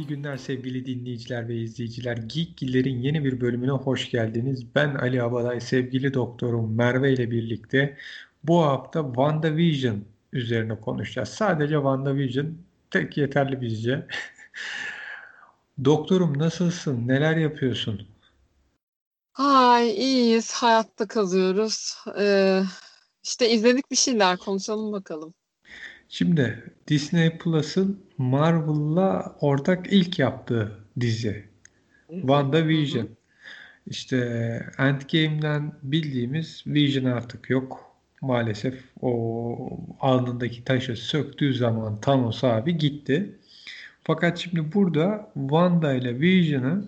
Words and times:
İyi 0.00 0.06
günler 0.06 0.36
sevgili 0.36 0.86
dinleyiciler 0.86 1.48
ve 1.48 1.56
izleyiciler. 1.56 2.16
Geekgiller'in 2.16 3.02
yeni 3.02 3.24
bir 3.24 3.40
bölümüne 3.40 3.70
hoş 3.70 4.10
geldiniz. 4.10 4.74
Ben 4.74 4.94
Ali 4.94 5.22
Abaday, 5.22 5.60
sevgili 5.60 6.14
doktorum 6.14 6.74
Merve 6.74 7.12
ile 7.12 7.30
birlikte 7.30 7.96
bu 8.44 8.62
hafta 8.62 9.02
WandaVision 9.06 10.04
üzerine 10.32 10.80
konuşacağız. 10.80 11.28
Sadece 11.28 11.74
WandaVision 11.74 12.58
tek 12.90 13.16
yeterli 13.16 13.60
bizce. 13.60 14.06
Doktorum 15.84 16.38
nasılsın? 16.38 17.08
Neler 17.08 17.36
yapıyorsun? 17.36 18.08
Ay 19.34 19.90
iyiyiz. 19.90 20.52
Hayatta 20.52 21.08
kalıyoruz. 21.08 21.94
Ee, 22.18 22.62
işte 23.22 23.50
izledik 23.50 23.90
bir 23.90 23.96
şeyler. 23.96 24.36
Konuşalım 24.36 24.92
bakalım. 24.92 25.34
Şimdi 26.12 26.72
Disney 26.88 27.38
Plus'ın 27.38 28.00
Marvel'la 28.18 29.36
ortak 29.40 29.92
ilk 29.92 30.18
yaptığı 30.18 30.78
dizi. 31.00 31.44
WandaVision. 32.10 33.08
İşte 33.86 34.16
Endgame'den 34.78 35.72
bildiğimiz 35.82 36.62
Vision 36.66 37.04
artık 37.04 37.50
yok. 37.50 37.94
Maalesef 38.22 38.84
o 39.02 39.80
alnındaki 40.00 40.64
taşı 40.64 40.96
söktüğü 40.96 41.54
zaman 41.54 42.00
Thanos 42.00 42.44
abi 42.44 42.78
gitti. 42.78 43.38
Fakat 44.04 44.38
şimdi 44.38 44.72
burada 44.74 45.30
Wanda 45.34 45.94
ile 45.94 46.20
Vision'ı 46.20 46.84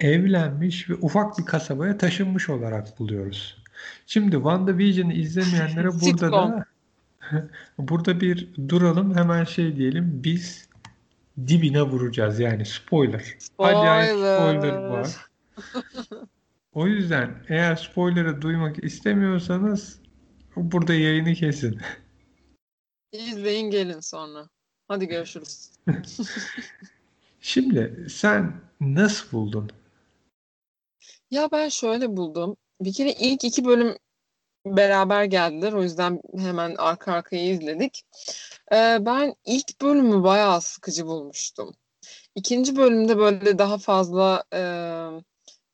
evlenmiş 0.00 0.90
ve 0.90 0.94
ufak 0.94 1.38
bir 1.38 1.44
kasabaya 1.44 1.98
taşınmış 1.98 2.48
olarak 2.48 2.98
buluyoruz. 2.98 3.62
Şimdi 4.06 4.32
WandaVision'ı 4.32 5.12
izlemeyenlere 5.12 5.88
burada 6.00 6.32
da 6.32 6.64
burada 7.78 8.20
bir 8.20 8.48
duralım 8.68 9.16
hemen 9.16 9.44
şey 9.44 9.76
diyelim 9.76 10.20
biz 10.24 10.68
dibine 11.46 11.82
vuracağız 11.82 12.40
yani 12.40 12.66
spoiler. 12.66 13.36
spoiler. 13.38 13.74
Acayip 13.74 14.10
spoiler 14.10 14.76
var. 14.76 15.16
o 16.72 16.86
yüzden 16.86 17.44
eğer 17.48 17.76
spoiler'ı 17.76 18.42
duymak 18.42 18.84
istemiyorsanız 18.84 19.98
burada 20.56 20.94
yayını 20.94 21.34
kesin. 21.34 21.80
İzleyin 23.12 23.70
gelin 23.70 24.00
sonra. 24.00 24.48
Hadi 24.88 25.06
görüşürüz. 25.06 25.70
Şimdi 27.40 28.06
sen 28.10 28.60
nasıl 28.80 29.32
buldun? 29.32 29.70
Ya 31.30 31.48
ben 31.52 31.68
şöyle 31.68 32.16
buldum. 32.16 32.56
Bir 32.80 32.92
kere 32.92 33.12
ilk 33.12 33.44
iki 33.44 33.64
bölüm 33.64 33.96
beraber 34.66 35.24
geldiler. 35.24 35.72
O 35.72 35.82
yüzden 35.82 36.20
hemen 36.38 36.74
arka 36.78 37.12
arkaya 37.12 37.44
izledik. 37.44 38.02
Ee, 38.72 38.98
ben 39.00 39.34
ilk 39.44 39.80
bölümü 39.82 40.24
bayağı 40.24 40.60
sıkıcı 40.60 41.06
bulmuştum. 41.06 41.74
İkinci 42.34 42.76
bölümde 42.76 43.18
böyle 43.18 43.58
daha 43.58 43.78
fazla 43.78 44.44
e, 44.52 44.60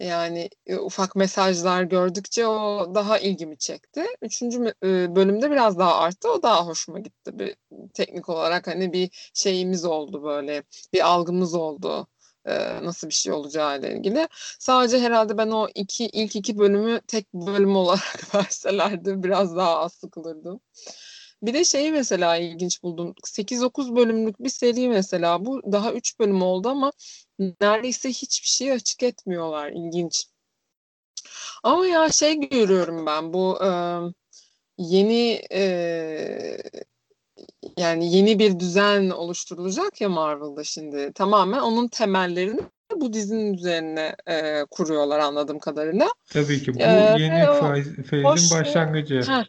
yani 0.01 0.51
e, 0.67 0.77
ufak 0.77 1.17
mesajlar 1.17 1.83
gördükçe 1.83 2.47
o 2.47 2.95
daha 2.95 3.19
ilgimi 3.19 3.59
çekti. 3.59 4.05
Üçüncü 4.23 4.75
e, 4.85 5.17
bölümde 5.17 5.51
biraz 5.51 5.79
daha 5.79 5.97
arttı. 5.97 6.33
O 6.33 6.43
daha 6.43 6.67
hoşuma 6.67 6.99
gitti. 6.99 7.39
Bir 7.39 7.57
teknik 7.95 8.29
olarak 8.29 8.67
hani 8.67 8.93
bir 8.93 9.31
şeyimiz 9.35 9.85
oldu 9.85 10.23
böyle. 10.25 10.63
Bir 10.93 11.07
algımız 11.07 11.55
oldu 11.55 12.07
e, 12.47 12.85
nasıl 12.85 13.09
bir 13.09 13.15
şey 13.15 13.33
olacağı 13.33 13.79
ile 13.79 13.97
ilgili. 13.97 14.29
Sadece 14.59 14.99
herhalde 14.99 15.39
ben 15.39 15.51
o 15.51 15.69
iki 15.75 16.07
ilk 16.07 16.37
iki 16.37 16.59
bölümü 16.59 17.01
tek 17.09 17.35
bölüm 17.35 17.77
olarak 17.77 18.35
verselerdi 18.35 19.23
biraz 19.23 19.57
daha 19.57 19.79
az 19.79 19.93
sıkılırdım. 19.93 20.61
Bir 21.43 21.55
de 21.55 21.65
şeyi 21.65 21.93
mesela 21.93 22.37
ilginç 22.37 22.83
buldum. 22.83 23.15
8-9 23.25 23.97
bölümlük 23.97 24.41
bir 24.41 24.49
seri 24.49 24.89
mesela. 24.89 25.45
Bu 25.47 25.73
daha 25.73 25.93
3 25.93 26.19
bölüm 26.21 26.43
oldu 26.43 26.69
ama 26.69 26.93
neredeyse 27.61 28.09
hiçbir 28.09 28.49
şey 28.49 28.73
açık 28.73 29.03
etmiyorlar. 29.03 29.71
İlginç. 29.71 30.27
Ama 31.63 31.87
ya 31.87 32.09
şey 32.09 32.41
görüyorum 32.41 33.07
ben 33.07 33.33
bu 33.33 33.59
e, 33.65 33.69
yeni 34.79 35.43
e, 35.53 36.59
yani 37.79 38.17
yeni 38.17 38.39
bir 38.39 38.61
düzen 38.61 39.11
oluşturulacak 39.11 40.01
ya 40.01 40.09
Marvel'da 40.09 40.65
şimdi. 40.65 41.13
Tamamen 41.13 41.59
onun 41.59 41.89
temellerini 41.89 42.61
bu 42.97 43.13
dizinin 43.13 43.55
üzerine 43.55 44.17
e, 44.27 44.65
kuruyorlar 44.71 45.19
anladığım 45.19 45.59
kadarıyla. 45.59 46.09
Tabii 46.33 46.63
ki 46.63 46.75
bu 46.75 46.79
ee, 46.81 47.17
yeni 47.19 47.63
feyzin 48.03 48.59
başlangıcı. 48.59 49.23
Heh, 49.23 49.45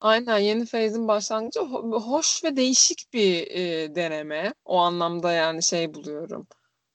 aynen 0.00 0.38
yeni 0.38 0.66
feyzin 0.66 1.08
başlangıcı 1.08 1.60
hoş 1.60 2.44
ve 2.44 2.56
değişik 2.56 3.12
bir 3.12 3.50
e, 3.50 3.94
deneme. 3.94 4.54
O 4.64 4.78
anlamda 4.78 5.32
yani 5.32 5.62
şey 5.62 5.94
buluyorum. 5.94 6.46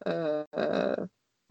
E, 0.07 0.11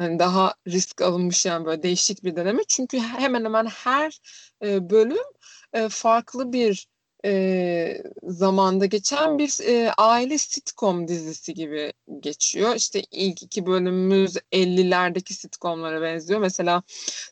yani 0.01 0.19
daha 0.19 0.55
risk 0.69 1.03
alınmış 1.03 1.47
yani 1.47 1.67
böyle 1.67 1.83
değişik 1.83 2.25
bir 2.25 2.37
deneme. 2.37 2.63
Çünkü 2.69 2.99
hemen 2.99 3.45
hemen 3.45 3.67
her 3.67 4.21
e, 4.65 4.91
bölüm 4.91 5.25
e, 5.73 5.89
farklı 5.89 6.53
bir 6.53 6.87
e, 7.25 8.03
zamanda 8.23 8.87
geçen 8.87 9.39
bir 9.39 9.69
e, 9.69 9.93
aile 9.99 10.39
sitcom 10.39 11.09
dizisi 11.09 11.55
gibi 11.55 11.93
geçiyor. 12.21 12.75
İşte 12.75 13.03
ilk 13.11 13.43
iki 13.43 13.67
bölümümüz 13.67 14.37
50'lerdeki 14.53 15.33
sitcomlara 15.33 16.03
benziyor. 16.03 16.41
Mesela 16.41 16.83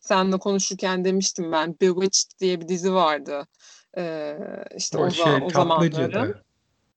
seninle 0.00 0.38
konuşurken 0.38 1.04
demiştim 1.04 1.52
ben 1.52 1.76
Bewitched 1.80 2.40
diye 2.40 2.60
bir 2.60 2.68
dizi 2.68 2.94
vardı. 2.94 3.46
E, 3.96 4.36
işte 4.76 4.98
o, 4.98 5.06
o, 5.06 5.10
şey, 5.10 5.32
o 5.42 5.50
zamanların. 5.50 6.44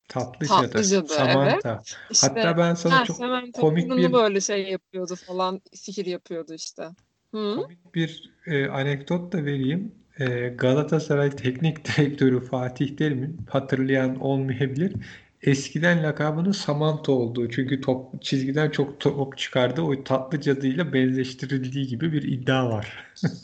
Tatlıcadı. 0.07 0.67
Tatlıcadı 0.71 1.13
Samantha. 1.13 1.71
Evet. 1.73 1.95
İşte, 2.09 2.27
Hatta 2.27 2.57
ben 2.57 2.73
sana 2.73 2.99
ha, 2.99 3.05
çok 3.05 3.17
Samantha 3.17 3.61
komik 3.61 3.89
bir 3.91 4.13
böyle 4.13 4.41
şey 4.41 4.69
yapıyordu 4.69 5.15
falan 5.15 5.61
sihir 5.73 6.05
yapıyordu 6.05 6.53
işte. 6.53 6.83
Hı? 7.31 7.55
Komik 7.55 7.95
bir 7.95 8.33
e, 8.45 8.67
anekdot 8.67 9.31
da 9.31 9.45
vereyim. 9.45 9.95
Ee, 10.19 10.53
Galatasaray 10.57 11.35
Teknik 11.35 11.85
Direktörü 11.97 12.45
Fatih 12.45 12.97
Terim'in 12.97 13.37
hatırlayan 13.49 14.19
olmayabilir. 14.19 14.93
Eskiden 15.41 16.03
lakabının 16.03 16.51
Samantha 16.51 17.11
olduğu 17.11 17.49
çünkü 17.49 17.81
top 17.81 18.21
çizgiden 18.21 18.69
çok 18.69 18.99
top 18.99 19.37
çıkardı. 19.37 19.81
O 19.81 20.03
tatlı 20.03 20.41
cadıyla 20.41 20.93
benzeştirildiği 20.93 21.87
gibi 21.87 22.13
bir 22.13 22.23
iddia 22.23 22.69
var. 22.69 23.13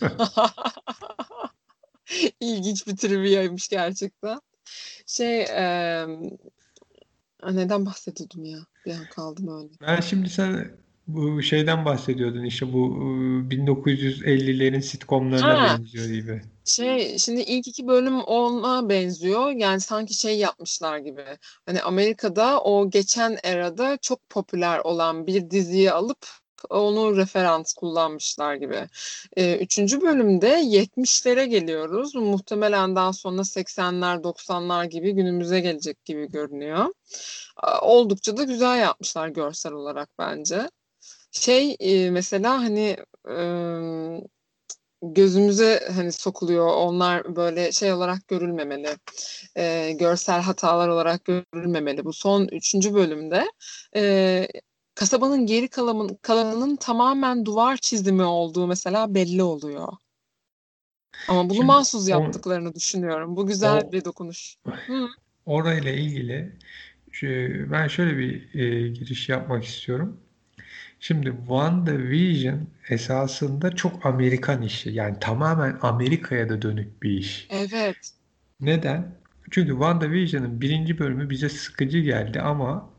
İlginç 2.40 2.88
bir 2.88 2.98
triviaymış 2.98 3.68
gerçekten. 3.68 4.40
Şey 5.08 5.42
e, 5.42 6.06
neden 7.52 7.86
bahsediyordum 7.86 8.46
ya? 8.46 8.60
Bir 8.86 8.92
an 8.92 9.06
kaldım 9.16 9.48
öyle. 9.58 9.74
Ben 9.82 10.02
şimdi 10.02 10.30
sen 10.30 10.72
bu 11.08 11.42
şeyden 11.42 11.86
bahsediyordun 11.86 12.44
işte 12.44 12.74
bu 12.74 12.88
1950'lerin 13.50 14.82
sitcomlarına 14.82 15.62
ha, 15.62 15.80
benziyor 15.80 16.06
gibi. 16.06 16.42
Şey 16.66 17.18
şimdi 17.18 17.42
ilk 17.42 17.68
iki 17.68 17.88
bölüm 17.88 18.20
ona 18.22 18.90
benziyor. 18.90 19.52
Yani 19.52 19.80
sanki 19.82 20.14
şey 20.14 20.38
yapmışlar 20.40 20.98
gibi. 20.98 21.26
Hani 21.66 21.82
Amerika'da 21.82 22.62
o 22.62 22.90
geçen 22.90 23.38
erada 23.44 23.98
çok 24.02 24.30
popüler 24.30 24.80
olan 24.80 25.28
bir 25.28 25.50
diziyi 25.50 25.92
alıp 25.92 26.28
onu 26.70 27.18
referans 27.18 27.74
kullanmışlar 27.74 28.56
gibi. 28.56 28.88
Ee, 29.38 29.58
üçüncü 29.58 30.02
bölümde 30.02 30.48
70'lere 30.48 31.46
geliyoruz. 31.46 32.16
Muhtemelen 32.16 32.96
daha 32.96 33.14
sonra 33.14 33.42
80'ler 33.42 34.24
90'lar 34.24 34.86
gibi 34.86 35.12
günümüze 35.12 35.60
gelecek 35.60 36.06
gibi 36.06 36.32
görünüyor. 36.32 36.86
Oldukça 37.82 38.38
da 38.38 38.44
güzel 38.44 38.80
yapmışlar 38.80 39.28
görsel 39.28 39.72
olarak 39.74 40.10
bence. 40.20 40.70
Şey 41.32 41.76
e, 41.80 42.12
mesela 42.12 42.54
hani 42.62 42.98
e, 43.30 43.36
gözümüze 45.04 45.90
hani 45.96 46.12
sokuluyor. 46.12 46.68
Onlar 46.68 47.36
böyle 47.36 47.72
şey 47.72 47.94
olarak 47.94 48.28
görülmemeli. 48.28 48.90
E, 49.58 49.92
görsel 50.00 50.42
hatalar 50.42 50.88
olarak 50.88 51.26
görülmemeli. 51.26 52.06
Bu 52.06 52.14
son 52.14 52.48
üçüncü 52.52 52.94
bölümde 52.94 53.52
e, 53.96 54.48
kasabanın 54.96 55.46
geri 55.46 55.68
kalanın, 55.68 56.18
kalanının 56.22 56.76
tamamen 56.76 57.46
duvar 57.46 57.78
çizimi 57.78 58.24
olduğu 58.24 58.68
mesela 58.68 59.16
belli 59.16 59.44
oluyor. 59.44 59.88
Ama 61.28 61.44
bunu 61.44 61.54
Şimdi, 61.54 61.68
mahsus 61.68 62.10
yaptıklarını 62.10 62.70
o, 62.70 62.76
düşünüyorum. 62.76 63.36
Bu 63.36 63.48
güzel 63.48 63.84
o, 63.88 63.92
bir 63.92 64.06
dokunuş. 64.06 64.56
Hı. 64.68 65.08
Orayla 65.46 65.92
ilgili 65.92 66.58
ben 67.72 67.88
şöyle 67.88 68.18
bir 68.18 68.60
e, 68.60 68.88
giriş 68.88 69.30
yapmak 69.30 69.64
istiyorum. 69.64 70.23
Şimdi 71.04 71.34
WandaVision 71.38 72.68
esasında 72.90 73.76
çok 73.76 74.06
Amerikan 74.06 74.62
işi. 74.62 74.90
Yani 74.90 75.18
tamamen 75.20 75.78
Amerika'ya 75.82 76.50
da 76.50 76.62
dönük 76.62 77.04
bir 77.04 77.10
iş. 77.10 77.48
Evet. 77.50 78.12
Neden? 78.60 79.16
Çünkü 79.52 79.72
WandaVision'ın 79.72 80.62
birinci 80.62 81.00
bölümü 81.00 81.30
bize 81.30 81.50
sıkıcı 81.50 82.00
geldi 82.00 82.42
ama 82.42 82.90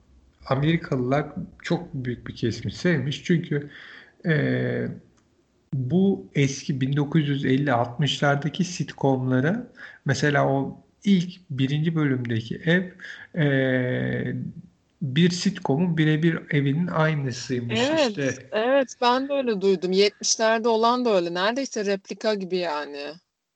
Amerikalılar 0.46 1.26
çok 1.62 1.94
büyük 1.94 2.26
bir 2.26 2.36
kesimi 2.36 2.72
sevmiş. 2.72 3.24
Çünkü 3.24 3.70
e, 4.26 4.86
bu 5.74 6.30
eski 6.34 6.74
1950-60'lardaki 6.74 8.64
sitcomlara 8.64 9.66
mesela 10.04 10.48
o 10.48 10.84
ilk 11.04 11.40
birinci 11.50 11.94
bölümdeki 11.94 12.56
ev 12.56 12.84
e, 13.40 14.34
bir 15.04 15.30
sitcom'un 15.30 15.96
birebir 15.96 16.38
evinin 16.50 16.86
aynısıymış 16.86 17.80
Evet, 17.80 18.08
işte. 18.08 18.48
evet 18.52 18.94
ben 19.00 19.28
de 19.28 19.32
öyle 19.32 19.60
duydum. 19.60 19.92
70'lerde 19.92 20.68
olan 20.68 21.04
da 21.04 21.14
öyle. 21.14 21.34
Neredeyse 21.34 21.84
replika 21.84 22.34
gibi 22.34 22.56
yani. 22.56 23.14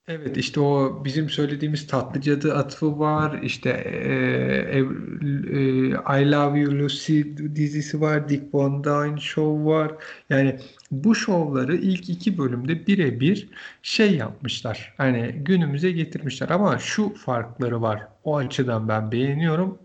Evet 0.09 0.37
işte 0.37 0.61
o 0.61 1.03
bizim 1.05 1.31
söylediğimiz 1.31 1.87
Tatlı 1.87 2.21
Cadı 2.21 2.55
atıfı 2.55 2.99
var. 2.99 3.43
İşte 3.43 3.71
e, 3.71 4.79
e, 4.79 4.79
e, 4.79 6.23
I 6.23 6.31
Love 6.33 6.59
You 6.61 6.79
Lucy 6.79 7.23
dizisi 7.55 8.01
var. 8.01 8.29
Dick 8.29 8.55
Van 8.55 8.85
Dyne 8.85 9.21
Show 9.21 9.65
var. 9.65 9.93
Yani 10.31 10.61
bu 10.91 11.15
şovları 11.15 11.77
ilk 11.77 12.09
iki 12.11 12.39
bölümde 12.39 12.87
birebir 12.87 13.49
şey 13.83 14.17
yapmışlar. 14.17 14.95
Hani 14.97 15.33
günümüze 15.33 15.91
getirmişler 15.93 16.49
ama 16.51 16.79
şu 16.79 17.15
farkları 17.15 17.83
var. 17.83 18.09
O 18.25 18.37
açıdan 18.37 18.89
ben 18.89 19.13
beğeniyorum. 19.13 19.79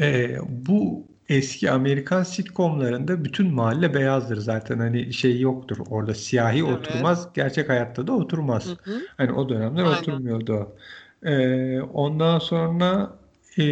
E, 0.00 0.36
bu 0.48 1.06
eski 1.28 1.70
Amerikan 1.70 2.22
sitcomlarında 2.22 3.24
bütün 3.24 3.54
mahalle 3.54 3.94
beyazdır 3.94 4.36
zaten 4.36 4.78
hani 4.78 5.12
şey 5.12 5.40
yoktur 5.40 5.78
orada 5.90 6.14
siyahi 6.14 6.58
Evet. 6.58 6.78
oturmaz 6.78 7.32
gerçek 7.34 7.68
hayatta 7.68 8.06
da 8.06 8.12
oturmaz. 8.12 8.66
Hı 8.66 8.90
hı. 8.90 9.00
Hani 9.16 9.32
o 9.32 9.48
dönemler 9.48 9.84
Aynen. 9.84 9.98
oturmuyordu. 9.98 10.76
Ee, 11.22 11.80
ondan 11.80 12.38
sonra 12.38 13.18
e, 13.56 13.62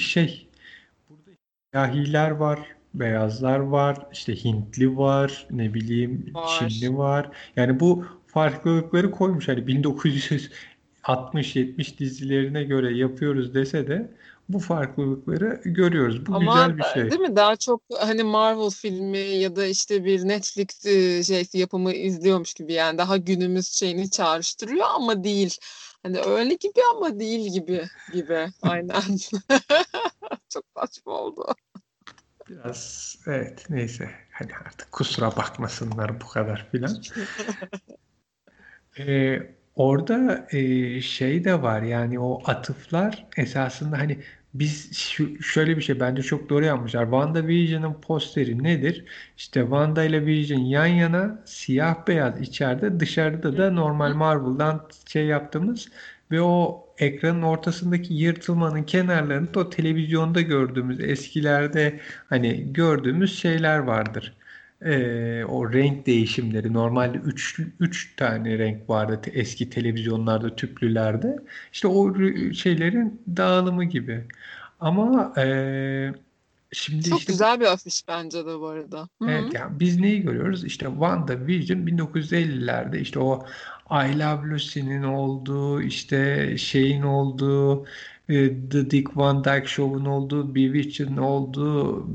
şey 0.00 0.48
burada 1.08 1.30
siyahiler 1.72 2.30
var, 2.30 2.60
beyazlar 2.94 3.58
var, 3.58 4.06
işte 4.12 4.44
Hintli 4.44 4.96
var, 4.96 5.46
ne 5.50 5.74
bileyim 5.74 6.30
Var. 6.34 6.68
Çinli 6.68 6.96
var. 6.96 7.30
Yani 7.56 7.80
bu 7.80 8.04
farklılıkları 8.26 9.10
koymuş. 9.10 9.48
Hani 9.48 9.66
1960-70 11.04 11.98
dizilerine 11.98 12.64
göre 12.64 12.96
yapıyoruz 12.96 13.54
dese 13.54 13.86
de 13.88 14.14
bu 14.48 14.58
farklılıkları 14.58 15.60
görüyoruz. 15.64 16.26
Bu 16.26 16.34
Ama 16.34 16.52
güzel 16.52 16.78
bir 16.78 16.82
şey. 16.82 17.10
değil 17.10 17.20
mi? 17.20 17.36
Daha 17.36 17.56
çok 17.56 17.82
hani 17.98 18.22
Marvel 18.22 18.70
filmi 18.70 19.18
ya 19.18 19.56
da 19.56 19.66
işte 19.66 20.04
bir 20.04 20.28
Netflix 20.28 20.86
e, 20.86 21.24
şey 21.24 21.46
yapımı 21.52 21.92
izliyormuş 21.92 22.54
gibi 22.54 22.72
yani 22.72 22.98
daha 22.98 23.16
günümüz 23.16 23.72
şeyini 23.72 24.10
çağrıştırıyor 24.10 24.86
ama 24.94 25.24
değil. 25.24 25.58
Hani 26.02 26.20
öyle 26.20 26.54
gibi 26.54 26.80
ama 26.94 27.20
değil 27.20 27.52
gibi 27.52 27.84
gibi. 28.12 28.48
Aynen. 28.62 29.16
Çok 30.48 30.64
saçma 30.76 31.12
oldu. 31.12 31.46
Biraz 32.48 33.16
evet 33.26 33.66
neyse 33.70 34.10
hani 34.32 34.50
artık 34.66 34.92
kusura 34.92 35.36
bakmasınlar 35.36 36.20
bu 36.20 36.26
kadar 36.26 36.68
filan. 36.72 37.02
Ee, 38.98 39.38
orada 39.76 40.46
e, 40.50 41.00
şey 41.00 41.44
de 41.44 41.62
var 41.62 41.82
yani 41.82 42.20
o 42.20 42.42
atıflar 42.44 43.26
esasında 43.36 43.98
hani 43.98 44.18
biz 44.54 44.98
şu, 44.98 45.42
şöyle 45.42 45.76
bir 45.76 45.82
şey 45.82 46.00
bence 46.00 46.22
çok 46.22 46.48
doğru 46.48 46.64
yapmışlar. 46.64 47.04
WandaVision'ın 47.04 48.00
posteri 48.00 48.62
nedir? 48.62 49.04
İşte 49.36 49.60
Wanda 49.60 50.04
ile 50.04 50.26
Vision 50.26 50.60
yan 50.60 50.86
yana 50.86 51.42
siyah 51.44 52.06
beyaz 52.08 52.40
içeride 52.40 53.00
dışarıda 53.00 53.56
da 53.56 53.70
normal 53.70 54.14
Marvel'dan 54.14 54.88
şey 55.08 55.26
yaptığımız 55.26 55.88
ve 56.30 56.40
o 56.40 56.84
ekranın 56.98 57.42
ortasındaki 57.42 58.14
yırtılmanın 58.14 58.82
kenarlarında 58.82 59.60
o 59.60 59.70
televizyonda 59.70 60.40
gördüğümüz 60.40 61.00
eskilerde 61.00 62.00
hani 62.28 62.72
gördüğümüz 62.72 63.38
şeyler 63.38 63.78
vardır. 63.78 64.36
Ee, 64.84 65.44
o 65.44 65.72
renk 65.72 66.06
değişimleri 66.06 66.72
normalde 66.72 67.18
3 67.18 67.60
3 67.80 68.16
tane 68.16 68.58
renk 68.58 68.90
vardı 68.90 69.20
te- 69.22 69.30
eski 69.30 69.70
televizyonlarda 69.70 70.56
tüplülerde 70.56 71.36
işte 71.72 71.88
o 71.88 72.14
şeylerin 72.54 73.22
dağılımı 73.36 73.84
gibi 73.84 74.24
ama 74.80 75.34
ee, 75.38 76.12
şimdi 76.72 77.10
Çok 77.10 77.18
işte 77.18 77.32
güzel 77.32 77.60
bir 77.60 77.66
afiş 77.66 78.08
bence 78.08 78.38
de 78.46 78.58
bu 78.60 78.66
arada. 78.68 79.08
Evet 79.28 79.54
yani 79.54 79.80
biz 79.80 80.00
neyi 80.00 80.22
görüyoruz? 80.22 80.64
İşte 80.64 80.86
WandaVision 80.86 81.86
1950'lerde 81.86 83.00
işte 83.00 83.18
o 83.18 83.46
I 83.90 84.18
Love 84.18 84.48
Lucy'nin 84.50 85.02
olduğu 85.02 85.82
işte 85.82 86.48
şeyin 86.58 87.02
olduğu 87.02 87.86
e, 88.28 88.68
The 88.70 88.90
Dick 88.90 89.16
Van 89.16 89.44
Dyke 89.44 89.66
Show'un 89.66 90.04
olduğu 90.04 90.54
Bewitched'in 90.54 91.16
olduğu 91.16 92.06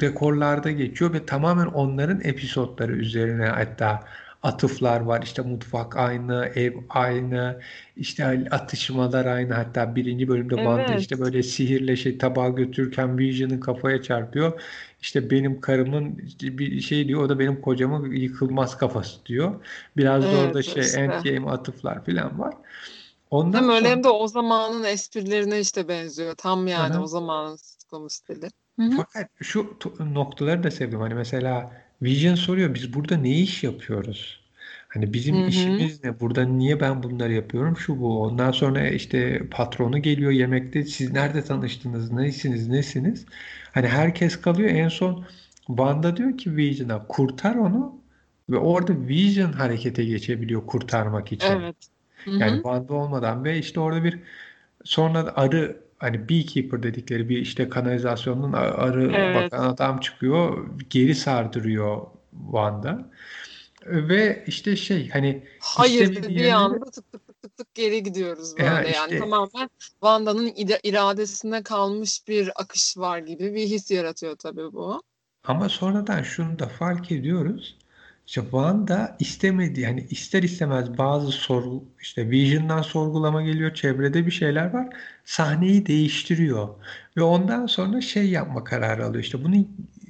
dekorlarda 0.00 0.70
geçiyor 0.70 1.12
ve 1.12 1.26
tamamen 1.26 1.66
onların 1.66 2.20
episodları 2.24 2.92
üzerine 2.92 3.46
hatta 3.46 4.00
atıflar 4.42 5.00
var. 5.00 5.22
İşte 5.22 5.42
mutfak 5.42 5.96
aynı, 5.96 6.46
ev 6.54 6.72
aynı, 6.88 7.60
işte 7.96 8.24
atışmalar 8.50 9.26
aynı. 9.26 9.54
Hatta 9.54 9.96
birinci 9.96 10.28
bölümde 10.28 10.54
Wanda 10.54 10.92
Evet. 10.92 11.00
işte 11.00 11.20
böyle 11.20 11.42
sihirle 11.42 11.96
şey 11.96 12.18
tabağı 12.18 12.54
götürürken 12.56 13.18
Vision'ın 13.18 13.60
kafaya 13.60 14.02
çarpıyor. 14.02 14.60
İşte 15.02 15.30
benim 15.30 15.60
karımın 15.60 16.18
işte 16.26 16.58
bir 16.58 16.80
şey 16.80 17.08
diyor, 17.08 17.22
o 17.22 17.28
da 17.28 17.38
benim 17.38 17.60
kocamın 17.60 18.12
yıkılmaz 18.12 18.78
kafası 18.78 19.26
diyor. 19.26 19.54
Biraz 19.96 20.32
da 20.32 20.38
orada 20.38 20.62
Evet 20.62 20.64
şey 20.64 20.82
işte. 20.82 21.00
Endgame 21.00 21.50
atıflar 21.50 22.04
falan 22.04 22.38
var. 22.38 22.54
Hem 23.32 23.38
Ondan 23.38 23.68
öyle 23.68 23.88
hem 23.88 23.92
sonra 23.92 24.04
de 24.04 24.08
o 24.08 24.28
zamanın 24.28 24.84
esprilerine 24.84 25.60
işte 25.60 25.88
benziyor. 25.88 26.34
Tam 26.34 26.66
yani 26.66 26.94
Aha. 26.94 27.02
o 27.02 27.06
zamanın 27.06 27.56
sitcom 27.56 28.10
stili. 28.10 28.48
Fakat 28.96 29.30
şu 29.42 29.76
noktaları 30.00 30.62
da 30.62 30.70
sevdim. 30.70 31.00
Hani 31.00 31.14
mesela 31.14 31.72
Vision 32.02 32.34
soruyor 32.34 32.74
biz 32.74 32.94
burada 32.94 33.16
ne 33.16 33.30
iş 33.30 33.64
yapıyoruz? 33.64 34.40
Hani 34.88 35.12
bizim 35.12 35.36
Hı 35.36 35.44
hı. 35.44 35.48
işimiz 35.48 36.04
ne? 36.04 36.20
Burada 36.20 36.44
niye 36.44 36.80
ben 36.80 37.02
bunları 37.02 37.32
yapıyorum? 37.32 37.76
Şu 37.76 38.00
bu. 38.00 38.22
Ondan 38.22 38.52
sonra 38.52 38.88
işte 38.88 39.48
patronu 39.50 39.98
geliyor 39.98 40.30
yemekte. 40.30 40.84
Siz 40.84 41.12
nerede 41.12 41.44
tanıştınız? 41.44 42.12
Neysiniz? 42.12 42.68
Nesiniz? 42.68 43.26
Hani 43.72 43.88
herkes 43.88 44.40
kalıyor. 44.40 44.70
En 44.70 44.88
son 44.88 45.24
Wanda 45.66 46.16
diyor 46.16 46.38
ki 46.38 46.56
Vision'a 46.56 47.06
kurtar 47.06 47.54
onu 47.54 47.94
ve 48.50 48.56
orada 48.56 48.92
Vision 49.08 49.52
harekete 49.52 50.04
geçebiliyor 50.04 50.66
kurtarmak 50.66 51.32
için. 51.32 51.46
Evet. 51.46 51.76
Yani 52.38 52.50
hı. 52.50 52.54
Wanda 52.62 52.94
olmadan 52.94 53.44
ve 53.44 53.58
işte 53.58 53.80
orada 53.80 54.04
bir 54.04 54.18
sonra 54.84 55.32
arı 55.36 55.82
hani 55.98 56.28
beekeeper 56.28 56.82
dedikleri 56.82 57.28
bir 57.28 57.38
işte 57.38 57.68
kanalizasyonun 57.68 58.52
arı 58.52 59.12
Evet. 59.16 59.52
bakan 59.52 59.64
adam 59.64 60.00
çıkıyor 60.00 60.70
geri 60.90 61.14
sardırıyor 61.14 62.06
Wanda 62.44 63.10
ve 63.86 64.44
işte 64.46 64.76
şey 64.76 65.08
hani 65.10 65.44
Hayır 65.60 66.16
dediği 66.16 66.38
yerlere 66.38 66.54
anda 66.56 66.84
tık 66.90 67.12
tık 67.12 67.26
tık 67.26 67.42
tık 67.42 67.56
tık 67.56 67.74
geri 67.74 68.02
gidiyoruz 68.02 68.58
ya 68.58 68.82
böyle 68.82 68.88
yani 68.88 69.04
işte 69.04 69.18
tamamen 69.18 69.70
Wanda'nın 69.78 70.48
ira- 70.48 70.80
iradesine 70.82 71.62
kalmış 71.62 72.28
bir 72.28 72.50
akış 72.62 72.96
var 72.96 73.18
gibi 73.18 73.54
bir 73.54 73.66
his 73.66 73.90
yaratıyor 73.90 74.36
tabii 74.36 74.72
bu. 74.72 75.02
Ama 75.44 75.68
sonradan 75.68 76.22
şunu 76.22 76.58
da 76.58 76.68
fark 76.68 77.12
ediyoruz. 77.12 77.78
İşte 78.26 78.40
Wanda 78.40 79.16
istemedi 79.18 79.80
yani 79.80 80.06
ister 80.10 80.42
istemez 80.42 80.98
bazı 80.98 81.32
sorgu 81.32 81.84
işte 82.00 82.30
Vision'dan 82.30 82.82
sorgulama 82.82 83.42
geliyor, 83.42 83.74
çevrede 83.74 84.26
bir 84.26 84.30
şeyler 84.30 84.72
var. 84.72 84.88
Sahneyi 85.24 85.86
değiştiriyor 85.86 86.68
ve 87.16 87.22
ondan 87.22 87.66
sonra 87.66 88.00
şey 88.00 88.30
yapma 88.30 88.64
kararı 88.64 89.06
alıyor. 89.06 89.24
İşte 89.24 89.44
bunu 89.44 89.56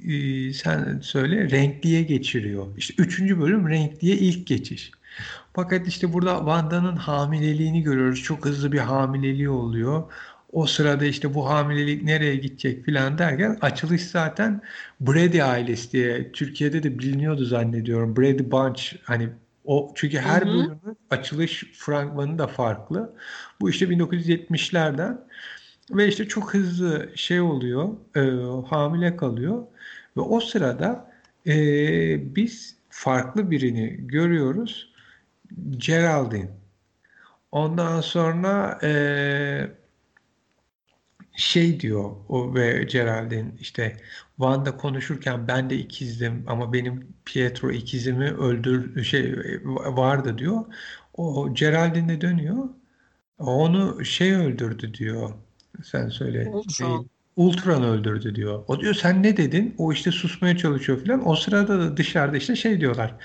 e, 0.07 0.53
sen 0.53 0.99
söyle 1.03 1.49
renkliye 1.49 2.03
geçiriyor. 2.03 2.67
İşte 2.77 2.93
üçüncü 2.97 3.39
bölüm 3.41 3.69
renkliye 3.69 4.15
ilk 4.17 4.47
geçiş. 4.47 4.91
Fakat 5.53 5.87
işte 5.87 6.13
burada 6.13 6.37
Wanda'nın 6.37 6.95
hamileliğini 6.95 7.83
görüyoruz. 7.83 8.23
Çok 8.23 8.45
hızlı 8.45 8.71
bir 8.71 8.79
hamileliği 8.79 9.49
oluyor. 9.49 10.03
O 10.53 10.67
sırada 10.67 11.05
işte 11.05 11.33
bu 11.33 11.49
hamilelik 11.49 12.03
nereye 12.03 12.35
gidecek 12.35 12.85
filan 12.85 13.17
derken 13.17 13.57
açılış 13.61 14.01
zaten 14.05 14.61
Brady 15.01 15.43
ailesi 15.43 15.91
diye 15.91 16.31
Türkiye'de 16.31 16.83
de 16.83 16.99
biliniyordu 16.99 17.45
zannediyorum. 17.45 18.17
Brady 18.17 18.51
Bunch 18.51 18.95
hani 19.03 19.29
o 19.65 19.91
çünkü 19.95 20.17
her 20.17 20.41
hı. 20.41 20.47
bölümün 20.47 20.97
açılış 21.09 21.63
fragmanı 21.73 22.39
da 22.39 22.47
farklı. 22.47 23.13
Bu 23.61 23.69
işte 23.69 23.85
1970'lerden 23.85 25.21
ve 25.91 26.07
işte 26.07 26.27
çok 26.27 26.53
hızlı 26.53 27.09
şey 27.15 27.41
oluyor, 27.41 27.89
e, 28.15 28.21
hamile 28.67 29.15
kalıyor 29.15 29.63
ve 30.17 30.21
o 30.21 30.39
sırada 30.39 31.11
e, 31.47 31.55
biz 32.35 32.75
farklı 32.89 33.51
birini 33.51 34.07
görüyoruz. 34.07 34.93
Geraldine. 35.77 36.49
Ondan 37.51 38.01
sonra 38.01 38.79
e, 38.83 39.82
şey 41.35 41.79
diyor 41.79 42.11
o 42.29 42.55
ve 42.55 42.83
Geraldine 42.83 43.51
işte 43.59 43.97
Wanda 44.37 44.77
konuşurken 44.77 45.47
ben 45.47 45.69
de 45.69 45.75
ikizdim 45.77 46.43
ama 46.47 46.73
benim 46.73 47.07
Pietro 47.25 47.71
ikizimi 47.71 48.31
öldür 48.31 49.03
şey 49.03 49.35
vardı 49.85 50.37
diyor. 50.37 50.65
O 51.13 51.53
Geraldine 51.53 52.21
dönüyor. 52.21 52.69
Onu 53.37 54.05
şey 54.05 54.33
öldürdü 54.35 54.93
diyor. 54.93 55.29
Sen 55.83 56.09
söyle. 56.09 56.47
Ultron. 56.53 57.09
Ultron 57.35 57.83
öldürdü 57.83 58.35
diyor. 58.35 58.63
O 58.67 58.79
diyor 58.81 58.93
sen 58.93 59.23
ne 59.23 59.37
dedin? 59.37 59.75
O 59.77 59.93
işte 59.93 60.11
susmaya 60.11 60.57
çalışıyor 60.57 61.05
falan. 61.05 61.27
O 61.27 61.35
sırada 61.35 61.79
da 61.79 61.97
dışarıda 61.97 62.37
işte 62.37 62.55
şey 62.55 62.79
diyorlar. 62.81 63.15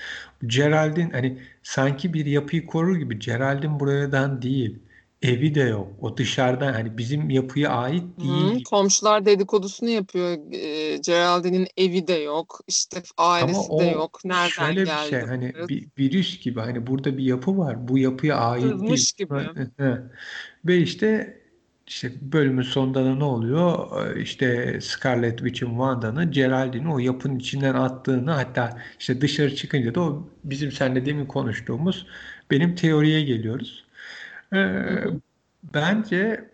Geraldine 0.45 1.11
hani 1.11 1.41
sanki 1.63 2.13
bir 2.13 2.25
yapıyı 2.25 2.65
korur 2.65 2.97
gibi 2.97 3.19
Geraldine 3.19 3.79
buradan 3.79 4.41
değil. 4.41 4.79
Evi 5.21 5.55
de 5.55 5.61
yok. 5.61 5.87
O 6.01 6.17
dışarıdan 6.17 6.73
hani 6.73 6.97
bizim 6.97 7.29
yapıya 7.29 7.69
ait 7.69 8.03
değil. 8.19 8.59
Hı, 8.59 8.63
komşular 8.63 9.25
dedikodusunu 9.25 9.89
yapıyor. 9.89 10.37
E, 10.51 10.97
Geraldine'in 10.97 11.67
evi 11.77 12.07
de 12.07 12.13
yok. 12.13 12.59
İşte 12.67 13.01
ailesi 13.17 13.59
Ama 13.69 13.79
de 13.79 13.85
yok. 13.85 14.19
Nereden 14.25 14.49
şöyle 14.49 14.81
bir 14.81 14.87
şey 14.87 15.09
geldi 15.09 15.25
hani 15.27 15.53
bir 15.69 15.87
virüs 15.99 16.39
gibi 16.39 16.59
hani 16.59 16.87
burada 16.87 17.17
bir 17.17 17.23
yapı 17.23 17.57
var. 17.57 17.87
Bu 17.87 17.97
yapıya 17.97 18.37
ait 18.37 18.63
değil. 18.63 18.73
Sızmış 18.73 19.11
gibi. 19.11 19.33
Ve 20.65 20.77
işte 20.77 21.39
işte 21.87 22.11
bölümün 22.21 22.61
sonunda 22.61 23.05
da 23.05 23.15
ne 23.15 23.23
oluyor? 23.23 23.89
Ee, 24.15 24.21
İşte 24.21 24.79
Scarlet 24.81 25.37
Witch'in 25.37 25.69
Wanda'nın 25.69 26.31
Geraldine'i 26.31 26.93
o 26.93 26.99
yapının 26.99 27.39
içinden 27.39 27.73
attığını 27.73 28.31
hatta 28.31 28.81
işte 28.99 29.21
dışarı 29.21 29.55
çıkınca 29.55 29.95
da 29.95 30.01
o 30.01 30.29
bizim 30.43 30.71
seninle 30.71 31.05
demin 31.05 31.25
konuştuğumuz 31.25 32.07
benim 32.51 32.75
teoriye 32.75 33.21
geliyoruz. 33.21 33.88
Ee, 34.53 35.03
bence 35.73 36.49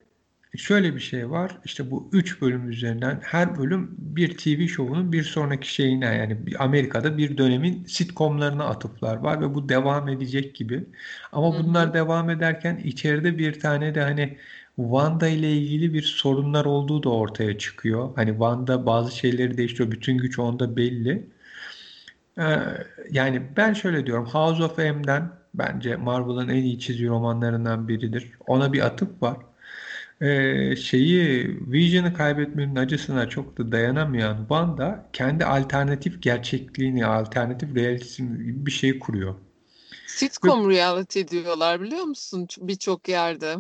şöyle 0.58 0.96
bir 0.96 1.00
şey 1.00 1.30
var. 1.30 1.58
İşte 1.66 1.92
bu 1.92 2.10
üç 2.14 2.42
bölüm 2.42 2.70
üzerinden 2.70 3.20
her 3.24 3.58
bölüm 3.58 3.96
bir 3.98 4.38
TV 4.38 4.68
şovunun 4.68 5.12
bir 5.12 5.24
sonraki 5.24 5.74
şeyine 5.74 6.06
yani 6.06 6.38
Amerika'da 6.60 7.18
bir 7.18 7.38
dönemin 7.38 7.86
sitcomlarına 7.86 8.66
atıflar 8.66 9.16
var 9.18 9.42
ve 9.42 9.54
bu 9.56 9.70
devam 9.70 10.10
edecek 10.10 10.56
gibi. 10.56 10.86
Ama 11.32 11.54
bunlar 11.54 11.94
devam 11.94 12.30
ederken 12.30 12.78
içeride 12.84 13.38
bir 13.38 13.60
tane 13.60 13.96
de 13.96 14.02
hani 14.02 14.38
Wanda 14.76 15.28
ile 15.28 15.52
ilgili 15.54 15.94
bir 15.94 16.02
sorunlar 16.04 16.66
olduğu 16.66 17.04
da 17.04 17.10
ortaya 17.10 17.58
çıkıyor. 17.58 18.10
Hani 18.16 18.30
Wanda 18.30 18.86
bazı 18.86 19.18
şeyleri 19.18 19.58
değiştiriyor. 19.58 19.92
Bütün 19.92 20.18
güç 20.18 20.40
onda 20.40 20.76
belli. 20.78 21.30
Ee, 22.38 22.44
yani 23.12 23.42
ben 23.58 23.74
şöyle 23.74 24.06
diyorum. 24.06 24.26
House 24.26 24.64
of 24.64 24.78
M'den 24.78 25.32
bence 25.58 25.96
Marvel'ın 25.96 26.50
en 26.50 26.64
iyi 26.64 26.80
çizgi 26.80 27.08
romanlarından 27.08 27.88
biridir. 27.88 28.32
Ona 28.48 28.74
bir 28.74 28.86
atıf 28.86 29.22
var. 29.22 29.38
Ee, 30.22 30.76
şeyi 30.76 31.48
Vision'ı 31.72 32.14
kaybetmenin 32.14 32.76
acısına 32.76 33.30
çok 33.30 33.58
da 33.58 33.72
dayanamayan 33.72 34.38
Wanda 34.40 35.10
kendi 35.14 35.46
alternatif 35.46 36.22
gerçekliğini, 36.22 37.06
alternatif 37.06 37.76
realitesini 37.76 38.44
gibi 38.46 38.66
bir 38.66 38.72
şey 38.72 39.00
kuruyor. 39.00 39.34
Ve 39.34 39.40
Sitcom 40.06 40.70
reality 40.70 41.22
diyorlar 41.28 41.82
biliyor 41.82 42.04
musun? 42.04 42.48
Birçok 42.62 43.10
yerde 43.10 43.46
ya 43.46 43.58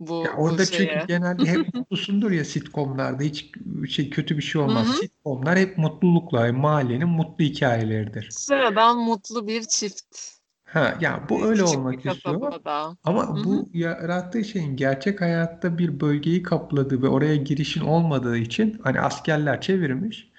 bu 0.00 0.24
bu 0.36 0.42
orada 0.42 0.70
çünkü 0.70 0.76
şeye. 0.76 1.04
genelde 1.08 1.46
hep 1.46 1.74
mutlusundur 1.74 2.30
ya 2.30 2.44
sitcomlarda 2.44 3.22
hiç 3.22 3.50
şey 3.88 4.10
kötü 4.10 4.36
bir 4.36 4.42
şey 4.42 4.60
olmaz. 4.60 4.88
hı. 4.88 4.92
Sitcomlar 4.92 5.58
hep 5.58 5.78
mutlulukla, 5.78 6.52
mahallenin 6.52 7.08
mutlu 7.08 7.44
hikayeleridir. 7.44 8.28
Sıradan 8.30 8.98
mutlu 8.98 9.46
bir 9.46 9.62
çift. 9.62 10.37
Ha, 10.68 10.98
ya 11.00 11.26
bu 11.28 11.42
Ee, 11.42 11.46
öyle 11.46 11.62
Küçük 11.62 11.90
bir 11.90 11.96
olmak 11.96 12.06
istiyor. 12.06 12.54
kasabada. 12.54 12.96
Hı 13.00 13.00
Ama 13.04 13.44
hı. 13.44 13.44
bu 13.44 13.70
yarattığı 13.74 14.44
şeyin 14.44 14.76
gerçek 14.76 15.20
hayatta 15.20 15.78
bir 15.78 16.00
bölgeyi 16.00 16.42
kapladığı 16.42 17.02
ve 17.02 17.08
oraya 17.08 17.36
girişin 17.36 17.80
olmadığı 17.80 18.36
için 18.38 18.80
hani 18.84 19.00
askerler 19.00 19.60
çevirmiş. 19.60 20.30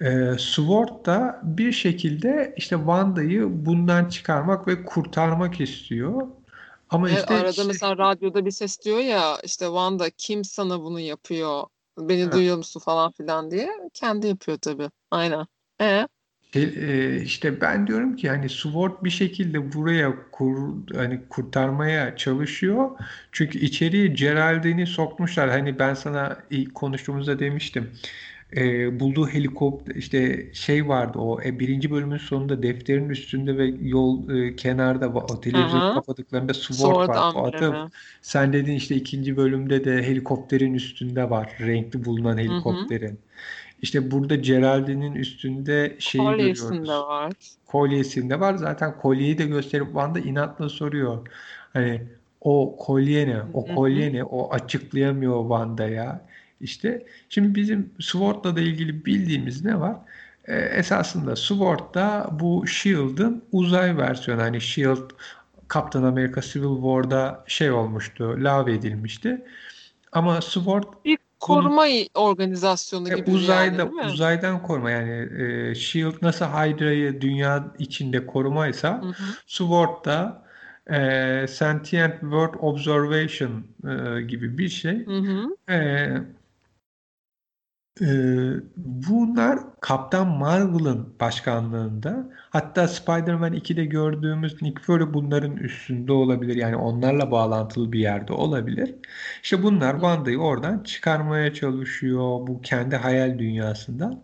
Ee, 0.00 0.32
Sword 0.38 1.06
da 1.06 1.40
bir 1.44 1.72
şekilde 1.72 2.54
işte 2.56 2.76
Wanda'yı 2.76 3.66
bundan 3.66 4.08
çıkarmak 4.08 4.68
ve 4.68 4.84
kurtarmak 4.84 5.60
istiyor. 5.60 6.28
Ama 6.90 7.10
Evet, 7.10 7.28
işte 7.30 7.30
arada 7.30 7.64
şey, 7.64 7.64
mesela 7.64 7.98
radyoda 7.98 8.44
bir 8.44 8.50
ses 8.50 8.80
diyor 8.84 8.98
ya 8.98 9.40
işte 9.44 9.64
Wanda 9.66 10.10
kim 10.10 10.44
sana 10.44 10.80
bunu 10.82 11.00
yapıyor? 11.00 11.64
Beni 11.98 12.30
ha, 12.30 12.32
duyuyor 12.32 12.56
musun 12.56 12.80
falan 12.80 13.12
filan 13.12 13.50
diye. 13.50 13.70
Kendi 13.94 14.26
yapıyor 14.26 14.58
tabii. 14.58 14.90
Aynen. 15.10 15.46
E? 15.80 16.08
Şey, 16.52 16.62
e, 17.16 17.22
işte 17.22 17.60
ben 17.60 17.86
diyorum 17.86 18.16
ki 18.16 18.28
hani 18.30 18.48
Sword 18.48 19.04
bir 19.04 19.10
şekilde 19.10 19.72
buraya 19.72 20.30
kur, 20.32 20.72
hani 20.94 21.28
kurtarmaya 21.28 22.16
çalışıyor. 22.16 22.90
Çünkü 23.32 23.58
içeriye 23.58 24.06
Geraldine'i 24.06 24.86
sokmuşlar. 24.86 25.50
Hani 25.50 25.78
ben 25.78 25.94
sana 25.94 26.38
ilk 26.50 26.74
konuştuğumuzda 26.74 27.38
demiştim. 27.38 27.92
e, 28.56 29.00
bulduğu 29.00 29.28
helikopter 29.28 29.94
işte 29.94 30.50
şey 30.54 30.88
vardı 30.88 31.18
o 31.18 31.42
e, 31.42 31.58
birinci 31.60 31.90
bölümün 31.90 32.18
sonunda 32.18 32.62
defterin 32.62 33.08
üstünde 33.08 33.58
ve 33.58 33.66
yol 33.66 34.30
e, 34.30 34.56
kenarda 34.56 35.08
o 35.08 35.40
televizyonu 35.40 35.84
Aha. 35.84 35.94
kapadıklarında 35.94 36.54
sword 36.54 36.74
Sword 36.74 37.08
var. 37.08 37.30
O 37.34 37.46
amblemi. 37.46 37.90
sen 38.22 38.52
dedin 38.52 38.72
işte 38.74 38.94
ikinci 38.96 39.36
bölümde 39.36 39.84
de 39.84 40.02
helikopterin 40.02 40.74
üstünde 40.74 41.30
var. 41.30 41.56
Renkli 41.60 42.04
bulunan 42.04 42.38
Hı 42.38 42.42
hı. 42.72 42.92
İşte 43.82 44.10
burada 44.10 44.34
Geraldine'in 44.34 45.14
üstünde 45.14 45.96
şeyi 45.98 46.24
Kolyesinde 46.24 46.78
görüyoruz. 46.78 46.88
var. 46.88 47.32
Kolyesinde 47.66 48.40
var. 48.40 48.54
Zaten 48.54 48.98
kolyeyi 48.98 49.38
de 49.38 49.44
gösterip 49.46 49.86
Wanda 49.86 50.20
inatla 50.20 50.68
soruyor. 50.68 51.28
Hani 51.72 52.02
o 52.40 52.76
kolye 52.76 53.28
ne? 53.28 53.42
O 53.54 53.66
kolye 53.74 54.12
ne? 54.12 54.24
O 54.24 54.52
açıklayamıyor 54.52 55.42
Wanda'ya. 55.42 56.26
İşte 56.60 57.06
şimdi 57.28 57.54
bizim 57.54 57.90
Sword'la 58.00 58.56
da 58.56 58.60
ilgili 58.60 59.04
bildiğimiz 59.06 59.64
ne 59.64 59.80
var? 59.80 59.96
Ee, 60.44 60.56
esasında 60.56 61.36
Sword'da 61.36 62.30
bu 62.40 62.66
Shield'ın 62.66 63.44
uzay 63.52 63.96
versiyonu. 63.96 64.42
Hani 64.42 64.60
Shield 64.60 65.10
Captain 65.74 66.02
America 66.02 66.40
Civil 66.40 66.74
War'da 66.76 67.44
şey 67.46 67.70
olmuştu, 67.70 68.36
lave 68.38 68.72
edilmişti. 68.74 69.42
Ama 70.12 70.40
Sword 70.40 70.84
Bir 71.04 71.18
koruma 71.42 71.86
organizasyonu 72.14 73.08
e, 73.08 73.14
gibi 73.14 73.30
yani 73.30 73.38
uzayda 73.38 73.84
mi? 73.84 74.06
uzaydan 74.12 74.62
koruma 74.62 74.90
yani 74.90 75.42
e, 75.42 75.74
Shield 75.74 76.14
nasıl 76.22 76.44
Hydra'yı 76.44 77.20
dünya 77.20 77.74
içinde 77.78 78.26
korumaysa 78.26 79.02
Hı 79.02 79.06
hı. 79.06 79.24
Sword 79.46 80.04
da 80.04 80.42
e, 80.90 81.46
Sentient 81.48 82.20
World 82.20 82.54
Observation 82.60 83.64
e, 83.88 84.22
gibi 84.22 84.58
bir 84.58 84.68
şey. 84.68 85.06
Hı 85.06 85.18
hı. 85.18 85.72
E, 85.72 86.08
e, 88.00 88.04
bunlar 88.76 89.58
Kaptan 89.80 90.28
Marvel'ın 90.28 91.14
başkanlığında 91.20 92.30
hatta 92.50 92.88
Spider-Man 92.88 93.54
2'de 93.54 93.84
gördüğümüz 93.84 94.62
Nick 94.62 94.82
Fury 94.82 95.14
bunların 95.14 95.56
üstünde 95.56 96.12
olabilir. 96.12 96.56
Yani 96.56 96.76
onlarla 96.76 97.30
bağlantılı 97.30 97.92
bir 97.92 97.98
yerde 98.00 98.32
olabilir. 98.32 98.94
İşte 99.42 99.62
bunlar 99.62 99.92
Hı 99.92 99.96
hı. 99.96 100.00
Wanda'yı 100.00 100.38
oradan 100.38 100.82
çıkarmaya 100.82 101.54
çalışıyor 101.54 102.46
bu 102.46 102.60
kendi 102.62 102.96
hayal 102.96 103.38
dünyasından. 103.38 104.22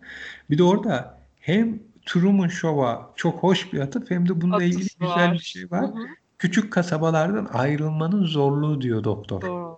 Bir 0.49 0.57
de 0.57 0.63
orada 0.63 1.19
hem 1.39 1.79
Truman 2.05 2.47
Show'a 2.47 3.13
çok 3.15 3.43
hoş 3.43 3.73
bir 3.73 3.79
atıf 3.79 4.11
hem 4.11 4.29
de 4.29 4.41
bununla 4.41 4.63
ilgili 4.63 4.89
Atıf 4.89 4.99
güzel 4.99 5.33
bir 5.33 5.35
var. 5.35 5.39
şey 5.39 5.69
Hı 5.71 5.71
var. 5.71 5.85
hı. 5.85 6.15
Küçük 6.37 6.73
kasabalardan 6.73 7.45
ayrılmanın 7.53 8.25
zorluğu 8.25 8.81
diyor 8.81 9.03
doktor. 9.03 9.41
Doğru. 9.41 9.68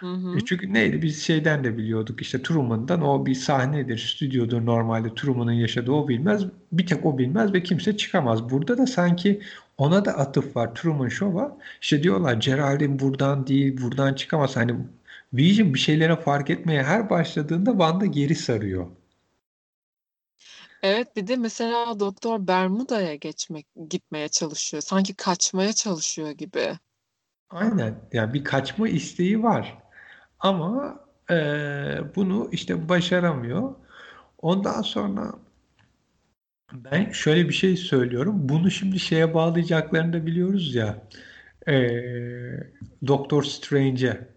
Hı 0.00 0.06
E 0.32 0.40
hı. 0.40 0.44
çünkü 0.44 0.72
neydi? 0.72 1.02
Biz 1.02 1.22
şeyden 1.22 1.64
de 1.64 1.76
biliyorduk 1.78 2.22
işte 2.22 2.42
Truman'dan 2.42 3.02
o 3.02 3.26
bir 3.26 3.34
sahnedir, 3.34 3.98
stüdyodur 3.98 4.66
normalde 4.66 5.14
Truman'ın 5.14 5.52
yaşadığı 5.52 5.92
o 5.92 6.08
bilmez. 6.08 6.44
Bir 6.72 6.86
tek 6.86 7.06
o 7.06 7.18
bilmez 7.18 7.52
ve 7.54 7.62
kimse 7.62 7.96
çıkamaz. 7.96 8.50
Burada 8.50 8.78
da 8.78 8.86
sanki 8.86 9.42
ona 9.78 10.04
da 10.04 10.12
atıf 10.18 10.56
var 10.56 10.74
Truman 10.74 11.08
Show'a. 11.08 11.58
İşte 11.80 12.02
diyorlar 12.02 12.34
Geraldine 12.34 12.98
buradan 12.98 13.46
değil, 13.46 13.80
buradan 13.82 14.14
çıkamaz. 14.14 14.56
Hani 14.56 14.74
Vision 15.32 15.74
bir 15.74 15.78
şeylere 15.78 16.16
fark 16.16 16.50
etmeye 16.50 16.82
her 16.82 17.10
başladığında 17.10 17.70
Wanda 17.70 18.06
geri 18.06 18.34
sarıyor. 18.34 18.86
Evet 20.82 21.16
bir 21.16 21.26
de 21.26 21.36
mesela 21.36 22.00
Doktor 22.00 22.46
Bermuda'ya 22.46 23.14
geçmek 23.14 23.66
gitmeye 23.90 24.28
çalışıyor. 24.28 24.82
Sanki 24.82 25.14
kaçmaya 25.14 25.72
çalışıyor 25.72 26.30
gibi. 26.30 26.78
Aynen. 27.54 27.94
Yani 28.12 28.34
bir 28.34 28.44
kaçma 28.44 28.88
isteği 28.88 29.42
var. 29.42 29.78
Ama 30.40 31.00
e, 31.30 31.34
bunu 32.16 32.48
işte 32.52 32.88
başaramıyor. 32.88 33.74
Ondan 34.38 34.82
sonra 34.82 35.32
Ben 36.74 37.12
şöyle 37.12 37.48
bir 37.48 37.54
şey 37.54 37.76
söylüyorum. 37.76 38.48
Bunu 38.48 38.70
şimdi 38.70 39.00
şeye 39.00 39.34
bağlayacaklarını 39.34 40.12
da 40.12 40.26
biliyoruz 40.26 40.74
ya. 40.74 41.08
Ee, 41.68 42.00
Doctor 43.06 43.42
Strange'e. 43.42 44.28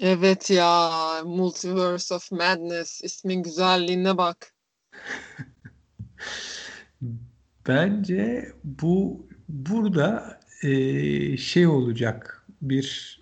Evet 0.00 0.50
ya 0.50 0.90
Multiverse 1.24 2.14
of 2.14 2.32
Madness 2.32 3.00
ismin 3.04 3.42
güzelliğine 3.42 4.18
bak. 4.18 4.52
Bence 7.68 8.52
bu 8.64 9.26
burada 9.48 10.39
ee, 10.62 11.36
şey 11.36 11.66
olacak 11.66 12.46
bir 12.62 13.20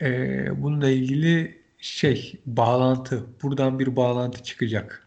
ee, 0.00 0.62
bununla 0.62 0.90
ilgili 0.90 1.62
şey 1.78 2.40
bağlantı. 2.46 3.26
Buradan 3.42 3.78
bir 3.78 3.96
bağlantı 3.96 4.42
çıkacak. 4.42 5.06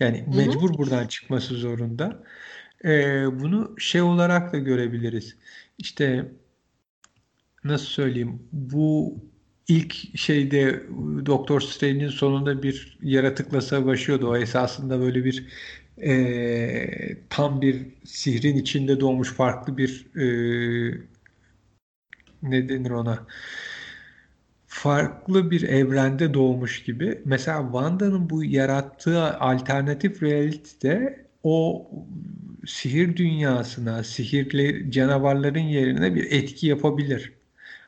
Yani 0.00 0.26
Hı 0.26 0.30
hı. 0.30 0.36
mecbur 0.36 0.78
buradan 0.78 1.06
çıkması 1.06 1.54
zorunda. 1.54 2.24
Ee, 2.84 3.40
bunu 3.40 3.74
şey 3.78 4.02
olarak 4.02 4.52
da 4.52 4.58
görebiliriz. 4.58 5.36
İşte 5.78 6.32
nasıl 7.64 7.86
söyleyeyim 7.86 8.42
bu 8.52 9.18
ilk 9.68 10.18
şeyde 10.18 10.82
Doktor 11.26 11.60
Strange'in 11.60 12.08
sonunda 12.08 12.62
bir 12.62 12.98
yaratıkla 13.02 13.60
savaşıyordu. 13.60 14.28
O 14.28 14.36
esasında 14.36 15.00
böyle 15.00 15.24
bir 15.24 15.46
e, 16.02 17.16
tam 17.30 17.60
bir 17.60 17.86
sihrin 18.04 18.56
içinde 18.56 19.00
doğmuş 19.00 19.32
farklı 19.32 19.76
bir 19.76 20.06
e, 20.16 20.26
ne 22.42 22.68
denir 22.68 22.90
ona 22.90 23.26
farklı 24.66 25.50
bir 25.50 25.62
evrende 25.62 26.34
doğmuş 26.34 26.82
gibi. 26.82 27.22
Mesela 27.24 27.62
Wanda'nın 27.62 28.30
bu 28.30 28.44
yarattığı 28.44 29.38
alternatif 29.38 30.22
realitede 30.22 31.26
o 31.42 31.90
sihir 32.66 33.16
dünyasına, 33.16 34.04
sihirli 34.04 34.90
canavarların 34.90 35.60
yerine 35.60 36.14
bir 36.14 36.32
etki 36.32 36.66
yapabilir. 36.66 37.32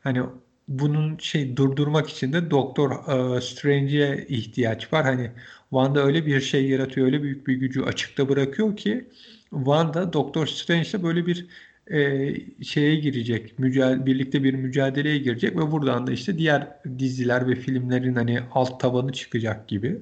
Hani 0.02 0.23
bunun 0.69 1.19
şey 1.19 1.57
durdurmak 1.57 2.11
için 2.11 2.33
de 2.33 2.50
Doktor 2.50 2.90
e, 3.37 3.40
Strange'e 3.40 4.26
ihtiyaç 4.29 4.93
var. 4.93 5.05
Hani 5.05 5.33
Wanda 5.71 6.05
öyle 6.05 6.27
bir 6.27 6.41
şey 6.41 6.69
yaratıyor, 6.69 7.07
öyle 7.07 7.23
büyük 7.23 7.47
bir 7.47 7.55
gücü 7.55 7.83
açıkta 7.83 8.29
bırakıyor 8.29 8.77
ki 8.77 9.05
Wanda 9.50 10.12
Doktor 10.12 10.47
Strange'le 10.47 11.03
böyle 11.03 11.27
bir 11.27 11.47
e, 11.91 12.35
şeye 12.65 12.95
girecek, 12.95 13.59
mücadele, 13.59 14.07
birlikte 14.07 14.43
bir 14.43 14.55
mücadeleye 14.55 15.19
girecek 15.19 15.57
ve 15.57 15.71
buradan 15.71 16.07
da 16.07 16.12
işte 16.12 16.39
diğer 16.39 16.69
diziler 16.99 17.49
ve 17.49 17.55
filmlerin 17.55 18.15
hani 18.15 18.41
alt 18.53 18.81
tabanı 18.81 19.12
çıkacak 19.12 19.69
gibi. 19.69 20.00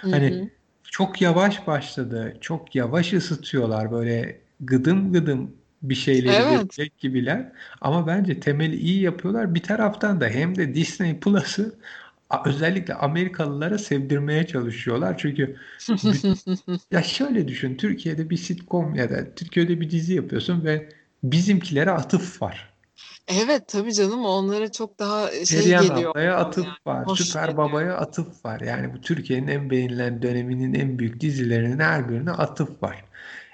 Hani 0.00 0.30
hı 0.30 0.42
hı. 0.42 0.48
çok 0.84 1.22
yavaş 1.22 1.66
başladı, 1.66 2.36
çok 2.40 2.74
yavaş 2.74 3.12
ısıtıyorlar 3.12 3.92
böyle 3.92 4.40
gıdım 4.60 5.12
gıdım 5.12 5.50
bir 5.82 5.94
şeyleri 5.94 6.34
evet. 6.34 6.58
verecek 6.58 6.98
gibiler. 6.98 7.52
Ama 7.80 8.06
bence 8.06 8.40
temeli 8.40 8.76
iyi 8.76 9.00
yapıyorlar. 9.00 9.54
Bir 9.54 9.62
taraftan 9.62 10.20
da 10.20 10.26
hem 10.26 10.56
de 10.56 10.74
Disney 10.74 11.20
Plus'ı 11.20 11.74
özellikle 12.44 12.94
Amerikalılara 12.94 13.78
sevdirmeye 13.78 14.46
çalışıyorlar. 14.46 15.18
Çünkü 15.18 15.56
ya 16.90 17.02
şöyle 17.02 17.48
düşün 17.48 17.76
Türkiye'de 17.76 18.30
bir 18.30 18.36
sitcom 18.36 18.94
ya 18.94 19.10
da 19.10 19.34
Türkiye'de 19.34 19.80
bir 19.80 19.90
dizi 19.90 20.14
yapıyorsun 20.14 20.64
ve 20.64 20.88
bizimkilere 21.22 21.90
atıf 21.90 22.42
var. 22.42 22.72
Evet 23.28 23.68
tabii 23.68 23.94
canım 23.94 24.24
onlara 24.24 24.72
çok 24.72 24.98
daha 24.98 25.30
şey 25.30 25.60
Perihan 25.60 25.88
geliyor. 25.88 26.10
ablaya 26.10 26.36
atıf 26.36 26.64
yani. 26.64 26.76
var. 26.86 27.06
Hoş 27.06 27.20
Süper 27.20 27.48
geliyor. 27.48 27.58
Baba'ya 27.58 27.96
atıf 27.96 28.44
var. 28.44 28.60
Yani 28.60 28.94
bu 28.94 29.00
Türkiye'nin 29.00 29.48
en 29.48 29.70
beğenilen 29.70 30.22
döneminin 30.22 30.74
en 30.74 30.98
büyük 30.98 31.20
dizilerinin 31.20 31.78
her 31.78 32.08
birine 32.08 32.30
atıf 32.30 32.82
var. 32.82 33.04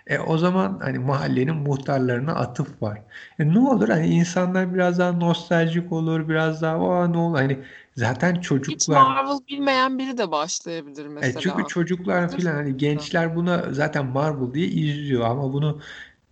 E 0.09 0.19
o 0.19 0.38
zaman 0.38 0.79
hani 0.83 0.99
mahallenin 0.99 1.57
muhtarlarına 1.57 2.33
atıf 2.35 2.83
var. 2.83 3.03
E 3.38 3.49
ne 3.55 3.59
olur 3.59 3.88
hani 3.88 4.07
insanlar 4.07 4.75
biraz 4.75 4.99
daha 4.99 5.12
nostaljik 5.12 5.93
olur, 5.93 6.29
biraz 6.29 6.62
daha 6.62 6.79
o 6.79 7.12
ne 7.12 7.17
olur 7.19 7.37
hani 7.38 7.59
zaten 7.97 8.41
çocuklar 8.41 8.77
Hiç 8.77 8.88
Marvel 8.88 9.47
bilmeyen 9.49 9.99
biri 9.99 10.19
de 10.19 10.31
başlayabilir 10.31 11.07
mesela. 11.07 11.38
E 11.38 11.43
çünkü 11.43 11.67
çocuklar 11.67 12.37
filan 12.37 12.55
hani 12.55 12.77
gençler 12.77 13.37
buna 13.37 13.73
zaten 13.73 14.07
Marvel 14.07 14.55
diye 14.55 14.67
izliyor 14.67 15.25
ama 15.25 15.53
bunu 15.53 15.81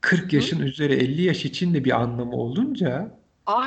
40 0.00 0.32
yaşın 0.32 0.60
üzeri 0.60 0.92
50 0.94 1.22
yaş 1.22 1.44
için 1.44 1.74
de 1.74 1.84
bir 1.84 2.00
anlamı 2.00 2.32
olunca 2.36 3.18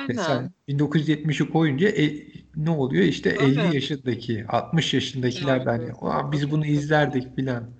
mesela 0.08 0.38
Aynen. 0.38 0.51
1970'i 0.68 1.50
koyunca 1.50 1.89
e, 1.89 2.28
ne 2.56 2.70
oluyor? 2.70 3.04
İşte 3.04 3.30
50 3.30 3.68
yaşındaki, 3.75 4.46
60 4.48 4.94
yaşındakiler 4.94 5.66
de 5.66 5.70
hani 5.70 5.92
Yani 6.04 6.32
biz 6.32 6.51
bunu 6.51 6.66
izlerdik 6.66 7.36
filan. 7.36 7.78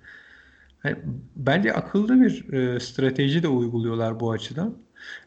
Bence 1.36 1.72
akıllı 1.72 2.20
bir 2.20 2.52
e, 2.52 2.80
strateji 2.80 3.42
de 3.42 3.48
uyguluyorlar 3.48 4.20
bu 4.20 4.30
açıdan. 4.30 4.78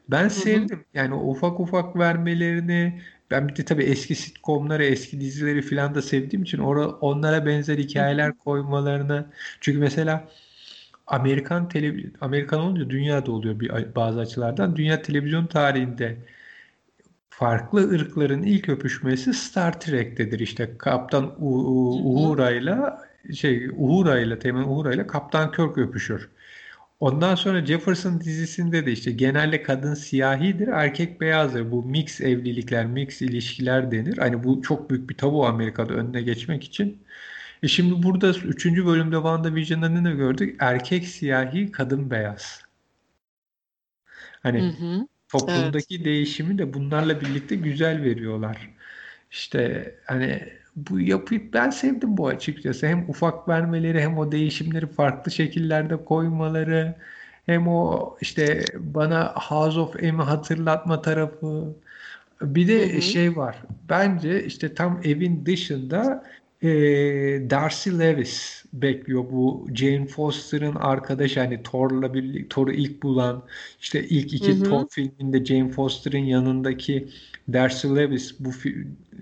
Ben 0.10 0.27
Hı 0.36 0.41
hı. 0.41 0.69
sevdim. 0.69 0.86
Yani 0.93 1.13
ufak 1.15 1.60
ufak 1.60 1.95
vermelerini 1.95 3.01
ben 3.31 3.48
bir 3.48 3.55
de 3.55 3.65
tabii 3.65 3.83
eski 3.83 4.15
sitcomları, 4.15 4.83
eski 4.86 5.22
dizileri 5.22 5.62
filan 5.62 5.95
da 5.95 6.01
sevdiğim 6.01 6.43
için 6.43 6.57
ora, 6.57 6.88
onlara 6.88 7.45
benzer 7.45 7.77
Hı 7.95 8.00
hı. 8.00 8.03
hikayeler 8.03 8.38
koymalarını 8.38 9.25
çünkü 9.62 9.79
mesela 9.79 10.29
Amerikan 11.07 11.69
televiz 11.69 12.12
Amerikan 12.22 12.60
olunca 12.60 12.89
dünyada 12.89 13.31
oluyor 13.31 13.60
bir 13.60 13.95
bazı 13.95 14.19
açılardan. 14.19 14.75
Dünya 14.75 15.01
televizyon 15.01 15.48
tarihinde 15.48 16.17
farklı 17.29 17.89
ırkların 17.91 18.43
ilk 18.43 18.69
öpüşmesi 18.69 19.33
Star 19.33 19.79
Trek'tedir. 19.79 20.39
İşte 20.39 20.77
Kaptan 20.77 21.36
Uhura 21.39 22.51
ile 22.51 22.77
şey 23.35 23.69
Uhura 23.69 24.19
ile 24.19 24.39
Teğmen 24.39 24.63
Uhura 24.63 24.93
ile 24.93 25.07
Kaptan 25.07 25.51
Kirk 25.51 25.77
öpüşür. 25.77 26.29
Ondan 26.99 27.36
sonra 27.36 27.65
Jefferson 27.65 28.21
dizisinde 28.21 28.86
de 28.86 28.91
işte 28.91 29.12
genelde 29.12 29.63
kadın 29.63 29.93
siyahidir, 29.93 30.67
erkek 30.67 31.21
beyazdır. 31.21 31.71
Bu 31.71 31.83
mix 31.86 32.21
evlilikler, 32.21 32.86
mix 32.86 33.21
ilişkiler 33.21 33.91
denir. 33.91 34.17
Hani 34.17 34.43
bu 34.43 34.62
çok 34.62 34.89
büyük 34.89 35.09
bir 35.09 35.17
tabu 35.17 35.45
Amerika'da 35.47 35.93
önüne 35.93 36.21
geçmek 36.21 36.63
için. 36.63 37.03
E 37.63 37.67
şimdi 37.67 38.03
burada 38.03 38.29
3. 38.29 38.86
bölümde 38.86 39.15
WandaVision'da 39.15 39.89
ne 39.89 40.12
gördük? 40.12 40.55
Erkek 40.59 41.05
siyahi, 41.07 41.71
kadın 41.71 42.12
beyaz. 42.12 42.62
Hani 44.43 44.62
Hı 44.62 44.67
hı. 44.67 44.95
Evet. 44.95 45.07
toplumdaki 45.29 46.05
değişimi 46.05 46.57
de 46.57 46.73
bunlarla 46.73 47.21
birlikte 47.21 47.55
güzel 47.55 48.03
veriyorlar. 48.03 48.69
İşte 49.31 49.95
hani 50.05 50.49
bu 50.75 50.99
yapıyı 50.99 51.53
ben 51.53 51.69
sevdim 51.69 52.17
bu 52.17 52.27
açıkçası. 52.27 52.88
Hem 52.88 53.09
ufak 53.09 53.47
vermeleri 53.49 54.01
hem 54.01 54.17
o 54.17 54.31
değişimleri 54.31 54.88
farklı 54.88 55.31
şekillerde 55.31 56.05
koymaları 56.05 56.95
hem 57.45 57.67
o 57.67 58.15
işte 58.21 58.65
bana 58.79 59.33
House 59.36 59.79
of 59.79 59.95
M'i 59.95 60.12
hatırlatma 60.12 61.01
tarafı. 61.01 61.75
Bir 62.41 62.67
Hı 62.67 62.67
de 62.67 62.97
hı. 62.97 63.01
şey 63.01 63.36
var. 63.38 63.57
Bence 63.89 64.45
işte 64.45 64.73
tam 64.73 65.01
evin 65.03 65.45
dışında 65.45 66.23
e, 66.63 66.69
Darcy 67.49 67.89
Lewis 67.89 68.65
bekliyor 68.73 69.23
bu 69.32 69.67
Jane 69.73 70.06
Foster'ın 70.06 70.76
arkadaşı 70.76 71.39
hani 71.39 71.63
Thor'la 71.63 72.13
birlikte 72.13 72.49
Thor'u 72.49 72.71
ilk 72.71 73.04
bulan 73.04 73.45
işte 73.82 74.04
ilk 74.08 74.34
iki 74.34 74.52
Hı 74.52 74.60
hı. 74.60 74.63
Thor 74.63 74.88
filminde 74.89 75.45
Jane 75.45 75.71
Foster'ın 75.71 76.17
yanındaki 76.17 77.10
Darcy 77.54 77.88
Lewis 77.88 78.39
bu 78.39 78.49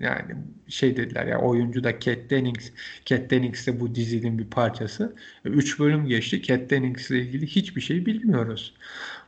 yani 0.00 0.34
şey 0.68 0.96
dediler 0.96 1.26
ya 1.26 1.40
oyuncu 1.40 1.84
da 1.84 1.98
Kat 1.98 2.30
Dennings. 2.30 2.70
Kat 3.08 3.30
Dennings 3.30 3.66
de 3.66 3.80
bu 3.80 3.94
dizinin 3.94 4.38
bir 4.38 4.46
parçası. 4.46 5.16
Üç 5.44 5.78
bölüm 5.80 6.06
geçti. 6.06 6.42
Kat 6.42 6.70
Dennings 6.70 7.10
ile 7.10 7.20
ilgili 7.20 7.46
hiçbir 7.46 7.80
şey 7.80 8.06
bilmiyoruz. 8.06 8.74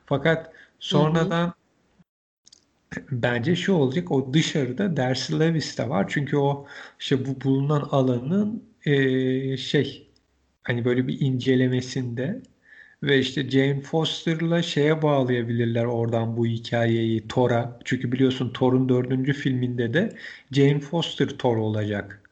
Fakat 0.07 0.53
sonradan 0.79 1.47
hı 1.47 1.51
hı 1.51 1.64
bence 3.11 3.57
şu 3.57 3.73
olacak 3.73 4.13
o 4.13 4.35
dışarıda 4.35 4.97
Darcy 4.97 5.33
Lewis 5.35 5.79
de 5.79 5.89
var. 5.89 6.07
Çünkü 6.09 6.37
o 6.37 6.67
işte 7.01 7.27
bu 7.27 7.41
bulunan 7.45 7.89
alanın 7.91 8.65
e, 8.87 9.57
şey 9.57 10.09
hani 10.63 10.85
böyle 10.85 11.09
bir 11.09 11.21
incelemesinde 11.21 12.43
ve 13.03 13.19
işte 13.19 13.51
Jane 13.51 13.81
Foster'la 13.81 14.63
şeye 14.63 15.03
bağlayabilirler 15.03 15.85
oradan 15.85 16.37
bu 16.37 16.47
hikayeyi 16.47 17.29
Thor'a. 17.29 17.81
Çünkü 17.85 18.13
biliyorsun 18.13 18.53
Thor'un 18.53 18.89
dördüncü 18.89 19.33
filminde 19.33 19.95
de 19.95 20.17
Jane 20.53 20.81
Foster 20.81 21.29
Thor 21.29 21.57
olacak. 21.57 22.24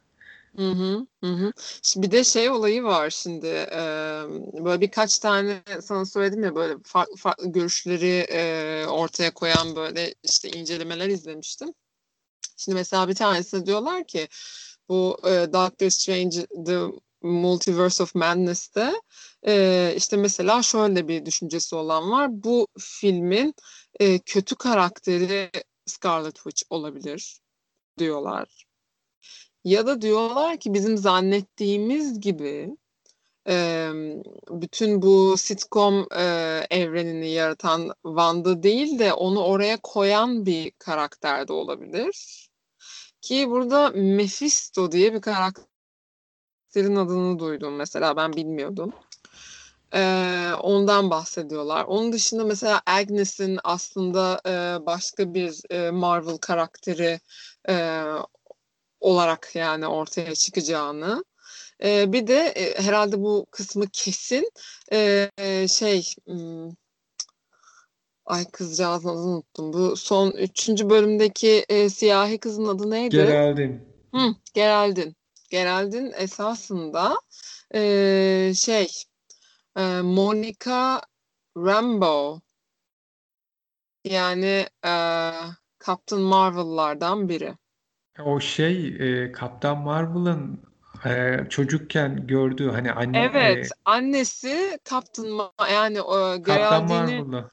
Hı 0.57 0.71
hı, 0.71 1.07
hı 1.25 1.53
bir 1.97 2.11
de 2.11 2.25
şey 2.25 2.51
olayı 2.51 2.83
var 2.85 3.11
şimdi 3.11 3.47
e, 3.47 3.77
böyle 4.65 4.81
birkaç 4.81 5.19
tane 5.19 5.63
sana 5.81 6.05
söyledim 6.05 6.43
ya 6.45 6.55
böyle 6.55 6.75
farklı 6.85 7.17
farklı 7.17 7.53
görüşleri 7.53 8.07
e, 8.31 8.87
ortaya 8.87 9.35
koyan 9.35 9.77
böyle 9.77 10.15
işte 10.23 10.51
incelemeler 10.51 11.09
izlemiştim. 11.09 11.69
Şimdi 12.57 12.77
mesela 12.77 13.09
bir 13.09 13.15
tanesinde 13.15 13.67
diyorlar 13.67 14.07
ki 14.07 14.29
bu 14.89 15.19
e, 15.27 15.53
Doctor 15.53 15.91
Strange 15.91 16.47
The 16.67 16.79
Multiverse 17.23 18.03
of 18.03 18.15
Madness'te 18.15 18.93
e, 19.47 19.95
işte 19.97 20.17
mesela 20.17 20.63
şöyle 20.63 21.09
bir 21.09 21.27
düşüncesi 21.27 21.77
olan 21.77 22.11
var. 22.11 22.29
Bu 22.45 22.69
filmin 22.81 23.55
e, 24.01 24.19
kötü 24.19 24.57
karakteri 24.57 25.51
Scarlet 25.87 26.35
Witch 26.37 26.63
olabilir 26.71 27.41
diyorlar. 27.99 28.62
Ya 29.65 29.87
da 29.87 30.03
diyorlar 30.03 30.57
ki 30.57 30.75
bizim 30.75 30.99
zannettiğimiz 30.99 32.21
gibi 32.21 32.77
e, 33.49 33.91
bütün 34.51 35.03
bu 35.03 35.37
sitcom 35.37 36.07
e, 36.17 36.23
evrenini 36.71 37.31
yaratan 37.31 37.91
Wanda 38.03 38.63
değil 38.63 38.99
de 38.99 39.13
onu 39.13 39.45
oraya 39.45 39.77
koyan 39.83 40.47
bir 40.47 40.71
karakter 40.79 41.49
de 41.49 41.53
olabilir. 41.53 42.49
Ki 43.21 43.51
burada 43.51 43.91
Mephisto 43.91 44.93
diye 44.93 45.15
bir 45.15 45.21
karakterin 45.21 45.67
adını 46.97 47.39
duydum 47.39 47.77
mesela 47.77 48.17
ben 48.17 48.33
bilmiyordum. 48.33 48.93
Ee, 49.95 50.51
ondan 50.61 51.11
bahsediyorlar. 51.11 51.85
Onun 51.85 52.13
dışında 52.13 52.45
mesela 52.45 52.83
Agnes'in 52.87 53.59
aslında 53.65 54.41
e, 54.47 54.87
başka 54.87 55.35
bir 55.35 55.61
e, 55.71 55.91
Marvel 55.91 56.37
karakteri 56.37 57.21
e, 57.69 58.05
olarak 59.03 59.51
yani 59.55 59.87
ortaya 59.87 60.35
çıkacağını. 60.35 61.25
E, 61.85 62.13
bir 62.13 62.27
de 62.27 62.39
e, 62.39 62.83
herhalde 62.83 63.21
bu 63.21 63.47
kısmı 63.51 63.85
kesin 63.93 64.51
e, 64.93 65.29
şey 65.69 66.15
hmm, 66.27 66.71
ay 68.27 68.45
kızcağızın 68.51 69.09
adını 69.09 69.23
unuttum. 69.23 69.73
Bu 69.73 69.97
son 69.97 70.31
üçüncü 70.31 70.91
bölümdeki 70.91 71.65
e, 71.69 71.89
siyahi 71.91 72.39
kızın 72.39 72.67
adı 72.67 72.91
neydi? 72.91 73.17
Geraldine. 73.17 73.81
Hı, 74.15 74.35
Geraldine. 74.55 75.15
Geraldine 75.51 76.13
esasında 76.17 77.21
e, 77.75 78.53
şey 78.57 78.89
e, 79.77 80.01
Monica 80.01 81.01
Rambeau 81.57 82.41
yani 84.05 84.67
e, 84.85 84.93
Captain 85.87 86.23
Marvel'lardan 86.23 87.29
biri. 87.29 87.55
O 88.19 88.41
şey 88.41 88.87
e, 89.25 89.33
Kaptan 89.33 89.79
Marvel'ın 89.83 90.63
e, 91.05 91.37
çocukken 91.51 92.27
gördüğü 92.27 92.69
hani 92.71 92.93
anne 92.93 93.25
Evet, 93.25 93.69
e, 93.69 93.73
annesi 93.85 94.79
Captain 94.91 95.29
Ma- 95.29 95.73
yani 95.73 96.03
o 96.03 96.43
Kaptan 96.43 96.85
Geraldine'in 96.85 96.89
Marvel'la 96.89 97.51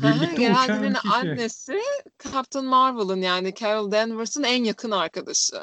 Hı 0.00 0.08
hı, 0.08 0.34
birlikte 0.34 0.42
uçan 0.42 0.92
Geraldine'in 0.92 0.94
kişi. 0.94 1.42
annesi 1.44 1.80
Captain 2.24 2.66
Marvel'ın 2.66 3.22
yani 3.22 3.54
Carol 3.54 3.92
Danvers'ın 3.92 4.42
en 4.42 4.64
yakın 4.64 4.90
arkadaşı. 4.90 5.56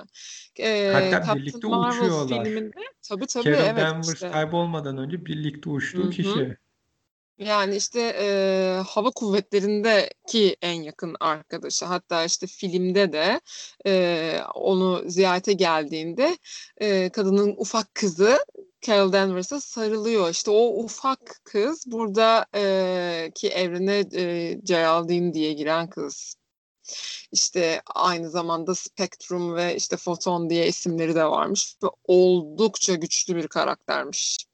Ee, 0.60 0.92
Hatta 0.92 1.22
Captain 1.28 1.64
birlikte 1.64 1.68
Marvel 1.70 2.10
uçuyorlar. 2.10 2.10
filminde 2.12 2.80
tabii 3.02 3.28
tabii 3.28 3.56
Carol 3.56 3.56
evet 3.56 3.96
Danvers 3.96 4.14
işte. 4.14 4.32
kaybolmadan 4.32 4.98
önce 4.98 5.26
birlikte 5.26 5.70
Hı 5.94 5.98
uçtuğu 6.00 6.10
hı. 6.10 6.10
kişi. 6.10 6.58
Yani 7.38 7.76
işte 7.76 8.02
e, 8.20 8.26
hava 8.88 9.12
kuvvetlerindeki 9.12 10.58
en 10.62 10.84
yakın 10.84 11.16
arkadaşı. 11.20 11.86
Hatta 11.86 12.26
işte 12.26 12.48
filmde 12.48 13.14
de 13.14 13.42
e, 13.86 14.42
onu 14.56 15.04
ziyarete 15.08 15.54
geldiğinde 15.54 16.38
e, 16.78 17.10
kadının 17.10 17.56
ufak 17.58 17.96
kızı 17.96 18.46
Carol 18.82 19.14
Danvers'a 19.14 19.62
sarılıyor. 19.62 20.30
İşte 20.30 20.52
o 20.52 20.84
ufak 20.84 21.42
kız 21.44 21.84
burada 21.88 22.46
e, 22.56 23.32
ki 23.36 23.50
evrene 23.50 24.06
e, 24.14 24.54
Geraldine 24.64 25.34
diye 25.34 25.54
giren 25.54 25.90
kız. 25.90 26.36
İşte 27.32 27.82
aynı 27.96 28.30
zamanda 28.30 28.76
Spectrum 28.76 29.56
ve 29.56 29.76
işte 29.76 29.98
Photon 29.98 30.50
diye 30.50 30.68
isimleri 30.68 31.16
de 31.16 31.26
varmış 31.26 31.78
ve 31.84 31.88
oldukça 32.04 32.96
güçlü 32.96 33.36
bir 33.36 33.48
karaktermiş. 33.48 34.46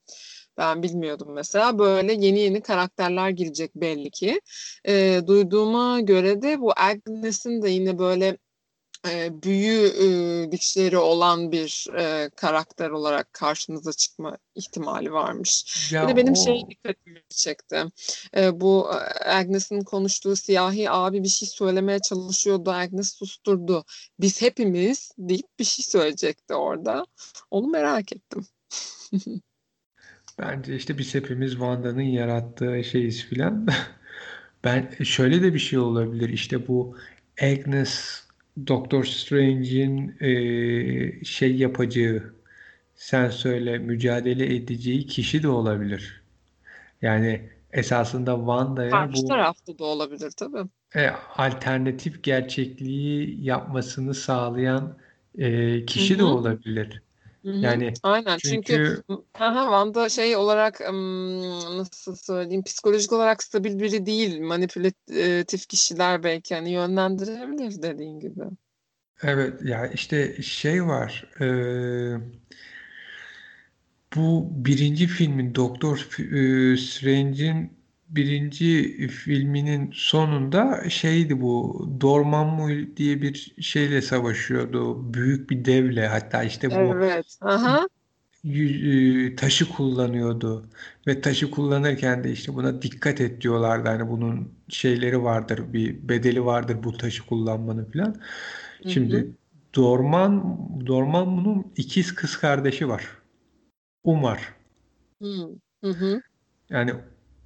Ben 0.59 0.83
bilmiyordum 0.83 1.31
mesela. 1.33 1.79
Böyle 1.79 2.13
yeni 2.13 2.39
yeni 2.39 2.61
karakterler 2.61 3.29
girecek 3.29 3.75
belli 3.75 4.11
ki. 4.11 4.41
E, 4.87 5.21
duyduğuma 5.27 5.99
göre 5.99 6.41
de 6.41 6.61
bu 6.61 6.73
Agnes'in 6.75 7.61
de 7.61 7.69
yine 7.69 7.99
böyle 7.99 8.37
e, 9.07 9.43
büyü 9.43 9.87
e, 9.87 10.45
güçleri 10.45 10.97
olan 10.97 11.51
bir 11.51 11.87
e, 11.97 12.29
karakter 12.29 12.89
olarak 12.89 13.33
karşımıza 13.33 13.93
çıkma 13.93 14.37
ihtimali 14.55 15.13
varmış. 15.13 15.87
Bir 15.91 15.95
Ya 15.95 16.07
de 16.07 16.15
benim 16.15 16.35
şey 16.35 16.63
o 16.65 16.69
dikkatimi 16.69 17.21
çekti. 17.29 17.83
E, 18.37 18.61
bu 18.61 18.89
Agnes'in 19.25 19.81
konuştuğu 19.81 20.35
siyahi 20.35 20.91
abi 20.91 21.23
bir 21.23 21.29
şey 21.29 21.49
söylemeye 21.49 21.99
çalışıyordu. 21.99 22.71
Agnes 22.71 23.13
susturdu. 23.13 23.85
Biz 24.19 24.41
hepimiz 24.41 25.11
deyip 25.17 25.59
bir 25.59 25.65
şey 25.65 25.85
söyleyecekti 25.85 26.53
orada. 26.55 27.05
Onu 27.51 27.67
merak 27.67 28.13
ettim. 28.13 28.47
bence 30.39 30.75
işte 30.75 30.97
biz 30.97 31.15
hepimiz 31.15 31.51
Wanda'nın 31.51 32.01
yarattığı 32.01 32.83
şeyiz 32.83 33.25
filan. 33.25 33.67
Ben 34.63 34.91
şöyle 35.03 35.41
de 35.41 35.53
bir 35.53 35.59
şey 35.59 35.79
olabilir. 35.79 36.29
İşte 36.29 36.67
bu 36.67 36.97
Agnes 37.41 38.23
Doctor 38.67 39.03
Strange'in 39.05 40.17
e, 40.21 41.23
şey 41.25 41.55
yapacağı 41.55 42.35
sen 42.95 43.29
söyle 43.29 43.77
mücadele 43.79 44.55
edeceği 44.55 45.07
kişi 45.07 45.43
de 45.43 45.47
olabilir. 45.49 46.23
Yani 47.01 47.49
esasında 47.73 48.35
Wanda'ya 48.37 48.91
Karşı 48.91 49.13
bu 49.13 49.23
tarafta 49.23 49.79
da 49.79 49.83
olabilir 49.85 50.31
tabii. 50.31 50.69
e, 50.95 51.09
alternatif 51.37 52.23
gerçekliği 52.23 53.45
yapmasını 53.45 54.13
sağlayan 54.13 54.97
e, 55.37 55.85
kişi 55.85 56.19
de 56.19 56.23
hı. 56.23 56.25
olabilir. 56.25 57.03
Yani 57.43 57.93
Aynen 58.03 58.37
çünkü 58.37 58.63
çünkü 58.63 59.03
aha, 59.33 59.63
Wanda 59.63 60.09
şey 60.09 60.35
olarak 60.35 60.79
nasıl 61.77 62.15
söyleyeyim 62.15 62.63
psikolojik 62.63 63.11
olarak 63.13 63.43
stabil 63.43 63.79
biri 63.79 64.05
değil. 64.05 64.39
Manipülatif 64.41 65.67
kişiler 65.67 66.23
belki 66.23 66.55
hani 66.55 66.71
yönlendirebilir 66.71 67.81
dediğin 67.81 68.19
gibi. 68.19 68.43
evet 69.23 69.61
ya 69.63 69.87
işte 69.87 70.41
şey 70.41 70.85
var 70.85 71.25
e, 71.41 71.45
bu 74.15 74.49
birinci 74.51 75.07
filmin 75.07 75.55
Doktor 75.55 75.97
e, 76.19 76.77
Strange'in 76.77 77.78
birinci 78.09 78.97
filminin 79.07 79.91
sonunda 79.93 80.89
şeydi 80.89 81.41
bu 81.41 81.87
Dormammu 82.01 82.69
diye 82.97 83.21
bir 83.21 83.55
şeyle 83.61 84.01
savaşıyordu. 84.01 85.13
Büyük 85.13 85.49
bir 85.49 85.65
devle 85.65 86.07
hatta 86.07 86.43
işte 86.43 86.69
bu 86.71 86.73
Evet. 86.73 87.37
Aha. 87.41 87.87
e, 88.43 89.35
taşı 89.35 89.69
kullanıyordu 89.69 90.65
ve 91.07 91.21
taşı 91.21 91.51
kullanırken 91.51 92.23
de 92.23 92.31
işte 92.31 92.55
buna 92.55 92.81
dikkat 92.81 93.21
et 93.21 93.41
diyorlardı. 93.41 93.89
Hani 93.89 94.09
bunun 94.09 94.53
şeyleri 94.69 95.23
vardır, 95.23 95.73
bir 95.73 96.09
bedeli 96.09 96.45
vardır 96.45 96.77
bu 96.83 96.97
taşı 96.97 97.25
kullanmanın 97.25 97.85
falan. 97.91 98.05
Hı 98.05 98.13
hı. 98.83 98.89
Şimdi 98.89 99.31
Dorman 99.75 100.59
Dormammu'nun 100.87 101.73
ikiz 101.77 102.15
kız 102.15 102.37
kardeşi 102.37 102.89
var. 102.89 103.07
Umar. 104.03 104.53
Hı 105.21 105.57
hı. 105.83 105.89
hı. 105.89 106.21
Yani 106.69 106.93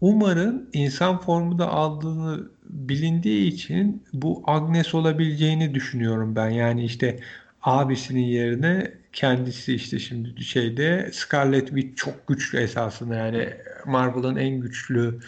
Umar'ın 0.04 0.70
insan 0.74 1.20
formu 1.20 1.58
da 1.60 1.68
aldığını 1.68 2.50
bilindiği 2.70 3.48
için 3.48 4.04
bu 4.14 4.44
Agnes 4.46 4.96
olabileceğini 4.96 5.74
düşünüyorum 5.74 6.36
ben. 6.36 6.50
Yani 6.50 6.86
işte 6.86 7.20
abisinin 7.62 8.24
yerine 8.24 8.92
kendisi 9.14 9.76
işte 9.76 10.00
şimdi 10.00 10.44
şeyde 10.44 11.10
Scarlet 11.14 11.68
Witch 11.68 11.96
çok 11.96 12.28
güçlü 12.28 12.60
esasında 12.60 13.16
yani 13.16 13.50
Marvel'ın 13.86 14.36
en 14.36 14.60
güçlü 14.60 15.20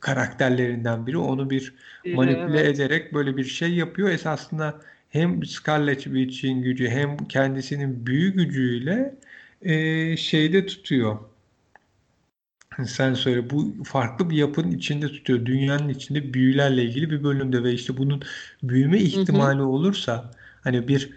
karakterlerinden 0.00 1.06
biri. 1.06 1.18
Onu 1.18 1.50
bir 1.50 1.74
manipüle 2.14 2.60
evet. 2.60 2.74
ederek 2.74 3.14
böyle 3.14 3.36
bir 3.36 3.44
şey 3.44 3.74
yapıyor. 3.74 4.10
Esasında 4.10 4.80
hem 5.08 5.44
Scarlet 5.46 6.02
Witch'in 6.02 6.62
gücü 6.62 6.88
hem 6.88 7.16
kendisinin 7.16 8.06
büyü 8.06 8.34
gücüyle 8.34 9.14
e, 9.62 10.16
şeyde 10.16 10.66
tutuyor. 10.66 11.18
Sen 12.84 13.14
söyle 13.14 13.50
bu 13.50 13.84
farklı 13.84 14.30
bir 14.30 14.36
yapının 14.36 14.70
içinde 14.72 15.08
tutuyor. 15.08 15.46
Dünyanın 15.46 15.88
içinde 15.88 16.34
büyülerle 16.34 16.84
ilgili 16.84 17.10
bir 17.10 17.24
bölümde 17.24 17.62
ve 17.64 17.72
işte 17.72 17.96
bunun 17.96 18.22
büyüme 18.62 19.00
Hı 19.12 19.20
hı. 19.20 19.50
ihtimali 19.50 19.62
olursa 19.62 20.30
hani 20.62 20.88
bir 20.88 21.10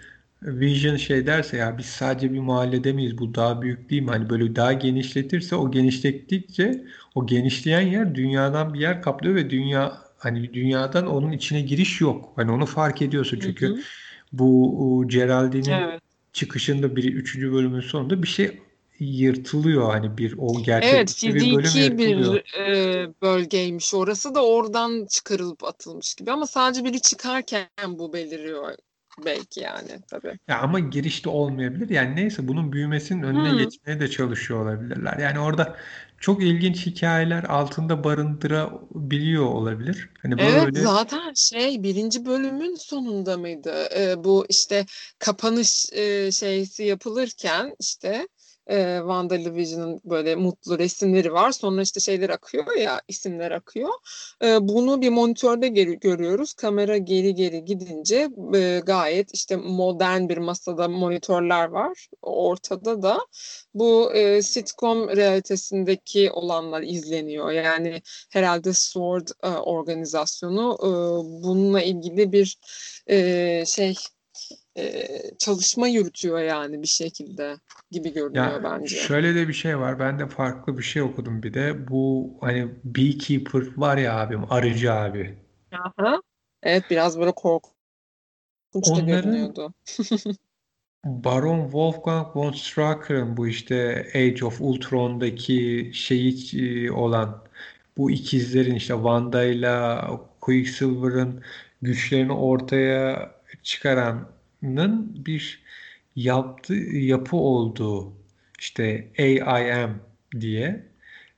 Vision 0.43 0.95
şey 0.95 1.27
derse 1.27 1.57
ya 1.57 1.77
biz 1.77 1.85
sadece 1.85 2.33
bir 2.33 2.39
mahallede 2.39 2.93
miyiz 2.93 3.17
bu 3.17 3.35
daha 3.35 3.61
büyük 3.61 3.89
değil 3.89 4.01
mi? 4.01 4.09
Hani 4.09 4.29
böyle 4.29 4.55
daha 4.55 4.73
genişletirse 4.73 5.55
o 5.55 5.71
genişlettikçe 5.71 6.85
o 7.15 7.25
genişleyen 7.27 7.81
yer 7.81 8.15
dünyadan 8.15 8.73
bir 8.73 8.79
yer 8.79 9.01
kaplıyor 9.01 9.35
ve 9.35 9.49
dünya 9.49 10.01
hani 10.17 10.53
dünyadan 10.53 11.07
onun 11.07 11.31
içine 11.31 11.61
giriş 11.61 12.01
yok. 12.01 12.33
Hani 12.35 12.51
onu 12.51 12.65
fark 12.65 13.01
ediyorsun 13.01 13.39
Hı 13.39 13.45
çünkü 13.45 13.65
hı. 13.65 13.83
bu 14.31 15.03
Geraldine'in 15.07 15.83
Evet. 15.83 16.01
çıkışında 16.33 16.95
bir 16.95 17.13
üçüncü 17.13 17.51
bölümün 17.53 17.81
sonunda 17.81 18.23
bir 18.23 18.27
şey 18.27 18.61
yırtılıyor 18.99 19.91
hani 19.91 20.17
bir 20.17 20.35
o 20.37 20.53
Evet, 20.57 20.65
gerçeklikte 20.65 21.33
bir 21.35 21.51
bölüm 21.55 21.97
bir 21.97 22.43
e, 22.59 23.21
bölgeymiş 23.21 23.93
orası 23.93 24.35
da 24.35 24.45
oradan 24.45 25.05
çıkarılıp 25.05 25.63
atılmış 25.63 26.15
gibi 26.15 26.31
ama 26.31 26.47
sadece 26.47 26.83
biri 26.83 27.01
çıkarken 27.01 27.67
bu 27.87 28.13
beliriyor 28.13 28.75
belki 29.25 29.59
yani 29.59 30.01
tabii. 30.07 30.39
Ya 30.47 30.59
ama 30.59 30.79
girişte 30.79 31.29
olmayabilir. 31.29 31.89
Yani 31.89 32.15
neyse 32.15 32.47
bunun 32.47 32.71
büyümesinin 32.73 33.23
önüne 33.23 33.51
Hı. 33.51 33.57
geçmeye 33.57 33.99
de 33.99 34.07
çalışıyor 34.09 34.63
olabilirler. 34.65 35.17
Yani 35.17 35.39
orada 35.39 35.75
çok 36.19 36.43
ilginç 36.43 36.85
hikayeler 36.85 37.43
altında 37.43 38.03
barındırabiliyor 38.03 39.45
olabilir. 39.45 40.09
Hani 40.21 40.37
Evet 40.37 40.69
böyle 40.73 40.79
zaten 40.83 41.33
şey 41.35 41.83
birinci 41.83 42.25
bölümün 42.25 42.75
sonunda 42.75 43.37
mıydı? 43.37 43.87
Ee, 43.95 44.23
bu 44.23 44.45
işte 44.49 44.85
kapanış 45.19 45.85
e, 45.93 46.31
şeysi 46.31 46.83
yapılırken 46.83 47.75
işte 47.79 48.27
e, 48.69 48.97
WandaVision'ın 48.99 50.01
böyle 50.05 50.35
mutlu 50.35 50.79
resimleri 50.79 51.33
var. 51.33 51.51
Sonra 51.51 51.81
işte 51.81 51.99
şeyler 51.99 52.29
akıyor 52.29 52.77
ya 52.77 53.01
isimler 53.07 53.51
akıyor. 53.51 53.89
E, 54.43 54.67
bunu 54.67 55.01
bir 55.01 55.09
monitörde 55.09 55.67
geri, 55.67 55.99
görüyoruz. 55.99 56.53
Kamera 56.53 56.97
geri 56.97 57.35
geri 57.35 57.65
gidince 57.65 58.29
e, 58.55 58.81
gayet 58.85 59.33
işte 59.33 59.55
modern 59.55 60.29
bir 60.29 60.37
masada 60.37 60.87
monitörler 60.87 61.65
var. 61.65 62.07
Ortada 62.21 63.01
da 63.01 63.19
bu 63.73 64.13
e, 64.13 64.41
sitcom 64.41 65.09
realitesindeki 65.09 66.31
olanlar 66.31 66.81
izleniyor. 66.81 67.51
Yani 67.51 68.01
herhalde 68.31 68.73
Sword 68.73 69.27
e, 69.43 69.47
organizasyonu 69.47 70.77
e, 70.79 70.89
bununla 71.43 71.81
ilgili 71.81 72.31
bir 72.31 72.57
e, 73.07 73.65
şey 73.65 73.95
e, 74.77 75.07
çalışma 75.37 75.87
yürütüyor 75.87 76.39
yani 76.39 76.81
bir 76.81 76.87
şekilde 76.87 77.55
gibi 77.91 78.13
görünüyor 78.13 78.51
ya 78.51 78.63
bence. 78.63 78.95
şöyle 78.95 79.35
de 79.35 79.47
bir 79.47 79.53
şey 79.53 79.79
var. 79.79 79.99
Ben 79.99 80.19
de 80.19 80.27
farklı 80.27 80.77
bir 80.77 80.83
şey 80.83 81.01
okudum 81.01 81.43
bir 81.43 81.53
de. 81.53 81.87
Bu 81.87 82.33
hani 82.41 82.67
Beekeeper 82.83 83.77
var 83.77 83.97
ya 83.97 84.19
abim, 84.19 84.51
arıcı 84.51 84.93
abi. 84.93 85.37
Aha. 85.71 86.21
Evet 86.63 86.83
biraz 86.89 87.19
böyle 87.19 87.31
korkunç 87.31 87.73
da 88.73 88.91
Onların 88.91 89.07
görünüyordu. 89.07 89.73
Baron 91.05 91.63
Wolfgang 91.63 92.35
von 92.35 92.51
Strucker'ın 92.51 93.37
bu 93.37 93.47
işte 93.47 94.07
Age 94.15 94.45
of 94.45 94.61
Ultron'daki 94.61 95.91
şeyi 95.93 96.91
olan 96.91 97.43
bu 97.97 98.11
ikizlerin 98.11 98.75
işte 98.75 98.93
Wanda 98.93 99.43
ile 99.43 99.97
Quicksilver'ın 100.41 101.43
güçlerini 101.81 102.33
ortaya 102.33 103.31
çıkaranın 104.63 105.25
bir 105.25 105.59
yaptığı 106.15 106.73
yapı 106.93 107.37
olduğu 107.37 108.13
işte 108.59 109.07
AIM 109.17 109.89
diye 110.39 110.83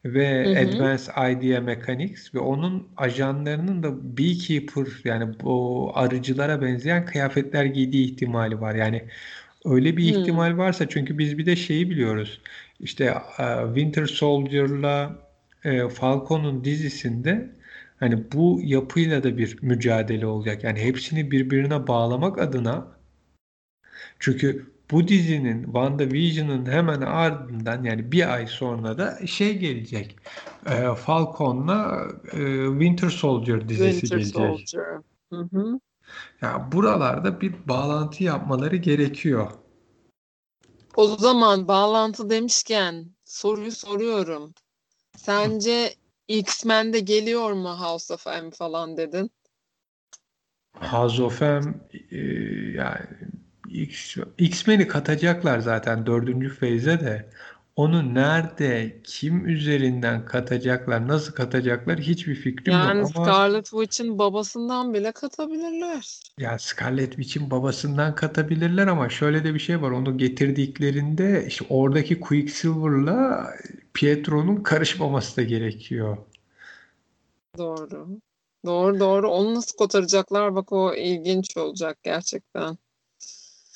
ve 0.06 0.46
hı 0.46 0.50
hı. 0.50 0.60
Advanced 0.60 1.12
Idea 1.32 1.62
Mechanics 1.62 2.36
ve 2.36 2.40
onun 2.40 2.88
ajanlarının 2.98 3.84
da 3.84 4.18
Beekeeper 4.18 4.88
yani 5.04 5.36
bu 5.44 5.92
arıcılara 5.96 6.62
benzeyen 6.62 7.06
kıyafetler 7.06 7.66
giydiği 7.66 8.12
ihtimali 8.12 8.62
var. 8.62 8.76
Yani 8.76 9.04
öyle 9.66 9.98
bir 9.98 10.04
ihtimal 10.04 10.58
varsa 10.58 10.90
çünkü 10.90 11.18
biz 11.18 11.38
bir 11.38 11.46
de 11.46 11.56
şeyi 11.56 11.90
biliyoruz. 11.90 12.42
İşte 12.80 13.14
Winter 13.76 14.06
Soldier'la 14.06 15.16
Falcon'un 15.94 16.64
dizisinde 16.64 17.50
hani 18.00 18.24
bu 18.34 18.60
yapıyla 18.64 19.24
da 19.24 19.38
bir 19.38 19.58
mücadele 19.62 20.26
olacak. 20.26 20.64
Yani 20.64 20.80
hepsini 20.80 21.32
birbirine 21.32 21.88
bağlamak 21.88 22.40
adına 22.40 22.95
çünkü 24.26 24.72
bu 24.92 25.08
dizinin 25.08 25.64
WandaVision'ın 25.64 26.66
hemen 26.66 27.02
ardından 27.02 27.84
yani 27.84 28.12
bir 28.12 28.34
ay 28.34 28.48
sonra 28.48 28.98
da 28.98 29.28
şey 29.28 29.58
gelecek. 29.58 30.18
E, 30.66 30.96
Falcon'la 30.96 32.08
e, 32.32 32.66
Winter 32.70 33.10
Soldier 33.10 33.70
dizisi 33.70 34.00
Winter 34.00 34.18
gelecek. 34.18 34.70
Soldier. 34.70 35.02
Hı 35.34 35.50
hı. 35.58 35.80
Yani 36.42 36.72
buralarda 36.72 37.42
bir 37.42 37.54
bağlantı 37.68 38.24
yapmaları 38.24 38.76
gerekiyor. 38.76 39.52
O 40.96 41.08
zaman 41.08 41.68
bağlantı 41.68 42.30
demişken 42.30 43.06
soruyu 43.26 43.72
soruyorum. 43.72 44.54
Sence 45.18 45.94
X-Men'de 46.28 47.00
geliyor 47.00 47.52
mu 47.52 47.70
House 47.70 48.14
of 48.14 48.26
M 48.28 48.52
falan 48.52 48.98
dedin? 48.98 49.32
House 50.80 51.24
of 51.24 51.42
M 51.42 51.74
e, 52.12 52.18
yani 52.76 53.06
X-Men'i 54.38 54.88
katacaklar 54.88 55.60
zaten 55.60 56.06
dördüncü 56.06 56.50
feyze 56.50 57.00
de. 57.00 57.30
Onu 57.76 58.14
nerede, 58.14 59.02
kim 59.04 59.48
üzerinden 59.48 60.26
katacaklar, 60.26 61.08
nasıl 61.08 61.34
katacaklar 61.34 62.00
hiçbir 62.00 62.36
fikrim 62.36 62.74
yani 62.74 63.00
yok 63.00 63.12
ama 63.16 63.26
Scarlet 63.26 63.66
Witch'in 63.66 64.20
babasından 64.20 64.94
bile 64.94 65.12
katabilirler. 65.12 66.20
ya 66.40 66.60
Scarlet 66.60 67.12
Witch'in 67.16 67.52
babasından 67.52 68.16
katabilirler 68.16 68.88
ama 68.88 69.10
şöyle 69.10 69.44
de 69.44 69.54
bir 69.54 69.60
şey 69.60 69.82
var. 69.82 69.92
Onu 69.92 70.18
getirdiklerinde 70.18 71.46
işte 71.48 71.66
oradaki 71.70 72.20
Quicksilver'la 72.20 73.48
Pietro'nun 73.94 74.64
karışmaması 74.64 75.38
da 75.38 75.44
gerekiyor. 75.44 76.18
Doğru. 77.58 78.08
Doğru 78.66 79.00
doğru. 79.00 79.30
Onu 79.30 79.56
nasıl 79.56 79.78
kotaracaklar? 79.78 80.56
Bak 80.56 80.72
o 80.72 80.96
ilginç 80.96 81.58
olacak 81.58 81.98
gerçekten. 82.04 82.78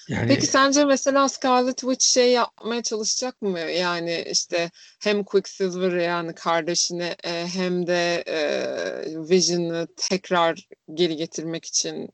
Yani 0.10 0.28
Peki 0.28 0.48
sence 0.48 0.86
mesela 0.86 1.30
Scarlet 1.30 1.78
Witch 1.78 2.06
şey 2.06 2.32
yapmaya 2.32 2.84
çalışacak 2.84 3.42
mı? 3.42 3.60
Yani 3.60 4.26
işte 4.32 4.72
hem 5.00 5.24
Quicksilver 5.24 5.98
yani 5.98 6.34
kardeşini 6.34 7.16
e, 7.24 7.48
hem 7.48 7.88
de 7.88 8.24
e, 8.28 8.40
Vision'ı 9.30 9.88
tekrar 9.98 10.68
geri 10.94 11.16
getirmek 11.16 11.66
için 11.66 12.10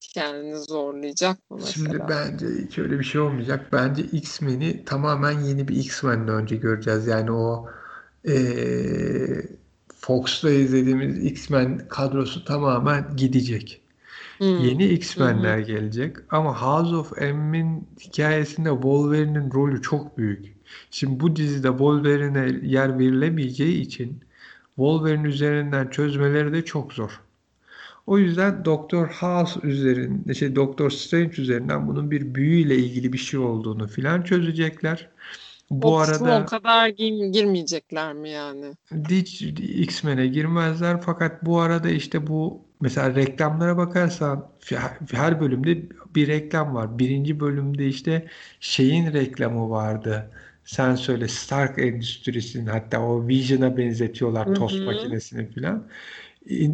kendini 0.00 0.58
zorlayacak 0.58 1.50
mı 1.50 1.56
mesela? 1.60 1.72
Şimdi 1.72 2.00
bence 2.08 2.46
hiç 2.66 2.78
öyle 2.78 2.98
bir 2.98 3.04
şey 3.04 3.20
olmayacak. 3.20 3.68
Bence 3.72 4.02
X-Men'i 4.02 4.84
tamamen 4.84 5.40
yeni 5.40 5.68
bir 5.68 5.76
X-Men'den 5.76 6.34
önce 6.34 6.56
göreceğiz. 6.56 7.06
Yani 7.06 7.32
o 7.32 7.68
e, 8.28 8.34
Fox'ta 10.00 10.50
izlediğimiz 10.50 11.24
X-Men 11.24 11.88
kadrosu 11.88 12.44
tamamen 12.44 13.16
gidecek. 13.16 13.81
Hmm. 14.38 14.58
Yeni 14.64 14.84
X-Men'ler 14.84 15.58
hmm. 15.58 15.66
gelecek 15.66 16.16
ama 16.30 16.62
House 16.62 16.96
of 16.96 17.20
M'in 17.34 17.88
hikayesinde 18.00 18.68
Wolverine'in 18.68 19.52
rolü 19.52 19.82
çok 19.82 20.18
büyük. 20.18 20.54
Şimdi 20.90 21.20
bu 21.20 21.36
dizide 21.36 21.68
Wolverine'e 21.68 22.68
yer 22.68 22.98
verilemeyeceği 22.98 23.80
için 23.80 24.20
Wolverine 24.76 25.28
üzerinden 25.28 25.88
çözmeleri 25.88 26.52
de 26.52 26.64
çok 26.64 26.92
zor. 26.92 27.20
O 28.06 28.18
yüzden 28.18 28.64
Doktor 28.64 29.08
House 29.08 29.60
üzerinde, 29.62 30.34
şey 30.34 30.56
Doktor 30.56 30.90
Strange 30.90 31.42
üzerinden 31.42 31.88
bunun 31.88 32.10
bir 32.10 32.34
büyüyle 32.34 32.76
ilgili 32.76 33.12
bir 33.12 33.18
şey 33.18 33.40
olduğunu 33.40 33.88
filan 33.88 34.22
çözecekler. 34.22 35.08
Bu 35.70 35.94
o 35.94 35.96
arada 35.96 36.42
o 36.42 36.46
kadar 36.46 36.88
gir, 36.88 37.26
girmeyecekler 37.26 38.12
mi 38.12 38.30
yani? 38.30 38.64
Hiç 39.10 39.42
X-Men'e 39.60 40.26
girmezler 40.26 41.00
fakat 41.00 41.44
bu 41.44 41.60
arada 41.60 41.90
işte 41.90 42.26
bu 42.26 42.60
Mesela 42.82 43.14
reklamlara 43.14 43.76
bakarsan 43.76 44.48
her 45.12 45.40
bölümde 45.40 45.82
bir 46.14 46.28
reklam 46.28 46.74
var. 46.74 46.98
Birinci 46.98 47.40
bölümde 47.40 47.86
işte 47.86 48.26
şeyin 48.60 49.12
reklamı 49.12 49.70
vardı. 49.70 50.30
Sen 50.64 50.94
söyle 50.94 51.28
Stark 51.28 51.78
Endüstrisi'nin 51.78 52.66
hatta 52.66 53.00
o 53.00 53.28
Vision'a 53.28 53.76
benzetiyorlar 53.76 54.54
tost 54.54 54.80
makinesini 54.80 55.50
falan. 55.54 55.86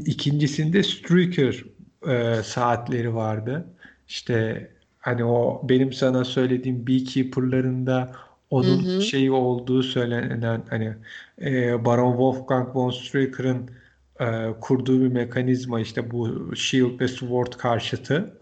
İkincisinde 0.06 0.82
Stryker 0.82 1.64
e, 2.08 2.42
saatleri 2.42 3.14
vardı. 3.14 3.66
İşte 4.08 4.70
hani 4.98 5.24
o 5.24 5.60
benim 5.68 5.92
sana 5.92 6.24
söylediğim 6.24 6.86
Beekeeper'larında 6.86 8.12
onun 8.50 8.84
hı 8.84 8.96
hı. 8.96 9.02
şeyi 9.02 9.30
olduğu 9.30 9.82
söylenen 9.82 10.62
hani 10.70 10.94
e, 11.40 11.84
Baron 11.84 12.12
Wolfgang 12.12 12.76
von 12.76 12.90
Stryker'ın 12.90 13.70
e, 14.20 14.54
kurduğu 14.60 15.00
bir 15.00 15.12
mekanizma 15.12 15.80
işte 15.80 16.10
bu 16.10 16.56
Shield 16.56 17.00
ve 17.00 17.08
Sword 17.08 17.52
karşıtı. 17.52 18.38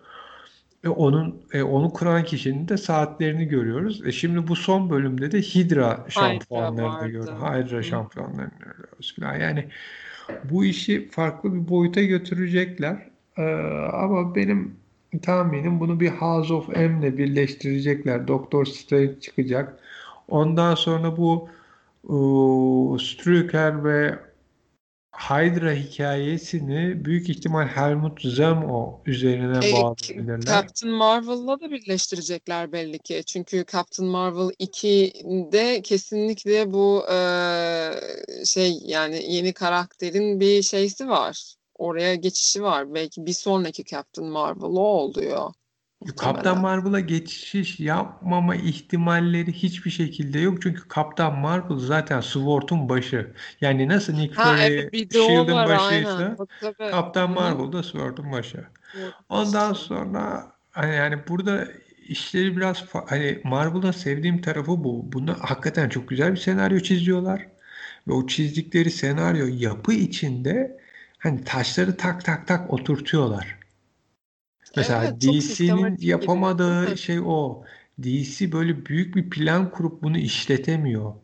E, 0.85 0.89
onun 0.89 1.43
e, 1.53 1.63
onu 1.63 1.93
kuran 1.93 2.25
kişinin 2.25 2.69
de 2.69 2.77
saatlerini 2.77 3.45
görüyoruz. 3.49 4.07
E, 4.07 4.13
şimdi 4.13 4.49
bu 4.49 4.57
son 4.57 4.91
bölümde 4.91 5.33
de 5.33 5.41
Hydra 5.41 6.07
şampuanlarını 6.09 7.07
görüyoruz. 7.07 7.31
Hydra 7.31 7.83
şampuanlarını 7.83 8.59
görüyoruz 8.59 9.15
falan. 9.21 9.35
Yani 9.35 9.69
bu 10.45 10.65
işi 10.65 11.09
farklı 11.09 11.55
bir 11.55 11.69
boyuta 11.69 12.03
götürecekler. 12.03 12.97
E, 13.39 13.43
ama 13.93 14.35
benim 14.35 14.75
tahminim 15.23 15.81
bunu 15.81 16.01
bir 16.01 16.09
House 16.09 16.55
of 16.55 16.69
M'le 16.69 17.19
birleştirecekler. 17.19 18.29
Doctor 18.29 18.65
Strange 18.65 19.21
çıkacak. 19.21 19.79
Ondan 20.29 20.75
sonra 20.75 21.17
bu 21.17 21.49
e, 22.05 22.15
Strucker 22.99 23.85
ve 23.85 24.19
Hydra 25.17 25.73
hikayesini 25.73 27.05
büyük 27.05 27.29
ihtimal 27.29 27.67
Helmut 27.67 28.23
Zemo 28.23 29.03
üzerine 29.07 29.69
e, 29.69 29.73
bağlayabilirler. 29.73 30.41
Captain 30.41 30.93
Marvel'la 30.93 31.61
da 31.61 31.71
birleştirecekler 31.71 32.73
belli 32.73 32.99
ki. 32.99 33.23
Çünkü 33.27 33.65
Captain 33.73 34.09
Marvel 34.09 34.51
2'de 34.61 35.83
kesinlikle 35.83 36.73
bu 36.73 37.05
e, 37.13 37.19
şey 38.45 38.79
yani 38.83 39.25
yeni 39.29 39.53
karakterin 39.53 40.41
bir 40.41 40.63
şeysi 40.63 41.09
var. 41.09 41.55
Oraya 41.75 42.15
geçişi 42.15 42.63
var. 42.63 42.95
Belki 42.95 43.27
bir 43.27 43.33
sonraki 43.33 43.85
Captain 43.85 44.29
Marvel 44.29 44.63
o 44.63 44.81
oluyor. 44.81 45.53
Kaptan 46.17 46.61
Marvel'a 46.61 47.01
geçiş 47.01 47.81
yapmama 47.81 48.57
ihtimalleri 48.57 49.53
hiçbir 49.53 49.91
şekilde 49.91 50.39
yok. 50.39 50.63
Çünkü 50.63 50.89
Kaptan 50.89 51.39
Marvel 51.39 51.79
zaten 51.79 52.21
Sword'un 52.21 52.89
başı. 52.89 53.33
Yani 53.61 53.89
nasıl 53.89 54.13
Nick 54.13 54.35
Fury 54.35 54.63
evet, 54.63 55.13
Shield'ın 55.13 55.55
başıysa 55.55 56.37
Kaptan 56.91 57.31
Marvel 57.31 57.73
da 57.73 57.83
Sword'un 57.83 58.33
başı. 58.33 58.65
Ondan 59.29 59.73
sonra 59.73 60.53
hani 60.71 60.95
yani 60.95 61.19
burada 61.29 61.69
işleri 62.09 62.57
biraz 62.57 62.85
hani 63.07 63.41
Marvel'ın 63.45 63.91
sevdiğim 63.91 64.41
tarafı 64.41 64.85
bu. 64.85 65.13
Bunda 65.13 65.37
hakikaten 65.41 65.89
çok 65.89 66.09
güzel 66.09 66.33
bir 66.33 66.37
senaryo 66.37 66.81
çiziyorlar. 66.81 67.47
Ve 68.09 68.13
o 68.13 68.27
çizdikleri 68.27 68.91
senaryo 68.91 69.47
yapı 69.51 69.93
içinde 69.93 70.81
hani 71.19 71.45
taşları 71.45 71.97
tak 71.97 72.25
tak 72.25 72.47
tak 72.47 72.73
oturtuyorlar. 72.73 73.56
Mesela 74.77 75.05
Evet, 75.05 75.21
DC'nin 75.21 75.97
yapamadığı 76.01 76.97
şey 76.99 77.21
o. 77.25 77.63
DC 78.03 78.53
böyle 78.53 78.87
büyük 78.87 79.17
bir 79.17 79.31
plan 79.31 79.71
kurup 79.71 80.03
bunu 80.03 80.19
işletemiyor. 80.19 81.15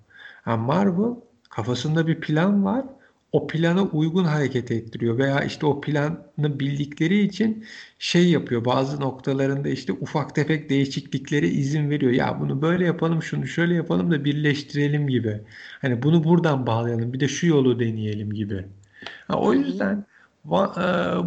Yani 0.47 0.63
Marvel 0.67 1.15
kafasında 1.51 2.07
bir 2.07 2.21
plan 2.21 2.65
var. 2.65 2.85
O 3.33 3.47
plana 3.47 3.83
uygun 3.83 4.25
hareket 4.25 4.71
ettiriyor 4.71 5.19
veya 5.19 5.45
işte 5.45 5.67
o 5.67 5.81
planı 5.81 6.61
bildikleri 6.61 7.19
için 7.21 7.65
şey 7.99 8.31
yapıyor. 8.31 8.65
Bazı 8.65 9.01
noktalarında 9.01 9.69
işte 9.69 9.93
ufak 9.93 10.35
tefek 10.35 10.71
değişikliklere 10.71 11.49
izin 11.49 11.91
veriyor. 11.91 12.13
Ya 12.13 12.41
bunu 12.41 12.63
böyle 12.63 12.85
yapalım, 12.87 13.23
şunu 13.23 13.47
şöyle 13.47 13.75
yapalım 13.75 14.11
da 14.11 14.25
birleştirelim 14.25 15.09
gibi. 15.09 15.41
Hani 15.81 16.03
bunu 16.03 16.25
buradan 16.25 16.67
bağlayalım, 16.67 17.13
bir 17.13 17.21
de 17.21 17.29
şu 17.29 17.47
yolu 17.47 17.81
deneyelim 17.81 18.33
gibi. 18.33 18.67
Ha, 19.29 19.39
o 19.41 19.55
yüzden 19.55 20.07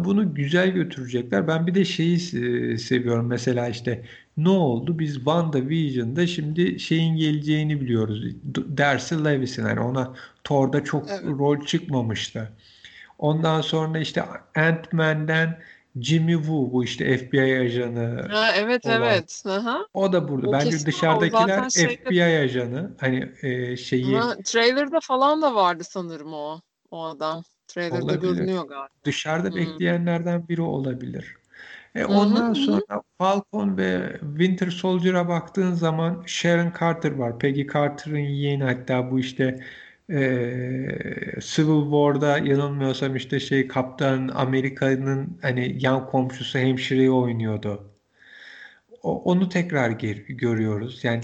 bunu 0.04 0.34
güzel 0.34 0.68
götürecekler. 0.68 1.48
Ben 1.48 1.66
bir 1.66 1.74
de 1.74 1.84
şeyi 1.84 2.18
seviyorum. 2.78 3.26
Mesela 3.26 3.68
işte 3.68 4.04
ne 4.36 4.48
oldu? 4.48 4.98
Biz 4.98 5.14
WandaVision'da 5.14 6.26
şimdi 6.26 6.80
şeyin 6.80 7.16
geleceğini 7.16 7.80
biliyoruz. 7.80 8.24
Darcy 8.78 9.14
Lewis'in 9.14 9.66
yani 9.66 9.80
ona 9.80 10.14
Thor'da 10.44 10.84
çok 10.84 11.10
evet. 11.10 11.24
rol 11.24 11.66
çıkmamıştı. 11.66 12.52
Ondan 13.18 13.60
sonra 13.60 13.98
işte 13.98 14.24
Ant-Man'den 14.54 15.58
Jimmy 16.00 16.32
Woo 16.32 16.72
bu 16.72 16.84
işte 16.84 17.18
FBI 17.18 17.58
ajanı 17.58 18.28
Ha, 18.30 18.52
evet 18.56 18.86
olan. 18.86 19.02
evet. 19.02 19.42
Aha. 19.46 19.86
O 19.94 20.12
da 20.12 20.28
burada. 20.28 20.48
O 20.48 20.52
Bence 20.52 20.86
dışarıdakiler 20.86 21.70
şeyde 21.70 21.96
FBI 21.96 22.24
ajanı. 22.24 22.90
Hani 23.00 23.32
e, 23.42 23.76
şeyi 23.76 24.18
Aha, 24.18 24.36
trailer'da 24.44 25.00
falan 25.00 25.42
da 25.42 25.54
vardı 25.54 25.84
sanırım 25.84 26.32
o 26.32 26.60
o 26.90 27.04
adam. 27.04 27.44
Trailer'da 27.66 28.14
olabilir. 28.14 28.26
görünüyor 28.36 28.68
galiba. 28.68 28.88
Dışarıda 29.04 29.48
Hmm. 29.48 29.56
bekleyenlerden 29.56 30.48
biri 30.48 30.62
olabilir. 30.62 31.36
E, 31.94 32.04
ondan 32.04 32.52
hı. 32.52 32.54
sonra 32.54 33.02
Falcon 33.18 33.76
ve 33.78 34.16
Winter 34.20 34.70
Soldier'a 34.70 35.28
baktığın 35.28 35.72
zaman 35.74 36.24
Sharon 36.26 36.72
Carter 36.80 37.12
var. 37.12 37.38
Peggy 37.38 37.66
Carter'ın 37.74 38.18
yeğeni 38.18 38.64
hatta 38.64 39.10
bu 39.10 39.18
işte 39.20 39.60
e, 40.10 40.14
Civil 41.40 41.82
War'da 41.82 42.38
yanılmıyorsam 42.38 43.16
işte 43.16 43.40
şey 43.40 43.68
Kaptan 43.68 44.28
Amerika'nın 44.28 45.38
hani 45.42 45.76
yan 45.80 46.06
komşusu 46.06 46.58
hemşireyi 46.58 47.10
oynuyordu. 47.10 47.92
O- 49.02 49.22
onu 49.32 49.48
tekrar 49.48 49.90
ger- 49.90 50.26
görüyoruz. 50.32 51.04
Yani 51.04 51.20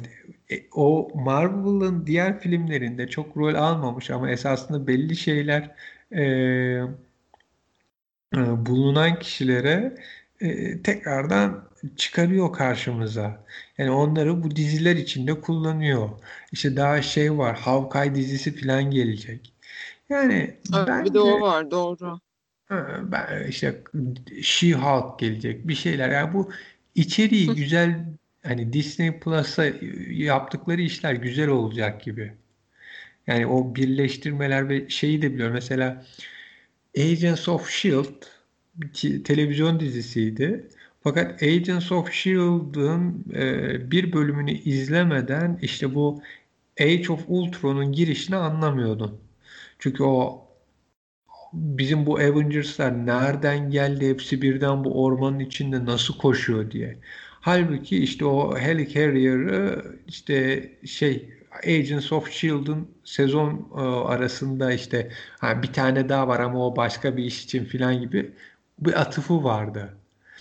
e, 0.50 0.54
o 0.74 1.08
Marvel'ın 1.14 2.06
diğer 2.06 2.40
filmlerinde 2.40 3.08
çok 3.08 3.36
rol 3.36 3.54
almamış 3.54 4.10
ama 4.10 4.30
esasında 4.30 4.86
belli 4.86 5.16
şeyler 5.16 5.70
e, 6.12 6.22
e, 8.34 8.66
bulunan 8.66 9.18
kişilere 9.18 9.96
e, 10.40 10.82
tekrardan 10.82 11.68
çıkarıyor 11.96 12.52
karşımıza. 12.52 13.44
Yani 13.78 13.90
onları 13.90 14.42
bu 14.42 14.56
diziler 14.56 14.96
içinde 14.96 15.40
kullanıyor. 15.40 16.10
İşte 16.52 16.76
daha 16.76 17.02
şey 17.02 17.38
var, 17.38 17.56
Hawkeye 17.58 18.14
dizisi 18.14 18.60
falan 18.60 18.90
gelecek. 18.90 19.52
Yani 20.08 20.56
Evet, 20.74 21.04
bir 21.04 21.14
de 21.14 21.20
o 21.20 21.26
bence 21.26 21.40
var 21.40 21.70
doğru. 21.70 22.20
ben 23.12 23.46
işte 23.48 23.82
She-Hulk 24.42 25.18
gelecek 25.18 25.68
bir 25.68 25.74
şeyler. 25.74 26.10
Yani 26.10 26.34
bu 26.34 26.52
içeriği 26.94 27.54
güzel 27.54 28.04
hani 28.42 28.72
Disney 28.72 29.20
Plus'a 29.20 29.64
yaptıkları 30.10 30.82
işler 30.82 31.14
güzel 31.14 31.48
olacak 31.48 32.02
gibi. 32.02 32.32
Yani 33.26 33.46
o 33.46 33.74
birleştirmeler 33.74 34.68
ve 34.68 34.88
şeyi 34.88 35.22
de 35.22 35.34
biliyorum. 35.34 35.54
Mesela 35.54 36.04
Agents 36.98 37.48
of 37.48 37.70
S.H.I.E.L.D. 37.70 39.22
televizyon 39.22 39.80
dizisiydi. 39.80 40.68
Fakat 41.02 41.42
Agents 41.42 41.92
of 41.92 42.12
S.H.I.E.L.D.'ın 42.12 43.24
e, 43.34 43.90
bir 43.90 44.12
bölümünü 44.12 44.52
izlemeden 44.52 45.58
işte 45.62 45.94
bu 45.94 46.22
Age 46.80 47.12
of 47.12 47.24
Ultron'un 47.28 47.92
girişini 47.92 48.36
anlamıyordun. 48.36 49.20
Çünkü 49.78 50.02
o 50.02 50.48
bizim 51.52 52.06
bu 52.06 52.16
Avengers'lar 52.16 53.06
nereden 53.06 53.70
geldi 53.70 54.08
hepsi 54.08 54.42
birden 54.42 54.84
bu 54.84 55.04
ormanın 55.04 55.38
içinde 55.38 55.84
nasıl 55.84 56.18
koşuyor 56.18 56.70
diye. 56.70 56.98
Halbuki 57.40 57.98
işte 57.98 58.24
o 58.24 58.58
Helicarrier'ı 58.58 59.84
işte 60.06 60.68
şey 60.84 61.28
Agents 61.66 62.12
of 62.12 62.28
S.H.I.E.L.D'ın 62.32 62.88
sezon 63.04 63.68
e, 63.76 63.80
arasında 63.80 64.72
işte 64.72 65.10
ha, 65.38 65.62
bir 65.62 65.72
tane 65.72 66.08
daha 66.08 66.28
var 66.28 66.40
ama 66.40 66.66
o 66.66 66.76
başka 66.76 67.16
bir 67.16 67.24
iş 67.24 67.44
için 67.44 67.64
filan 67.64 68.00
gibi 68.00 68.32
bir 68.78 69.00
atıfı 69.00 69.44
vardı. 69.44 69.94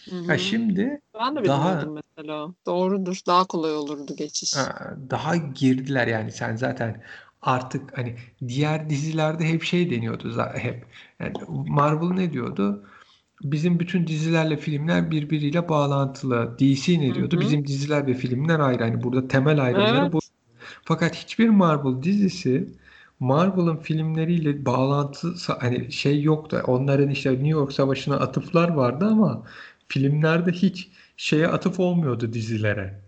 Hı 0.09 0.15
Ha 0.15 0.33
hı. 0.33 0.39
şimdi 0.39 1.01
Ben 1.19 1.35
de 1.35 1.45
daha 1.45 1.85
mesela. 2.17 2.53
Doğrudur. 2.65 3.19
Daha 3.27 3.45
kolay 3.47 3.75
olurdu 3.75 4.15
geçiş. 4.15 4.55
Ha, 4.55 4.95
daha 5.09 5.35
girdiler 5.35 6.07
yani 6.07 6.31
sen 6.31 6.55
zaten 6.55 7.03
artık 7.41 7.97
hani 7.97 8.15
diğer 8.47 8.89
dizilerde 8.89 9.45
hep 9.45 9.63
şey 9.63 9.91
deniyordu 9.91 10.45
hep 10.55 10.85
yani 11.19 11.33
Marvel 11.49 12.15
ne 12.15 12.33
diyordu? 12.33 12.85
Bizim 13.43 13.79
bütün 13.79 14.07
dizilerle 14.07 14.57
filmler 14.57 15.11
birbiriyle 15.11 15.69
bağlantılı. 15.69 16.55
DC 16.59 16.99
ne 16.99 17.09
Hı 17.09 17.15
diyordu? 17.15 17.35
hı. 17.35 17.41
Bizim 17.41 17.67
diziler 17.67 18.07
ve 18.07 18.13
filmler 18.13 18.59
ayrı. 18.59 18.83
Hani 18.83 19.03
burada 19.03 19.27
temel 19.27 19.63
ayrımları 19.63 20.11
bu. 20.11 20.20
Fakat 20.85 21.15
hiçbir 21.15 21.49
Marvel 21.49 22.03
dizisi 22.03 22.69
Marvel'ın 23.19 23.77
filmleriyle 23.77 24.65
bağlantı 24.65 25.33
hani 25.59 25.91
şey 25.91 26.21
yoktu. 26.21 26.63
Onların 26.67 27.09
işte 27.09 27.31
New 27.31 27.47
York 27.47 27.73
Savaşı'na 27.73 28.15
atıflar 28.15 28.69
vardı 28.69 29.05
ama 29.05 29.43
filmlerde 29.87 30.51
hiç 30.51 30.89
şeye 31.17 31.47
atıf 31.47 31.79
olmuyordu 31.79 32.33
dizilere. 32.33 33.01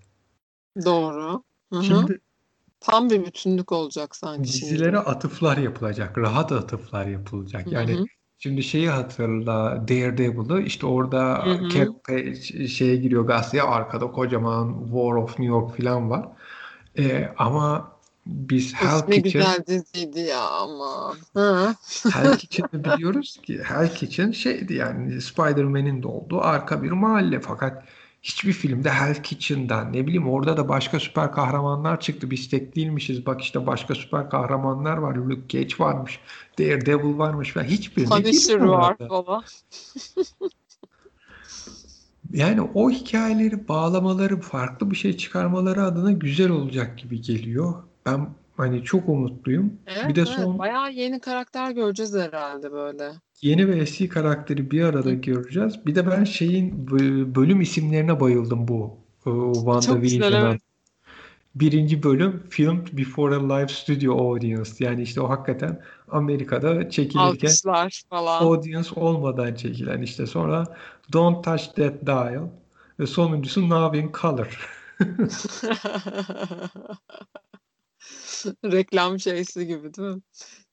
Doğru. 0.85 1.43
Hı 1.73 1.79
hı. 1.79 1.83
Şimdi 1.83 2.19
Tam 2.83 3.09
bir 3.09 3.25
bütünlük 3.25 3.71
olacak 3.71 4.15
sanki 4.15 4.43
Dizilere 4.43 4.85
şimdi. 4.85 4.97
atıflar 4.97 5.57
yapılacak. 5.57 6.17
Rahat 6.17 6.51
atıflar 6.51 7.05
yapılacak. 7.05 7.71
Yani 7.71 7.93
hı. 7.93 8.05
şimdi 8.39 8.63
şeyi 8.63 8.89
hatırla 8.89 9.83
Daredevil'ı 9.87 10.61
işte 10.61 10.85
orada. 10.85 11.45
Carol 11.73 12.67
şeye 12.67 12.95
giriyor 12.95 13.27
gazeteye 13.27 13.63
arkada 13.63 14.11
kocaman 14.11 14.83
War 14.83 15.13
of 15.13 15.29
New 15.29 15.45
York 15.45 15.77
falan 15.77 16.09
var. 16.09 16.27
Ee, 16.97 17.29
ama 17.37 17.93
biz 18.25 18.73
Hell 18.73 18.95
Of 18.95 19.07
ne 19.07 19.21
Kitchen 19.21 19.41
güzel 19.41 19.65
diziydi 19.67 20.19
ya 20.19 20.49
ama. 20.49 21.13
Hı. 21.35 21.75
Hell 22.13 22.37
Kitchen'ı 22.37 22.83
biliyoruz 22.83 23.37
ki 23.43 23.63
Hell 23.63 23.95
Kitchen 23.95 24.31
şeydi 24.31 24.73
yani 24.73 25.21
Spider-Man'in 25.21 26.03
de 26.03 26.07
olduğu 26.07 26.41
arka 26.41 26.83
bir 26.83 26.91
mahalle 26.91 27.39
fakat 27.39 27.83
hiçbir 28.21 28.53
filmde 28.53 28.89
Hell 28.89 29.23
Kitchen'dan 29.23 29.93
ne 29.93 30.07
bileyim 30.07 30.29
orada 30.29 30.57
da 30.57 30.69
başka 30.69 30.99
süper 30.99 31.31
kahramanlar 31.31 31.99
çıktı. 31.99 32.31
Biz 32.31 32.49
tek 32.49 32.75
değilmişiz. 32.75 33.25
Bak 33.25 33.41
işte 33.41 33.67
başka 33.67 33.95
süper 33.95 34.29
kahramanlar 34.29 34.97
var. 34.97 35.15
Luke 35.15 35.47
Cage 35.47 35.75
varmış. 35.79 36.19
Daredevil 36.59 37.17
varmış 37.17 37.53
falan. 37.53 37.65
Hiçbirine 37.65 38.09
Punisher 38.09 38.59
var 38.59 38.95
girmiyorlardı. 38.99 39.45
Yani 42.33 42.61
o 42.61 42.89
hikayeleri 42.89 43.67
bağlamaları, 43.67 44.39
farklı 44.39 44.91
bir 44.91 44.95
şey 44.95 45.17
çıkarmaları 45.17 45.83
adına 45.83 46.11
güzel 46.11 46.49
olacak 46.49 46.97
gibi 46.97 47.21
geliyor. 47.21 47.73
Ben 48.05 48.29
hani 48.57 48.83
çok 48.83 49.09
umutluyum. 49.09 49.73
Evet 49.87 50.09
Bir 50.09 50.15
de 50.15 50.19
evet. 50.19 50.27
son 50.27 50.59
Bayağı 50.59 50.93
yeni 50.93 51.19
karakter 51.19 51.71
göreceğiz 51.71 52.15
herhalde 52.15 52.71
böyle. 52.71 53.11
Yeni 53.41 53.67
ve 53.67 53.75
eski 53.75 54.09
karakteri 54.09 54.71
bir 54.71 54.83
arada 54.83 55.09
Hı. 55.09 55.13
göreceğiz. 55.13 55.85
Bir 55.85 55.95
de 55.95 56.07
ben 56.07 56.23
şeyin 56.23 56.85
bö- 56.85 57.35
bölüm 57.35 57.61
isimlerine 57.61 58.19
bayıldım 58.19 58.67
bu 58.67 58.97
e, 59.25 59.29
Çok 59.79 60.03
güzel 60.03 60.33
WandaVision'ın. 60.33 60.45
evet. 60.51 60.61
Birinci 61.55 62.03
bölüm 62.03 62.43
Filmed 62.49 62.87
Before 62.97 63.35
a 63.35 63.53
Live 63.55 63.67
Studio 63.67 64.31
Audience. 64.31 64.71
Yani 64.79 65.01
işte 65.01 65.21
o 65.21 65.29
hakikaten 65.29 65.83
Amerika'da 66.07 66.89
çekilirken 66.89 67.47
Alkışlar 67.47 68.01
falan. 68.09 68.45
audience 68.45 68.89
olmadan 68.95 69.55
çekilen 69.55 70.01
işte 70.01 70.27
sonra 70.27 70.77
Don't 71.13 71.43
Touch 71.43 71.63
That 71.63 72.05
Dial 72.05 72.47
ve 72.99 73.07
sonuncusu 73.07 73.69
Now 73.69 73.99
in 73.99 74.11
Color. 74.21 74.69
Reklam 78.65 79.19
şeysi 79.19 79.67
gibi 79.67 79.93
değil 79.93 80.07
mi? 80.15 80.21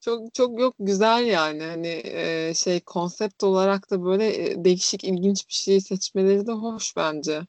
Çok 0.01 0.35
çok 0.35 0.61
yok 0.61 0.75
güzel 0.79 1.27
yani 1.27 1.63
hani 1.63 2.03
e, 2.05 2.53
şey 2.55 2.81
konsept 2.81 3.45
olarak 3.45 3.91
da 3.91 4.05
böyle 4.05 4.51
e, 4.51 4.65
değişik 4.65 5.05
ilginç 5.05 5.49
bir 5.49 5.55
şey 5.55 5.81
seçmeleri 5.81 6.47
de 6.47 6.53
hoş 6.53 6.97
bence. 6.97 7.43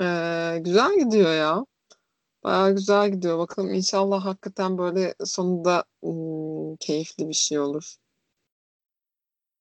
E, 0.00 0.04
güzel 0.60 0.98
gidiyor 0.98 1.34
ya. 1.34 1.64
Bayağı 2.44 2.74
güzel 2.74 3.10
gidiyor. 3.12 3.38
Bakalım 3.38 3.74
inşallah 3.74 4.24
hakikaten 4.24 4.78
böyle 4.78 5.14
sonunda 5.24 5.84
ım, 6.04 6.76
keyifli 6.76 7.28
bir 7.28 7.34
şey 7.34 7.58
olur. 7.60 7.96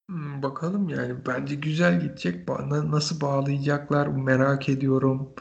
Hmm, 0.10 0.44
Bakalım 0.44 0.90
yani 0.90 1.26
bence 1.28 1.56
güzel 1.56 2.02
gidecek. 2.02 2.48
Ba- 2.48 2.70
na- 2.70 2.92
Nasıl 2.92 3.22
bağlayacaklar 3.22 4.08
merak 4.08 4.70
ediyorum. 4.70 5.34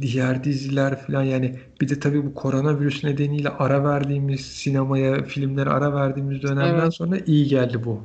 Diğer 0.00 0.44
diziler 0.44 1.06
falan 1.06 1.22
yani 1.22 1.60
bir 1.80 1.88
de 1.88 2.00
tabii 2.00 2.26
bu 2.26 2.34
koronavirüs 2.34 3.04
nedeniyle 3.04 3.48
ara 3.48 3.84
verdiğimiz 3.84 4.40
sinemaya, 4.40 5.24
filmlere 5.24 5.70
ara 5.70 5.94
verdiğimiz 5.94 6.42
dönemden 6.42 6.88
Evet. 6.88 6.90
sonra 6.90 7.18
iyi 7.18 7.46
geldi 7.48 7.84
bu. 7.84 8.04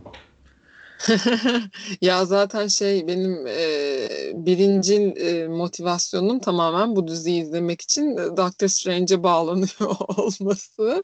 Ya 2.02 2.26
zaten 2.26 2.68
şey 2.68 3.08
benim 3.08 3.48
e, 3.48 4.32
birinci 4.34 4.95
e, 4.95 5.48
motivasyonum 5.48 6.39
tamamen 6.39 6.95
bu 6.95 7.08
diziyi 7.08 7.41
izlemek 7.41 7.82
için 7.82 8.18
Doctor 8.18 8.68
Strange'e 8.68 9.24
bağlanıyor 9.24 9.95
olması. 10.18 11.04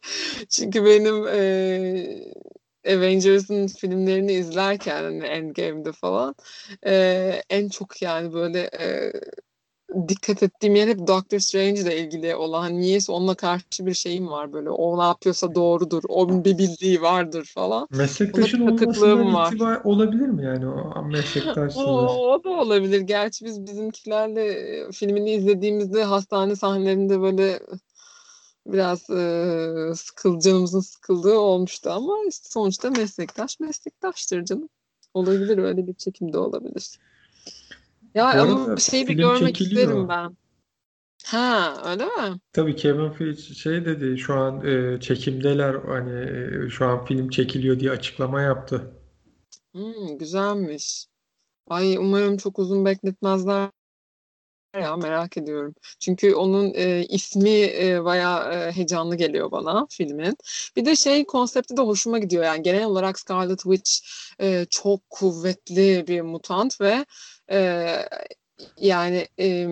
Çünkü 0.49 0.85
benim 0.85 1.27
e, 1.27 2.93
Avengers'ın 2.95 3.67
filmlerini 3.67 4.33
izlerken 4.33 5.03
hani 5.03 5.23
Endgame'de 5.23 5.91
falan 5.91 6.35
e, 6.85 7.41
en 7.49 7.69
çok 7.69 8.01
yani 8.01 8.33
böyle 8.33 8.59
e, 8.79 9.13
dikkat 10.07 10.43
ettiğim 10.43 10.75
yer 10.75 10.87
hep 10.87 11.07
Doctor 11.07 11.39
Strange 11.39 11.81
ile 11.81 11.97
ilgili 11.97 12.35
olan 12.35 12.61
hani 12.61 12.81
niyeyse 12.81 13.11
onunla 13.11 13.35
karşı 13.35 13.85
bir 13.85 13.93
şeyim 13.93 14.27
var 14.27 14.53
böyle 14.53 14.69
o 14.69 14.99
ne 14.99 15.03
yapıyorsa 15.03 15.55
doğrudur 15.55 16.03
onun 16.07 16.45
bir 16.45 16.57
bildiği 16.57 17.01
vardır 17.01 17.51
falan 17.55 17.87
Meslektaşın 17.91 18.67
olmasından 18.67 19.33
var. 19.33 19.51
itibar 19.51 19.81
olabilir 19.83 20.27
mi 20.27 20.45
yani 20.45 20.67
o 20.67 20.93
O, 20.99 21.03
meslektaşsınız? 21.03 21.75
o 22.17 22.43
da 22.43 22.49
olabilir. 22.49 23.01
Gerçi 23.01 23.45
biz 23.45 23.67
bizimkilerle 23.67 24.45
e, 24.45 24.91
filmini 24.91 25.31
izlediğimizde 25.31 26.03
hastane 26.03 26.55
sahnelerinde 26.55 27.21
böyle 27.21 27.59
biraz 28.65 29.09
e, 29.09 29.95
sıkıl, 29.95 30.39
canımızın 30.39 30.79
sıkıldığı 30.79 31.39
olmuştu 31.39 31.89
ama 31.89 32.17
işte 32.29 32.47
sonuçta 32.49 32.89
meslektaş 32.89 33.59
meslektaştır 33.59 34.45
canım. 34.45 34.69
Olabilir 35.13 35.57
öyle 35.57 35.87
bir 35.87 35.93
çekim 35.93 36.33
de 36.33 36.37
olabilir. 36.37 36.99
Ya 38.15 38.33
Bu 38.33 38.41
ama 38.41 38.65
arada 38.65 38.77
şeyi 38.77 39.07
bir 39.07 39.13
görmek 39.13 39.55
çekiliyor. 39.55 39.83
isterim 39.83 40.09
ben. 40.09 40.37
Ha, 41.25 41.81
öyle 41.85 42.05
mi? 42.05 42.39
Tabii 42.53 42.75
Kevin 42.75 43.11
Feige 43.11 43.41
şey 43.41 43.85
dedi 43.85 44.17
şu 44.17 44.33
an 44.33 44.65
e, 44.65 44.99
çekimdeler 44.99 45.75
hani 45.75 46.11
e, 46.65 46.69
şu 46.69 46.85
an 46.85 47.05
film 47.05 47.29
çekiliyor 47.29 47.79
diye 47.79 47.91
açıklama 47.91 48.41
yaptı. 48.41 48.93
Hmm, 49.73 50.17
güzelmiş. 50.17 51.07
Ay 51.67 51.97
umarım 51.97 52.37
çok 52.37 52.59
uzun 52.59 52.85
bekletmezler 52.85 53.69
ya 54.81 54.97
merak 54.97 55.37
ediyorum. 55.37 55.75
Çünkü 55.99 56.35
onun 56.35 56.73
e, 56.75 57.05
ismi 57.05 57.49
e, 57.49 58.03
bayağı 58.03 58.53
e, 58.53 58.71
heyecanlı 58.71 59.15
geliyor 59.15 59.51
bana 59.51 59.87
filmin. 59.89 60.37
Bir 60.75 60.85
de 60.85 60.95
şey 60.95 61.25
konsepti 61.25 61.77
de 61.77 61.81
hoşuma 61.81 62.19
gidiyor. 62.19 62.43
Yani 62.43 62.63
genel 62.63 62.85
olarak 62.85 63.19
Scarlet 63.19 63.59
Witch 63.59 63.91
e, 64.41 64.65
çok 64.69 65.09
kuvvetli 65.09 66.05
bir 66.07 66.21
mutant 66.21 66.81
ve 66.81 67.05
e, 67.51 67.87
yani 68.77 69.27
e, 69.39 69.67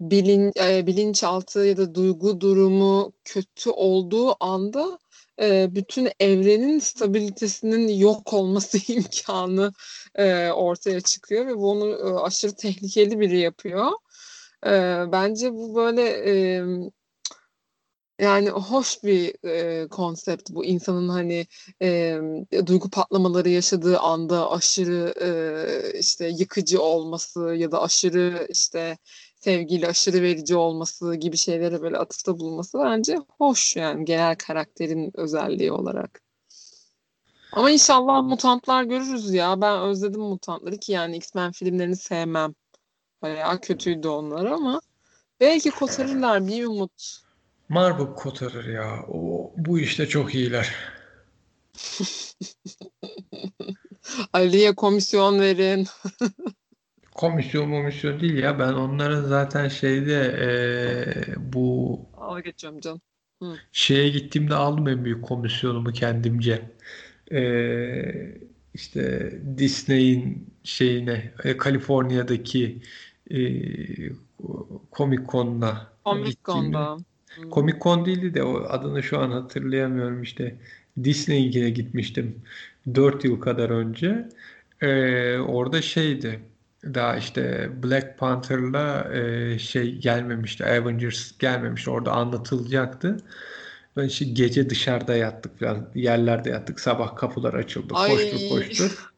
bilin, 0.00 0.52
e, 0.60 0.86
bilinçaltı 0.86 1.60
ya 1.60 1.76
da 1.76 1.94
duygu 1.94 2.40
durumu 2.40 3.12
kötü 3.24 3.70
olduğu 3.70 4.44
anda 4.44 4.98
e, 5.40 5.74
bütün 5.74 6.08
evrenin 6.20 6.78
stabilitesinin 6.78 7.88
yok 7.88 8.32
olması 8.32 8.78
imkanı 8.92 9.72
e, 10.14 10.50
ortaya 10.50 11.00
çıkıyor 11.00 11.46
ve 11.46 11.56
bunu 11.56 11.90
e, 11.90 12.20
aşırı 12.20 12.54
tehlikeli 12.56 13.20
biri 13.20 13.38
yapıyor. 13.38 13.92
E, 14.66 15.04
bence 15.12 15.52
bu 15.52 15.74
böyle 15.74 16.02
e, 16.02 16.64
yani 18.18 18.50
hoş 18.50 19.04
bir 19.04 19.48
e, 19.48 19.88
konsept 19.88 20.50
bu 20.50 20.64
insanın 20.64 21.08
hani 21.08 21.46
e, 21.82 22.20
duygu 22.66 22.90
patlamaları 22.90 23.48
yaşadığı 23.48 23.98
anda 23.98 24.50
aşırı 24.50 25.14
e, 25.20 25.98
işte 25.98 26.28
yıkıcı 26.28 26.82
olması 26.82 27.40
ya 27.40 27.72
da 27.72 27.82
aşırı 27.82 28.46
işte 28.50 28.98
sevgiyle 29.40 29.88
aşırı 29.88 30.22
verici 30.22 30.56
olması 30.56 31.14
gibi 31.14 31.36
şeylere 31.36 31.82
böyle 31.82 31.98
atıfta 31.98 32.38
bulunması 32.38 32.78
bence 32.78 33.18
hoş 33.38 33.76
yani 33.76 34.04
genel 34.04 34.36
karakterin 34.36 35.10
özelliği 35.14 35.72
olarak. 35.72 36.22
Ama 37.52 37.70
inşallah 37.70 38.22
mutantlar 38.22 38.84
görürüz 38.84 39.34
ya. 39.34 39.60
Ben 39.60 39.82
özledim 39.82 40.20
mutantları 40.20 40.78
ki 40.78 40.92
yani 40.92 41.16
X-Men 41.16 41.52
filmlerini 41.52 41.96
sevmem. 41.96 42.54
Bayağı 43.24 43.60
kötüydü 43.60 44.08
onlar 44.08 44.44
ama 44.44 44.80
belki 45.40 45.70
kotarırlar 45.70 46.46
bir 46.46 46.66
umut. 46.66 47.20
Marvel 47.68 48.14
kotarır 48.14 48.68
ya. 48.68 49.04
O 49.08 49.52
bu 49.56 49.78
işte 49.78 50.06
çok 50.06 50.34
iyiler. 50.34 50.74
Ali'ye 54.32 54.74
komisyon 54.74 55.40
verin. 55.40 55.86
Komisyon 57.14 57.70
komisyon 57.70 58.20
değil 58.20 58.34
ya. 58.34 58.58
Ben 58.58 58.72
onların 58.72 59.24
zaten 59.24 59.68
şeyde 59.68 60.36
eee, 60.40 61.34
bu 61.52 62.00
Al 62.16 62.40
geçiyorum 62.40 62.80
canım. 62.80 63.00
Hı. 63.42 63.54
şeye 63.72 64.08
gittiğimde 64.08 64.54
aldım 64.54 64.88
en 64.88 65.04
büyük 65.04 65.24
komisyonumu 65.24 65.92
kendimce. 65.92 66.62
Eee 67.30 68.38
işte 68.74 69.32
Disney'in 69.58 70.54
şeyine 70.64 71.32
e, 71.44 71.56
Kaliforniya'daki 71.56 72.82
eee 73.30 74.12
Comic 74.92 75.22
Con'una 75.28 75.92
Comic 76.04 76.36
Con'da. 76.44 76.96
Hı. 77.36 77.50
Comic 77.52 77.78
Con 77.80 78.06
değildi 78.06 78.34
de 78.34 78.42
o 78.42 78.64
adını 78.68 79.02
şu 79.02 79.18
an 79.18 79.30
hatırlayamıyorum 79.30 80.22
işte. 80.22 80.56
Disney'e 81.04 81.70
gitmiştim 81.70 82.42
4 82.94 83.24
yıl 83.24 83.40
kadar 83.40 83.70
önce. 83.70 84.28
Ee, 84.80 85.38
orada 85.38 85.82
şeydi. 85.82 86.40
Daha 86.84 87.16
işte 87.16 87.70
Black 87.82 88.18
Panther'la 88.18 89.14
e, 89.14 89.58
şey 89.58 89.96
gelmemişti. 89.98 90.64
Avengers 90.64 91.38
gelmemişti. 91.38 91.90
Orada 91.90 92.12
anlatılacaktı. 92.12 93.16
Ben 93.96 94.04
işte 94.04 94.24
gece 94.24 94.70
dışarıda 94.70 95.16
yattık 95.16 95.60
falan. 95.60 95.88
Yerlerde 95.94 96.50
yattık. 96.50 96.80
Sabah 96.80 97.16
kapılar 97.16 97.54
açıldı. 97.54 97.94
Ay. 97.96 98.48
koştur. 98.48 99.12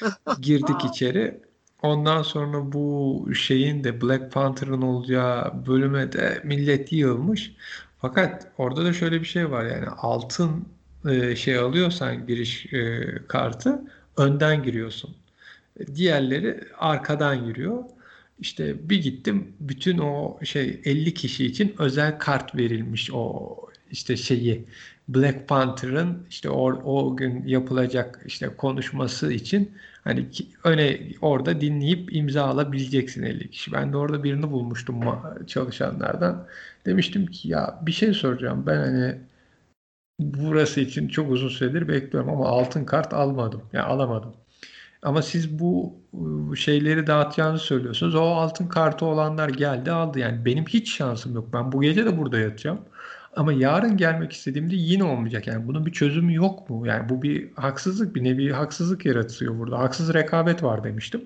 Girdik 0.40 0.84
içeri. 0.84 1.40
Ondan 1.84 2.22
sonra 2.22 2.72
bu 2.72 3.28
şeyin 3.34 3.84
de 3.84 4.00
Black 4.02 4.32
Panther'ın 4.32 4.82
olacağı 4.82 5.66
bölüme 5.66 6.12
de 6.12 6.40
millet 6.44 6.92
yığılmış. 6.92 7.52
Fakat 8.00 8.52
orada 8.58 8.84
da 8.84 8.92
şöyle 8.92 9.20
bir 9.20 9.26
şey 9.26 9.50
var 9.50 9.64
yani 9.64 9.88
altın 9.88 10.68
e, 11.10 11.36
şey 11.36 11.58
alıyorsan 11.58 12.26
giriş 12.26 12.72
e, 12.72 13.04
kartı 13.28 13.82
önden 14.16 14.62
giriyorsun. 14.62 15.16
Diğerleri 15.94 16.60
arkadan 16.78 17.46
giriyor. 17.46 17.84
İşte 18.40 18.88
bir 18.90 19.02
gittim 19.02 19.52
bütün 19.60 19.98
o 19.98 20.38
şey 20.44 20.80
50 20.84 21.14
kişi 21.14 21.46
için 21.46 21.74
özel 21.78 22.18
kart 22.18 22.56
verilmiş 22.56 23.10
o 23.12 23.56
işte 23.90 24.16
şeyi 24.16 24.64
Black 25.08 25.48
Panther'ın 25.48 26.26
işte 26.30 26.50
o, 26.50 26.72
o 26.72 27.16
gün 27.16 27.46
yapılacak 27.46 28.20
işte 28.26 28.48
konuşması 28.56 29.32
için 29.32 29.72
hani 30.04 30.28
öne 30.64 31.00
orada 31.20 31.60
dinleyip 31.60 32.14
imza 32.16 32.44
alabileceksin 32.44 33.22
50 33.22 33.50
kişi. 33.50 33.72
Ben 33.72 33.92
de 33.92 33.96
orada 33.96 34.24
birini 34.24 34.50
bulmuştum 34.50 35.00
çalışanlardan. 35.46 36.46
Demiştim 36.86 37.26
ki 37.26 37.48
ya 37.48 37.78
bir 37.82 37.92
şey 37.92 38.14
soracağım. 38.14 38.64
Ben 38.66 38.76
hani 38.76 39.18
burası 40.20 40.80
için 40.80 41.08
çok 41.08 41.30
uzun 41.30 41.48
süredir 41.48 41.88
bekliyorum 41.88 42.30
ama 42.30 42.48
altın 42.48 42.84
kart 42.84 43.14
almadım. 43.14 43.62
Yani 43.72 43.86
alamadım. 43.86 44.34
Ama 45.02 45.22
siz 45.22 45.58
bu 45.58 45.96
ıı, 46.14 46.56
şeyleri 46.56 47.06
dağıtacağınızı 47.06 47.64
söylüyorsunuz. 47.64 48.14
O 48.14 48.20
altın 48.20 48.68
kartı 48.68 49.06
olanlar 49.06 49.48
geldi 49.48 49.92
aldı. 49.92 50.18
Yani 50.18 50.44
benim 50.44 50.64
hiç 50.66 50.92
şansım 50.96 51.34
yok. 51.34 51.48
Ben 51.52 51.72
bu 51.72 51.82
gece 51.82 52.06
de 52.06 52.18
burada 52.18 52.38
yatacağım. 52.38 52.80
Ama 53.36 53.52
yarın 53.52 53.96
gelmek 53.96 54.32
istediğimde 54.32 54.76
yine 54.76 55.04
olmayacak. 55.04 55.46
Yani 55.46 55.66
bunun 55.68 55.86
bir 55.86 55.92
çözümü 55.92 56.34
yok 56.34 56.70
mu? 56.70 56.86
Yani 56.86 57.08
bu 57.08 57.22
bir 57.22 57.52
haksızlık, 57.52 58.14
bir 58.14 58.24
nevi 58.24 58.52
haksızlık 58.52 59.06
yaratıyor 59.06 59.58
burada. 59.58 59.78
Haksız 59.78 60.14
rekabet 60.14 60.62
var 60.62 60.84
demiştim. 60.84 61.24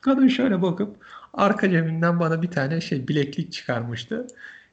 Kadın 0.00 0.28
şöyle 0.28 0.62
bakıp 0.62 0.96
arka 1.34 1.70
cebinden 1.70 2.20
bana 2.20 2.42
bir 2.42 2.50
tane 2.50 2.80
şey 2.80 3.08
bileklik 3.08 3.52
çıkarmıştı. 3.52 4.26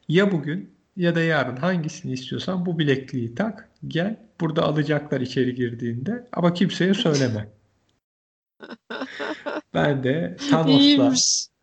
Ya 0.07 0.31
bugün 0.31 0.69
ya 0.97 1.15
da 1.15 1.21
yarın 1.21 1.55
hangisini 1.55 2.13
istiyorsan 2.13 2.65
bu 2.65 2.79
bilekliği 2.79 3.35
tak, 3.35 3.69
gel. 3.87 4.17
Burada 4.41 4.63
alacaklar 4.63 5.21
içeri 5.21 5.55
girdiğinde 5.55 6.27
ama 6.31 6.53
kimseye 6.53 6.93
söyleme. 6.93 7.47
Ben 9.73 10.03
de 10.03 10.37
Thanos'la 10.49 11.13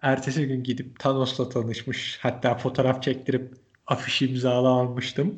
ertesi 0.03 0.47
gün 0.49 0.63
gidip 0.65 0.99
Thanos'la 0.99 1.49
tanışmış. 1.49 2.19
Hatta 2.23 2.55
fotoğraf 2.55 3.03
çektirip 3.03 3.64
afiş 3.87 4.23
imzalı 4.23 4.69
almıştım. 4.69 5.37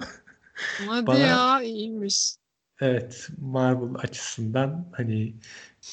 Hadi 0.87 1.07
Bana 1.07 1.19
ya 1.19 1.63
iyiymiş. 1.63 2.33
evet 2.81 3.29
Marvel 3.39 3.95
açısından 4.03 4.89
hani 4.97 5.35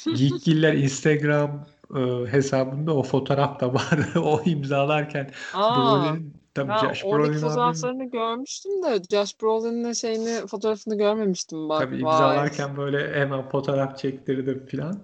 Geekgiller 0.06 0.74
Instagram 0.74 1.66
e, 1.95 1.99
hesabında 2.32 2.95
o 2.95 3.04
fotoğraf 3.04 3.60
da 3.60 3.74
var. 3.74 3.99
O 4.16 4.41
imzalarken 4.45 5.32
Aa, 5.54 5.76
Brolin 5.78 6.34
tabii 6.54 6.70
ben 6.70 6.78
Josh 6.78 7.04
Brolin 7.04 7.30
abim 7.30 7.39
fotoğraflarını 7.39 8.10
görmüştüm 8.12 8.84
de 8.84 9.01
Josh 9.12 9.41
Brolin'le 9.41 9.93
şeyini 9.93 10.47
fotoğrafını 10.47 10.97
görmemiştim 10.97 11.70
bak. 11.70 11.82
tabii 11.82 11.91
Vay. 11.95 12.01
imzalarken 12.01 12.78
böyle 12.78 13.14
hemen 13.20 13.49
fotoğraf 13.49 13.97
çektirdim 13.97 14.66
filan. 14.66 14.99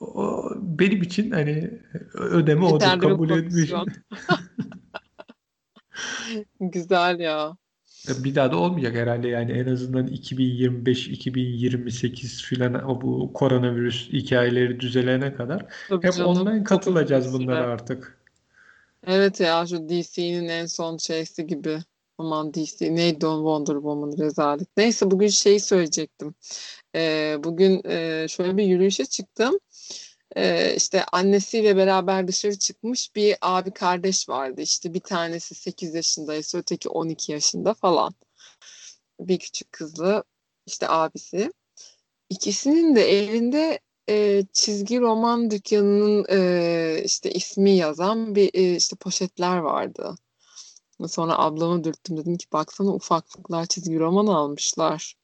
O 0.00 0.44
benim 0.56 1.02
için 1.02 1.30
hani 1.30 1.80
ödeme 2.14 2.66
Yeterli 2.66 3.00
kabul 3.00 3.30
etmiş. 3.30 3.72
Güzel 6.60 7.20
ya. 7.20 7.56
Bir 8.08 8.34
daha 8.34 8.52
da 8.52 8.56
olmayacak 8.56 8.94
herhalde 8.94 9.28
yani 9.28 9.52
en 9.52 9.66
azından 9.66 10.08
2025-2028 10.08 12.44
filan 12.44 13.00
bu 13.02 13.32
koronavirüs 13.32 14.08
hikayeleri 14.12 14.80
düzelene 14.80 15.34
kadar 15.34 15.66
Tabii 15.88 16.06
hep 16.06 16.14
canım. 16.14 16.28
online 16.30 16.64
katılacağız 16.64 17.32
bunlara 17.32 17.62
süre. 17.62 17.72
artık. 17.72 18.18
Evet 19.06 19.40
ya 19.40 19.66
şu 19.66 19.88
DC'nin 19.88 20.48
en 20.48 20.66
son 20.66 20.96
şeysi 20.96 21.46
gibi. 21.46 21.78
Aman 22.18 22.54
DC 22.54 22.94
neydi 22.94 23.26
o 23.26 23.36
Wonder 23.36 23.74
Woman 23.74 24.18
rezalet. 24.18 24.68
Neyse 24.76 25.10
bugün 25.10 25.28
şeyi 25.28 25.60
söyleyecektim. 25.60 26.34
Ee, 26.94 27.36
bugün 27.44 27.82
e, 27.88 28.26
şöyle 28.28 28.56
bir 28.56 28.64
yürüyüşe 28.64 29.04
çıktım. 29.04 29.58
Ee, 30.36 30.74
işte 30.76 31.04
annesiyle 31.12 31.76
beraber 31.76 32.28
dışarı 32.28 32.58
çıkmış 32.58 33.14
bir 33.16 33.36
abi 33.40 33.70
kardeş 33.70 34.28
vardı. 34.28 34.60
İşte 34.60 34.94
bir 34.94 35.00
tanesi 35.00 35.54
8 35.54 35.94
yaşındaysa 35.94 36.58
öteki 36.58 36.88
12 36.88 37.32
yaşında 37.32 37.74
falan. 37.74 38.14
Bir 39.20 39.38
küçük 39.38 39.72
kızlı 39.72 40.24
işte 40.66 40.88
abisi. 40.88 41.52
İkisinin 42.30 42.96
de 42.96 43.02
elinde 43.10 43.80
e, 44.08 44.44
çizgi 44.52 45.00
roman 45.00 45.50
dükkanının 45.50 46.26
e, 46.30 47.02
işte 47.04 47.30
ismi 47.32 47.70
yazan 47.70 48.34
bir 48.34 48.50
e, 48.54 48.76
işte 48.76 48.96
poşetler 48.96 49.56
vardı. 49.58 50.14
Sonra 51.08 51.38
ablama 51.38 51.84
dürttüm 51.84 52.16
dedim 52.16 52.36
ki 52.36 52.46
baksana 52.52 52.94
ufaklıklar 52.94 53.66
çizgi 53.66 53.98
roman 53.98 54.26
almışlar. 54.26 55.16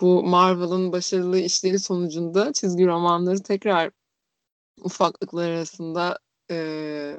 Bu 0.00 0.22
Marvel'ın 0.22 0.92
başarılı 0.92 1.38
işleri 1.38 1.78
sonucunda 1.78 2.52
çizgi 2.52 2.86
romanları 2.86 3.42
tekrar 3.42 3.90
ufaklıklar 4.80 5.50
arasında 5.50 6.18
e, 6.50 6.56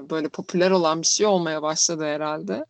böyle 0.10 0.30
popüler 0.30 0.72
olan 0.72 1.02
bir 1.02 1.08
şey 1.08 1.26
olmaya 1.26 1.62
başladı 1.62 2.04
herhalde. 2.06 2.66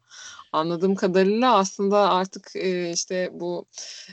Anladığım 0.51 0.95
kadarıyla 0.95 1.57
aslında 1.57 2.09
artık 2.11 2.55
e, 2.55 2.91
işte 2.91 3.29
bu 3.33 3.65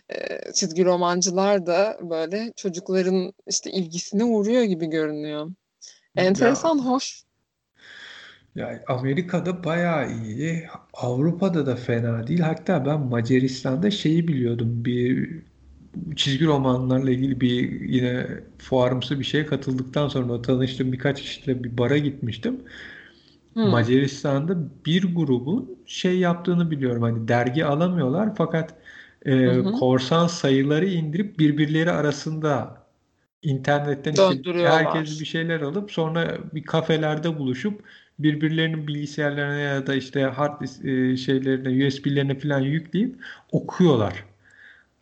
e, 0.09 0.53
çizgi 0.53 0.85
romancılar 0.85 1.67
da 1.67 1.99
böyle 2.03 2.53
çocukların 2.57 3.33
işte 3.47 3.71
ilgisine 3.71 4.25
uğruyor 4.25 4.63
gibi 4.63 4.87
görünüyor. 4.87 5.51
Enteresan, 6.17 6.79
Ya, 6.79 6.85
hoş. 6.85 7.25
ya 8.55 8.85
Amerika'da 8.89 9.65
bayağı 9.65 10.13
iyi. 10.13 10.69
Avrupa'da 10.95 11.67
da 11.67 11.77
fena 11.77 12.27
değil. 12.27 12.41
Hatta 12.41 12.87
ben 12.87 13.01
Macaristan'da 13.01 13.91
şeyi 13.91 14.29
biliyordum. 14.29 14.85
Bir 14.85 15.43
çizgi 16.17 16.47
romanlarla 16.47 17.11
ilgili 17.11 17.41
bir 17.41 17.81
yine 17.81 18.27
fuarımsı 18.59 19.21
bir 19.21 19.25
şeye 19.25 19.47
katıldıktan 19.47 20.09
sonra 20.09 20.43
tanıştım 20.43 20.93
birkaç 20.93 21.23
kişiyle 21.23 21.65
bir 21.65 21.79
bara 21.79 21.99
gitmiştim. 21.99 22.61
Hmm. 23.55 23.69
Macaristan'da 23.69 24.57
bir 24.87 25.15
grubun 25.15 25.79
şey 25.87 26.19
yaptığını 26.19 26.71
biliyorum. 26.71 27.03
Hani 27.03 27.29
dergi 27.29 27.65
alamıyorlar 27.65 28.35
fakat 28.37 28.75
e, 29.27 29.33
hı. 29.33 29.73
korsan 29.73 30.27
sayıları 30.27 30.87
indirip 30.87 31.39
birbirleri 31.39 31.91
arasında 31.91 32.85
internetten 33.43 34.13
işte 34.13 34.69
herkes 34.69 35.21
bir 35.21 35.27
şeyler 35.27 35.61
alıp 35.61 35.93
sonra 35.93 36.39
bir 36.55 36.63
kafelerde 36.63 37.39
buluşup 37.39 37.85
birbirlerinin 38.19 38.87
bilgisayarlarına 38.87 39.55
ya 39.55 39.87
da 39.87 39.95
işte 39.95 40.23
hard 40.23 40.85
e, 40.85 41.17
şeylerine 41.17 41.87
USB'lerine 41.87 42.39
falan 42.39 42.61
yükleyip 42.61 43.17
okuyorlar. 43.53 44.25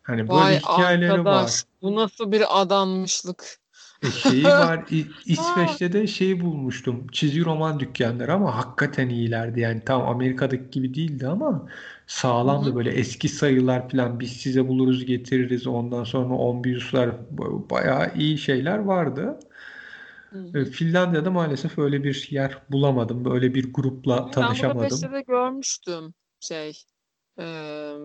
Hani 0.03 0.31
böyle 0.31 0.55
Vay 0.55 0.59
hikayeleri 0.59 1.29
var. 1.29 1.51
arkadaş, 1.51 1.65
bu 1.81 1.95
nasıl 1.95 2.31
bir 2.31 2.61
adanmışlık. 2.61 3.59
E 4.01 4.11
şeyi 4.11 4.55
var 4.57 4.85
İ-. 4.91 5.15
İsveç'te 5.25 5.93
de 5.93 6.07
şey 6.07 6.41
bulmuştum. 6.41 7.07
Çizgi 7.11 7.45
roman 7.45 7.79
dükkanları 7.79 8.33
ama 8.33 8.57
hakikaten 8.57 9.09
iyilerdi. 9.09 9.59
Yani 9.59 9.81
tam 9.85 10.01
Amerika'daki 10.07 10.69
gibi 10.69 10.93
değildi 10.93 11.27
ama 11.27 11.69
sağlamdı 12.07 12.69
hı. 12.69 12.75
böyle 12.75 12.89
eski 12.91 13.29
sayılar 13.29 13.89
falan 13.89 14.19
biz 14.19 14.31
size 14.33 14.67
buluruz 14.67 15.05
getiririz. 15.05 15.67
Ondan 15.67 16.03
sonra 16.03 16.33
Ombius'lar 16.33 17.11
bayağı 17.69 18.15
iyi 18.15 18.37
şeyler 18.37 18.77
vardı. 18.79 19.39
Hı 20.31 20.39
E. 20.53 20.65
Finlandiya'da 20.65 21.31
maalesef 21.31 21.77
öyle 21.77 22.03
bir 22.03 22.27
yer 22.31 22.57
bulamadım. 22.71 23.25
Böyle 23.25 23.53
bir 23.53 23.73
grupla 23.73 24.25
Ben 24.25 24.31
tanışamadım. 24.31 25.01
de 25.11 25.21
görmüştüm 25.21 26.13
şey. 26.39 26.83
Eee 27.39 27.97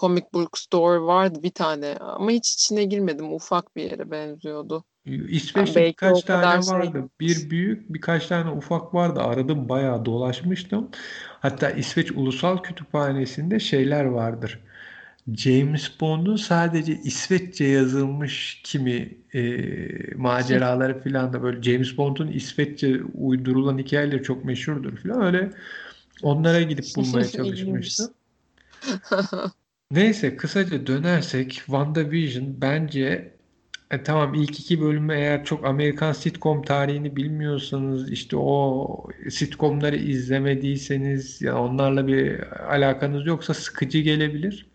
Comic 0.00 0.26
Book 0.34 0.58
Store 0.58 1.00
vardı 1.00 1.42
bir 1.42 1.50
tane 1.50 1.96
ama 1.96 2.30
hiç 2.30 2.52
içine 2.52 2.84
girmedim. 2.84 3.32
Ufak 3.32 3.76
bir 3.76 3.82
yere 3.90 4.10
benziyordu. 4.10 4.84
İsveç'te 5.04 5.70
o 5.70 5.88
birkaç 5.88 6.22
tane 6.22 6.62
şey 6.62 6.74
vardı. 6.74 7.08
Bir 7.20 7.50
büyük, 7.50 7.94
birkaç 7.94 8.26
tane 8.26 8.50
ufak 8.50 8.94
vardı. 8.94 9.20
Aradım 9.20 9.68
bayağı 9.68 10.04
dolaşmıştım. 10.04 10.88
Hatta 11.40 11.70
İsveç 11.70 12.12
Ulusal 12.12 12.58
Kütüphanesi'nde 12.58 13.60
şeyler 13.60 14.04
vardır. 14.04 14.60
James 15.36 16.00
Bond'un 16.00 16.36
sadece 16.36 16.92
İsveççe 17.04 17.64
yazılmış 17.64 18.60
kimi 18.64 19.18
e, 19.34 20.16
maceraları 20.16 21.02
filan 21.02 21.32
da 21.32 21.42
böyle 21.42 21.62
James 21.62 21.96
Bond'un 21.96 22.28
İsveççe 22.28 23.00
uydurulan 23.14 23.78
hikayeleri 23.78 24.22
çok 24.22 24.44
meşhurdur 24.44 24.96
filan. 24.96 25.22
Öyle 25.22 25.50
onlara 26.22 26.62
gidip 26.62 26.84
bulmaya 26.96 27.28
çalışmıştım. 27.28 28.14
Neyse 29.90 30.36
kısaca 30.36 30.86
dönersek 30.86 31.52
WandaVision 31.52 32.60
bence 32.60 33.34
e, 33.90 34.02
tamam 34.02 34.34
ilk 34.34 34.60
iki 34.60 34.80
bölümü 34.80 35.14
eğer 35.14 35.44
çok 35.44 35.64
Amerikan 35.66 36.12
sitcom 36.12 36.62
tarihini 36.62 37.16
bilmiyorsanız 37.16 38.10
işte 38.12 38.36
o 38.36 39.06
sitcomları 39.30 39.96
izlemediyseniz 39.96 41.42
ya 41.42 41.58
onlarla 41.58 42.06
bir 42.06 42.42
alakanız 42.74 43.26
yoksa 43.26 43.54
sıkıcı 43.54 43.98
gelebilir. 43.98 44.66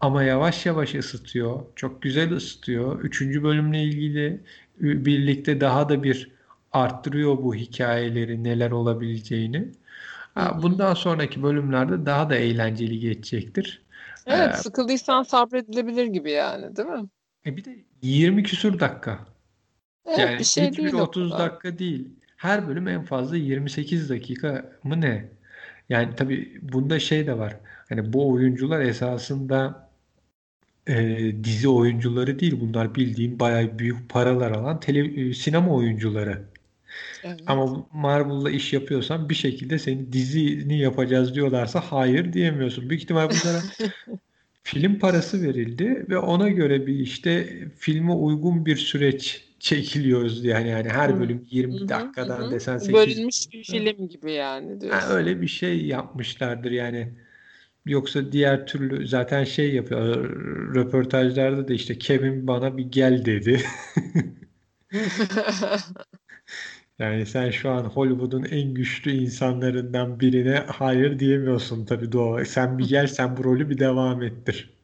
Ama 0.00 0.22
yavaş 0.22 0.66
yavaş 0.66 0.94
ısıtıyor. 0.94 1.60
Çok 1.76 2.02
güzel 2.02 2.32
ısıtıyor. 2.32 3.00
Üçüncü 3.00 3.42
bölümle 3.42 3.82
ilgili 3.82 4.40
birlikte 4.80 5.60
daha 5.60 5.88
da 5.88 6.02
bir 6.02 6.30
arttırıyor 6.72 7.38
bu 7.42 7.54
hikayeleri 7.54 8.44
neler 8.44 8.70
olabileceğini. 8.70 9.68
Ha. 10.38 10.62
Bundan 10.62 10.94
sonraki 10.94 11.42
bölümlerde 11.42 12.06
daha 12.06 12.30
da 12.30 12.36
eğlenceli 12.36 12.98
geçecektir. 13.00 13.86
Ee, 14.26 14.34
Evet, 14.34 14.56
sıkıldıysan 14.56 15.22
sabredilebilir 15.22 16.04
gibi 16.06 16.30
yani, 16.30 16.76
değil 16.76 16.88
mi? 16.88 17.08
e 17.46 17.56
bir 17.56 17.64
de 17.64 17.84
20 18.02 18.42
küsur 18.42 18.80
dakika. 18.80 19.26
Evet, 20.06 20.38
bir 20.38 20.44
Yani 20.44 20.44
şey 20.44 20.70
hiçbir 20.70 20.82
değil 20.82 20.92
o 20.92 21.02
30 21.02 21.30
kadar. 21.30 21.38
dakika 21.38 21.78
değil. 21.78 22.08
Her 22.36 22.68
bölüm 22.68 22.88
en 22.88 23.04
fazla 23.04 23.36
28 23.36 24.10
dakika 24.10 24.72
mı 24.84 25.00
ne? 25.00 25.28
Yani 25.88 26.16
tabii 26.16 26.58
bunda 26.62 27.00
şey 27.00 27.26
de 27.26 27.38
var. 27.38 27.56
Hani 27.88 28.12
bu 28.12 28.30
oyuncular 28.32 28.80
esasında 28.80 29.90
e, 30.86 30.94
dizi 31.44 31.68
oyuncuları 31.68 32.38
değil. 32.40 32.60
Bunlar 32.60 32.94
bildiğin 32.94 33.40
bayağı 33.40 33.78
büyük 33.78 34.10
paralar 34.10 34.50
alan 34.50 34.80
tele, 34.80 35.28
e, 35.30 35.34
sinema 35.34 35.74
oyuncuları. 35.74 36.44
Ama 37.46 37.64
Evet. 37.64 37.86
Marvel'la 37.92 38.50
iş 38.50 38.72
yapıyorsan 38.72 39.28
bir 39.28 39.34
şekilde 39.34 39.78
seni 39.78 40.12
dizini 40.12 40.78
yapacağız 40.80 41.34
diyorlarsa 41.34 41.80
hayır 41.80 42.32
diyemiyorsun. 42.32 42.90
Büyük 42.90 43.02
ihtimal 43.02 43.30
bunlara 43.30 43.62
Film 44.62 44.98
parası 44.98 45.42
verildi 45.42 46.06
ve 46.10 46.18
ona 46.18 46.48
göre 46.48 46.86
bir 46.86 46.94
işte 46.94 47.48
filme 47.78 48.12
uygun 48.12 48.66
bir 48.66 48.76
süreç 48.76 49.44
çekiliyoruz 49.60 50.44
yani 50.44 50.68
yani 50.68 50.88
her 50.88 51.20
bölüm 51.20 51.38
hı 51.38 51.44
20 51.50 51.80
hı. 51.80 51.88
dakikadan 51.88 52.46
hı. 52.46 52.50
desen 52.50 52.78
8 52.78 52.94
Bölünmüş 52.94 53.52
bir 53.52 53.64
film 53.64 54.08
gibi 54.08 54.32
yani 54.32 54.66
Ha, 54.70 54.80
diyorsun. 54.80 55.14
öyle 55.14 55.40
bir 55.42 55.46
şey 55.48 55.86
yapmışlardır 55.86 56.70
yani. 56.70 57.14
Yoksa 57.86 58.32
diğer 58.32 58.66
türlü 58.66 59.08
zaten 59.08 59.44
şey 59.44 59.74
yapıyor. 59.74 60.30
Röportajlarda 60.74 61.68
da 61.68 61.74
işte 61.74 61.98
Kevin 61.98 62.46
bana 62.46 62.76
bir 62.76 62.84
gel 62.84 63.24
dedi. 63.24 63.62
Yani 66.98 67.26
sen 67.26 67.50
şu 67.50 67.70
an 67.70 67.84
Hollywood'un 67.84 68.44
en 68.44 68.74
güçlü 68.74 69.12
insanlarından 69.12 70.20
birine 70.20 70.54
hayır 70.56 71.18
diyemiyorsun 71.18 71.84
tabii 71.86 72.12
doğal. 72.12 72.44
Sen 72.44 72.78
bir 72.78 72.88
gel 72.88 73.06
sen 73.06 73.36
bu 73.36 73.44
rolü 73.44 73.70
bir 73.70 73.78
devam 73.78 74.22
ettir. 74.22 74.78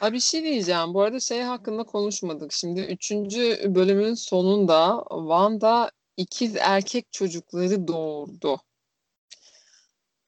Ha 0.00 0.12
bir 0.12 0.20
şey 0.20 0.42
diyeceğim. 0.42 0.94
Bu 0.94 1.02
arada 1.02 1.20
şey 1.20 1.42
hakkında 1.42 1.84
konuşmadık. 1.84 2.52
Şimdi 2.52 2.80
üçüncü 2.80 3.74
bölümün 3.74 4.14
sonunda 4.14 5.04
Wanda 5.10 5.90
ikiz 6.16 6.56
erkek 6.56 7.12
çocukları 7.12 7.88
doğurdu. 7.88 8.60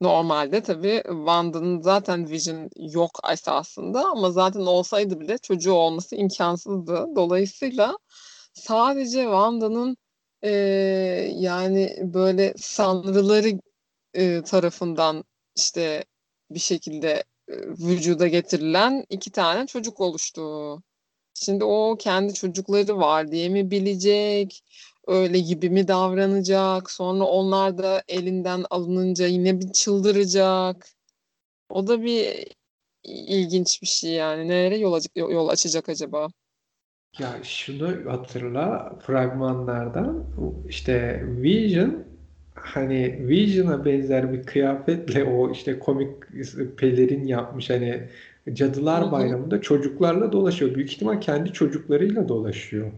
Normalde 0.01 0.63
tabii 0.63 1.03
Wanda'nın 1.05 1.81
zaten 1.81 2.29
Vision 2.29 2.69
yok 2.77 3.19
esasında 3.31 4.05
ama 4.09 4.31
zaten 4.31 4.59
olsaydı 4.59 5.19
bile 5.19 5.37
çocuğu 5.37 5.73
olması 5.73 6.15
imkansızdı. 6.15 7.07
Dolayısıyla 7.15 7.97
sadece 8.53 9.21
Wanda'nın 9.21 9.97
e, 10.43 10.49
yani 11.35 11.97
böyle 12.01 12.53
sanrıları 12.57 13.59
e, 14.13 14.43
tarafından 14.43 15.23
işte 15.55 16.05
bir 16.51 16.59
şekilde 16.59 17.09
e, 17.49 17.53
vücuda 17.57 18.27
getirilen 18.27 19.05
iki 19.09 19.31
tane 19.31 19.67
çocuk 19.67 20.01
oluştu. 20.01 20.41
Şimdi 21.33 21.63
o 21.63 21.97
kendi 21.99 22.33
çocukları 22.33 22.97
var 22.97 23.31
diye 23.31 23.49
mi 23.49 23.71
bilecek? 23.71 24.63
Öyle 25.07 25.39
gibi 25.39 25.69
mi 25.69 25.87
davranacak? 25.87 26.91
Sonra 26.91 27.23
onlar 27.25 27.77
da 27.77 28.03
elinden 28.07 28.65
alınınca 28.69 29.27
yine 29.27 29.59
bir 29.61 29.71
çıldıracak. 29.73 30.89
O 31.69 31.87
da 31.87 32.03
bir 32.03 32.47
ilginç 33.03 33.81
bir 33.81 33.87
şey 33.87 34.11
yani. 34.11 34.47
Nereye 34.47 34.79
yol, 34.79 35.01
yol 35.15 35.47
açacak 35.47 35.89
acaba? 35.89 36.27
Ya 37.19 37.43
şunu 37.43 38.11
hatırla 38.11 38.95
fragmanlardan 39.05 40.23
işte 40.69 41.23
Vision 41.25 42.03
hani 42.55 43.27
Vision'a 43.27 43.85
benzer 43.85 44.33
bir 44.33 44.43
kıyafetle 44.43 45.23
o 45.23 45.51
işte 45.51 45.79
komik 45.79 46.07
pelerin 46.77 47.27
yapmış 47.27 47.69
hani 47.69 48.09
Cadılar 48.53 49.07
hı. 49.07 49.11
Bayramı'nda 49.11 49.61
çocuklarla 49.61 50.31
dolaşıyor. 50.31 50.75
Büyük 50.75 50.93
ihtimal 50.93 51.21
kendi 51.21 51.53
çocuklarıyla 51.53 52.29
dolaşıyor. 52.29 52.91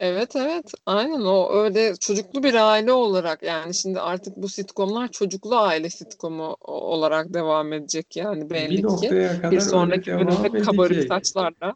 Evet 0.00 0.36
evet 0.36 0.72
aynen 0.86 1.20
o 1.20 1.52
öyle 1.52 1.96
çocuklu 1.96 2.42
bir 2.42 2.54
aile 2.54 2.92
olarak 2.92 3.42
yani 3.42 3.74
şimdi 3.74 4.00
artık 4.00 4.36
bu 4.36 4.48
sitcomlar 4.48 5.08
çocuklu 5.08 5.56
aile 5.56 5.90
sitcomu 5.90 6.56
olarak 6.60 7.34
devam 7.34 7.72
edecek 7.72 8.16
yani 8.16 8.44
Bir 8.44 8.50
belli 8.50 8.86
ki 8.86 9.10
bir 9.10 9.40
kadar 9.40 9.50
öyle 9.50 9.60
sonraki 9.60 10.10
bölümde 10.12 10.60
kabarık 10.60 11.08
saçlarla. 11.08 11.74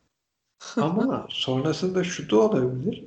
Ama 0.77 1.27
sonrasında 1.31 2.05
şu 2.05 2.31
da 2.31 2.37
olabilir. 2.37 3.05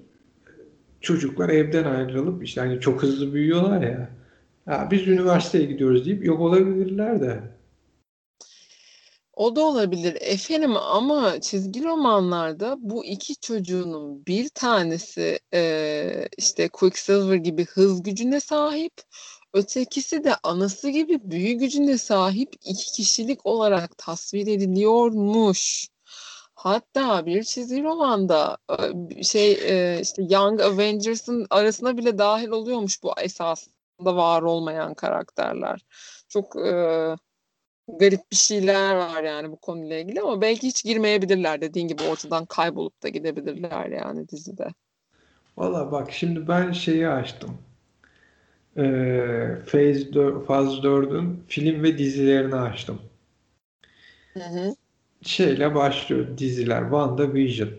Çocuklar 1.01 1.49
evden 1.49 1.83
ayrılıp 1.83 2.43
işte 2.43 2.61
hani 2.61 2.79
çok 2.79 3.03
hızlı 3.03 3.33
büyüyorlar 3.33 3.81
ya. 3.81 4.09
Ya 4.67 4.87
biz 4.91 5.07
üniversiteye 5.07 5.65
gidiyoruz 5.65 6.05
deyip 6.05 6.25
yok 6.25 6.39
olabilirler 6.39 7.21
de. 7.21 7.43
O 9.33 9.55
da 9.55 9.61
olabilir 9.61 10.17
efendim 10.21 10.77
ama 10.77 11.41
çizgi 11.41 11.83
romanlarda 11.83 12.75
bu 12.79 13.05
iki 13.05 13.35
çocuğunun 13.35 14.25
bir 14.25 14.49
tanesi 14.49 15.39
e, 15.53 16.27
işte 16.37 16.69
Quicksilver 16.69 17.35
gibi 17.35 17.65
hız 17.65 18.03
gücüne 18.03 18.39
sahip, 18.39 18.93
ötekisi 19.53 20.23
de 20.23 20.35
anası 20.43 20.89
gibi 20.89 21.19
büyü 21.31 21.53
gücüne 21.53 21.97
sahip 21.97 22.53
iki 22.65 22.91
kişilik 22.91 23.45
olarak 23.45 23.97
tasvir 23.97 24.47
ediliyormuş. 24.47 25.87
Hatta 26.57 27.25
bir 27.25 27.43
çizgi 27.43 27.83
romanda 27.83 28.57
e, 29.17 29.23
şey 29.23 29.51
e, 29.51 30.01
işte 30.01 30.23
Young 30.29 30.61
Avengers'ın 30.61 31.47
arasına 31.49 31.97
bile 31.97 32.17
dahil 32.17 32.47
oluyormuş 32.47 33.03
bu 33.03 33.11
esasında 33.21 34.15
var 34.15 34.41
olmayan 34.41 34.93
karakterler. 34.93 35.81
Çok 36.29 36.55
e, 36.55 36.71
garip 37.87 38.31
bir 38.31 38.35
şeyler 38.35 38.95
var 38.95 39.23
yani 39.23 39.51
bu 39.51 39.57
konuyla 39.57 39.97
ilgili 39.97 40.21
ama 40.21 40.41
belki 40.41 40.67
hiç 40.67 40.83
girmeyebilirler 40.83 41.61
dediğin 41.61 41.87
gibi 41.87 42.03
ortadan 42.03 42.45
kaybolup 42.45 43.03
da 43.03 43.09
gidebilirler 43.09 43.85
yani 43.85 44.29
dizide. 44.29 44.67
Valla 45.57 45.91
bak 45.91 46.11
şimdi 46.11 46.47
ben 46.47 46.71
şeyi 46.71 47.07
açtım. 47.07 47.57
Ee, 48.77 49.57
Phase 49.65 50.13
4, 50.13 50.47
Faz 50.47 50.83
4'ün 50.83 51.43
film 51.47 51.83
ve 51.83 51.97
dizilerini 51.97 52.55
açtım. 52.55 53.01
Hı 54.33 54.43
hı. 54.43 54.75
Şeyle 55.21 55.75
başlıyor 55.75 56.37
diziler. 56.37 56.81
WandaVision. 56.81 57.69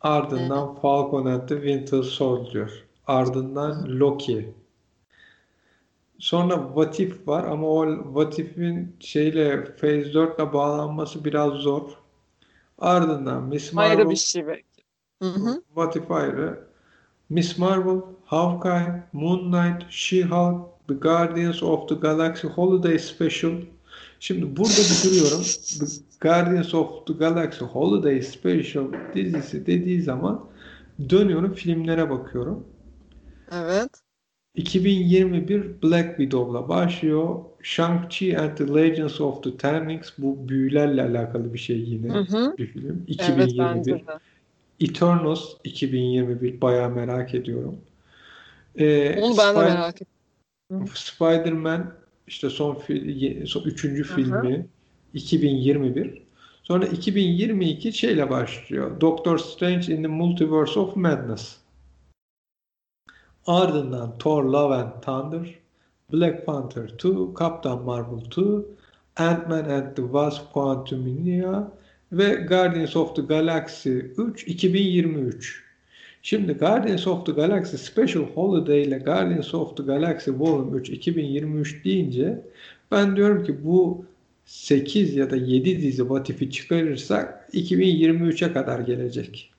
Ardından 0.00 0.66
hı. 0.66 0.80
Falcon 0.80 1.26
and 1.26 1.48
the 1.48 1.54
Winter 1.54 2.02
Soldier. 2.02 2.70
Ardından 3.06 4.00
Loki. 4.00 4.54
Sonra 6.18 6.54
What 6.66 7.00
If 7.00 7.28
var 7.28 7.44
ama 7.44 7.68
o 7.68 8.04
What 8.04 8.38
If'in 8.38 8.96
şeyle 9.00 9.64
Phase 9.64 10.14
4 10.14 10.38
ile 10.38 10.52
bağlanması 10.52 11.24
biraz 11.24 11.52
zor. 11.52 11.82
Ardından 12.78 13.42
Miss 13.42 13.72
Marvel. 13.72 13.90
Ayrı 13.90 14.10
bir 14.10 14.16
şey 14.16 14.46
belki. 14.46 14.84
Hı 15.22 15.28
hı. 15.28 15.62
What 15.66 15.96
If 15.96 16.10
ayrı. 16.10 16.68
Miss 17.28 17.58
Marvel, 17.58 18.00
Hawkeye, 18.24 19.02
Moon 19.12 19.50
Knight, 19.50 19.90
She-Hulk, 19.90 20.74
The 20.88 20.94
Guardians 20.94 21.62
of 21.62 21.88
the 21.88 21.94
Galaxy 21.94 22.46
Holiday 22.46 22.98
Special. 22.98 23.52
Şimdi 24.24 24.56
burada 24.56 24.68
bitiriyorum. 24.68 25.42
The 25.78 25.86
Guardians 26.20 26.74
of 26.74 27.06
the 27.06 27.12
Galaxy 27.12 27.64
Holiday 27.64 28.22
Special 28.22 28.84
dizisi 29.14 29.66
dediği 29.66 30.02
zaman 30.02 30.44
dönüyorum 31.10 31.54
filmlere 31.54 32.10
bakıyorum. 32.10 32.66
Evet. 33.52 33.90
2021 34.54 35.82
Black 35.82 36.08
Widow'la 36.08 36.68
başlıyor. 36.68 37.36
Shang-Chi 37.62 38.38
and 38.38 38.56
the 38.56 38.74
Legends 38.74 39.20
of 39.20 39.42
the 39.42 39.56
Ten 39.56 39.88
Rings 39.88 40.10
bu 40.18 40.48
büyülerle 40.48 41.02
alakalı 41.02 41.54
bir 41.54 41.58
şey 41.58 41.80
yine 41.80 42.14
hı 42.14 42.18
hı. 42.18 42.54
bir 42.58 42.66
film. 42.66 43.04
2021. 43.06 43.92
Evet, 43.92 44.02
Eternals 44.80 45.44
2021 45.64 46.60
bayağı 46.60 46.90
merak 46.90 47.34
ediyorum. 47.34 47.76
Ee, 48.76 49.20
Onu 49.22 49.38
ben 49.38 49.54
de 49.56 49.60
merak 49.60 49.94
ediyorum. 50.02 50.88
Spider-Man 50.94 52.03
işte 52.26 52.50
son, 52.50 52.74
fil, 52.74 53.46
son 53.46 53.62
üçüncü 53.62 54.04
Aha. 54.04 54.16
filmi 54.16 54.66
2021. 55.14 56.22
Sonra 56.62 56.86
2022 56.86 57.92
şeyle 57.92 58.30
başlıyor. 58.30 59.00
Doctor 59.00 59.38
Strange 59.38 59.94
in 59.94 60.02
the 60.02 60.08
Multiverse 60.08 60.80
of 60.80 60.96
Madness. 60.96 61.56
Ardından 63.46 64.18
Thor 64.18 64.44
Love 64.44 64.74
and 64.74 65.02
Thunder, 65.02 65.54
Black 66.12 66.46
Panther 66.46 66.88
2, 66.88 67.34
Captain 67.38 67.82
Marvel 67.82 68.24
2, 68.30 68.66
Ant-Man 69.16 69.64
and 69.64 69.96
the 69.96 70.02
Wasp 70.02 70.52
Quantumania 70.52 71.72
ve 72.12 72.34
Guardians 72.34 72.96
of 72.96 73.16
the 73.16 73.22
Galaxy 73.22 73.98
3 74.16 74.44
2023. 74.48 75.63
Şimdi 76.26 76.52
Guardians 76.52 77.06
of 77.06 77.26
the 77.26 77.32
Galaxy 77.32 77.76
Special 77.76 78.24
Holiday 78.34 78.82
ile 78.82 78.98
Guardians 78.98 79.54
of 79.54 79.76
the 79.76 79.82
Galaxy 79.82 80.30
Volume 80.30 80.78
3 80.78 80.90
2023 80.90 81.84
deyince 81.84 82.40
ben 82.90 83.16
diyorum 83.16 83.44
ki 83.44 83.64
bu 83.64 84.04
8 84.44 85.16
ya 85.16 85.30
da 85.30 85.36
7 85.36 85.82
dizi 85.82 85.96
What 85.96 86.30
If'i 86.30 86.50
çıkarırsak 86.50 87.48
2023'e 87.54 88.52
kadar 88.52 88.80
gelecek. 88.80 89.50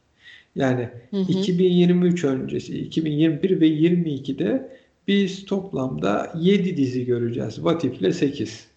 Yani 0.56 0.90
hı 1.12 1.18
hı. 1.18 1.32
2023 1.32 2.24
öncesi, 2.24 2.78
2021 2.78 3.62
ve 3.62 3.68
22'de 3.68 4.78
biz 5.08 5.46
toplamda 5.46 6.34
7 6.40 6.78
dizi 6.78 7.06
göreceğiz. 7.06 7.56
What 7.56 7.84
If 7.84 8.02
ile 8.02 8.14
8. 8.14 8.68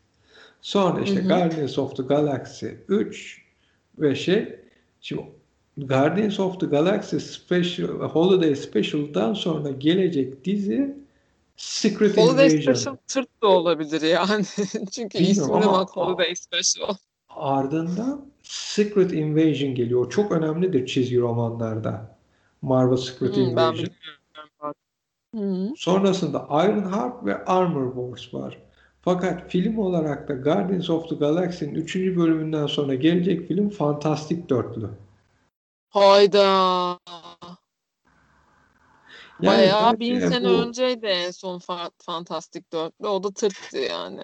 Sonra 0.60 1.00
işte 1.00 1.20
hı 1.20 1.24
hı. 1.24 1.28
Guardians 1.28 1.78
of 1.78 1.96
the 1.96 2.02
Galaxy 2.02 2.66
3 2.88 3.42
ve 3.98 4.14
şey 4.14 4.48
şimdi 5.00 5.37
Guardians 5.86 6.40
of 6.40 6.60
the 6.60 6.66
Galaxy 6.66 7.20
Special 7.20 7.88
Holiday 7.88 8.56
Special'dan 8.56 9.34
sonra 9.34 9.70
gelecek 9.70 10.44
dizi 10.44 10.96
Secret 11.56 12.16
Holiday 12.16 12.46
Invasion. 12.46 12.74
Special 12.74 12.96
tırt 13.08 13.42
da 13.42 13.46
olabilir 13.46 14.02
yani. 14.02 14.44
Çünkü 14.92 15.18
ismine 15.18 15.66
bak 15.66 15.88
Holiday 15.90 16.34
Special. 16.34 16.94
Ardından 17.28 18.26
Secret 18.42 19.12
Invasion 19.12 19.74
geliyor. 19.74 20.10
Çok 20.10 20.32
önemlidir 20.32 20.86
çizgi 20.86 21.20
romanlarda. 21.20 22.16
Marvel 22.62 22.96
Secret 22.96 23.36
hmm, 23.36 23.42
Invasion. 23.42 23.88
Hmm. 25.34 25.76
Sonrasında 25.76 26.46
Iron 26.50 26.92
Heart 26.92 27.24
ve 27.24 27.44
Armor 27.44 27.94
Wars 27.94 28.34
var. 28.34 28.58
Fakat 29.02 29.50
film 29.50 29.78
olarak 29.78 30.28
da 30.28 30.34
Guardians 30.34 30.90
of 30.90 31.08
the 31.08 31.14
Galaxy'nin 31.14 31.74
3. 31.74 31.96
bölümünden 31.96 32.66
sonra 32.66 32.94
gelecek 32.94 33.48
film 33.48 33.70
Fantastic 33.70 34.48
Dörtlü. 34.48 34.88
Hayda. 35.88 36.98
Yani 39.40 39.56
Bayağı 39.58 40.00
bin 40.00 40.20
sene 40.20 40.48
bu, 40.48 40.52
önceydi 40.52 41.06
en 41.06 41.30
son 41.30 41.60
Fantastic 41.98 42.62
Dörtlü. 42.72 43.06
O 43.06 43.22
da 43.22 43.30
tırttı 43.30 43.78
yani 43.78 44.20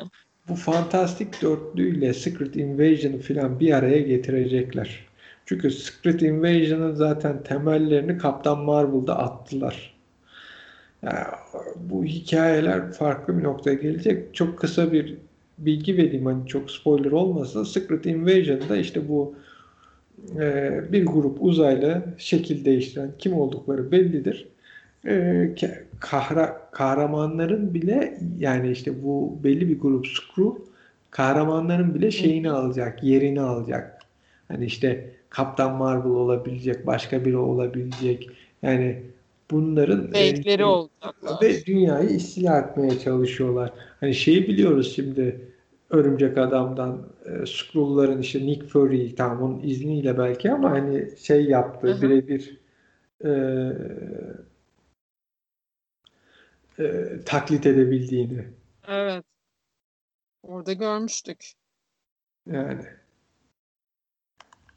bu 0.48 0.54
fantastik 0.54 1.42
dörtlü 1.42 1.98
ile 1.98 2.14
Secret 2.14 2.56
Invasion'ı 2.56 3.18
filan 3.18 3.60
bir 3.60 3.72
araya 3.72 4.00
getirecekler. 4.00 5.06
Çünkü 5.46 5.70
Secret 5.70 6.22
Invasion'ın 6.22 6.94
zaten 6.94 7.42
temellerini 7.42 8.18
Kaptan 8.18 8.58
Marvel'da 8.58 9.18
attılar. 9.18 9.94
Yani 11.02 11.24
bu 11.76 12.04
hikayeler 12.04 12.92
farklı 12.92 13.38
bir 13.38 13.42
noktaya 13.44 13.74
gelecek. 13.74 14.34
Çok 14.34 14.58
kısa 14.58 14.92
bir 14.92 15.16
bilgi 15.58 15.96
vereyim 15.96 16.26
hani 16.26 16.46
çok 16.46 16.70
spoiler 16.70 17.12
olmasa 17.12 17.64
Secret 17.64 18.06
Invasion'da 18.06 18.76
işte 18.76 19.08
bu 19.08 19.34
e, 20.40 20.80
bir 20.92 21.06
grup 21.06 21.36
uzaylı 21.40 22.02
şekil 22.18 22.64
değiştiren 22.64 23.10
kim 23.18 23.32
oldukları 23.32 23.92
bellidir 23.92 24.46
e, 25.06 25.54
kahra, 26.00 26.68
kahramanların 26.72 27.74
bile 27.74 28.18
yani 28.38 28.70
işte 28.70 29.04
bu 29.04 29.38
belli 29.44 29.68
bir 29.68 29.80
grup 29.80 30.06
Skrull 30.06 30.54
kahramanların 31.10 31.94
bile 31.94 32.10
şeyini 32.10 32.50
alacak, 32.50 33.04
yerini 33.04 33.40
alacak. 33.40 33.98
Hani 34.48 34.64
işte 34.64 35.10
Kaptan 35.30 35.76
Marvel 35.76 36.10
olabilecek, 36.10 36.86
başka 36.86 37.24
biri 37.24 37.36
olabilecek. 37.36 38.30
Yani 38.62 39.02
bunların 39.50 40.06
Fake'leri 40.06 40.62
e, 40.62 40.64
olacaklar. 40.64 41.42
Ve 41.42 41.66
dünyayı 41.66 42.10
istila 42.10 42.58
etmeye 42.58 42.98
çalışıyorlar. 42.98 43.72
Hani 44.00 44.14
şeyi 44.14 44.48
biliyoruz 44.48 44.92
şimdi 44.96 45.40
Örümcek 45.94 46.38
Adam'dan 46.38 47.06
e, 47.24 47.46
Skrull'ların 47.46 48.20
işte 48.20 48.46
Nick 48.46 48.66
Fury 48.66 49.14
tamam 49.14 49.42
onun 49.42 49.62
izniyle 49.62 50.18
belki 50.18 50.52
ama 50.52 50.70
hani 50.70 51.18
şey 51.18 51.44
yaptı 51.44 51.98
birebir 52.02 52.60
e, 53.24 53.30
e, 56.78 57.20
taklit 57.26 57.66
edebildiğini. 57.66 58.48
Evet. 58.88 59.24
Orada 60.42 60.72
görmüştük. 60.72 61.52
Yani. 62.46 62.84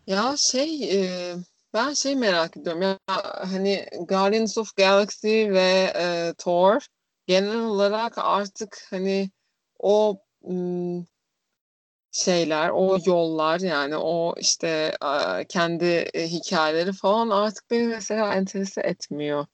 Ya 0.07 0.35
şey 0.37 1.01
e, 1.01 1.33
ben 1.73 1.93
şey 1.93 2.15
merak 2.15 2.57
ediyorum 2.57 2.81
ya 2.81 2.99
hani 3.51 3.85
Guardians 4.07 4.57
of 4.57 4.75
Galaxy 4.75 5.49
ve 5.49 5.93
e, 5.95 6.33
Thor 6.37 6.81
genel 7.27 7.59
olarak 7.59 8.13
artık 8.17 8.87
hani 8.89 9.29
o 9.79 10.21
şeyler, 12.11 12.69
o 12.69 12.97
yollar 13.05 13.59
yani 13.59 13.97
o 13.97 14.35
işte 14.39 14.97
kendi 15.49 15.85
e, 15.85 16.27
hikayeleri 16.27 16.93
falan 16.93 17.29
artık 17.29 17.71
beni 17.71 17.87
mesela 17.87 18.33
enterese 18.33 18.81
etmiyor. 18.81 19.45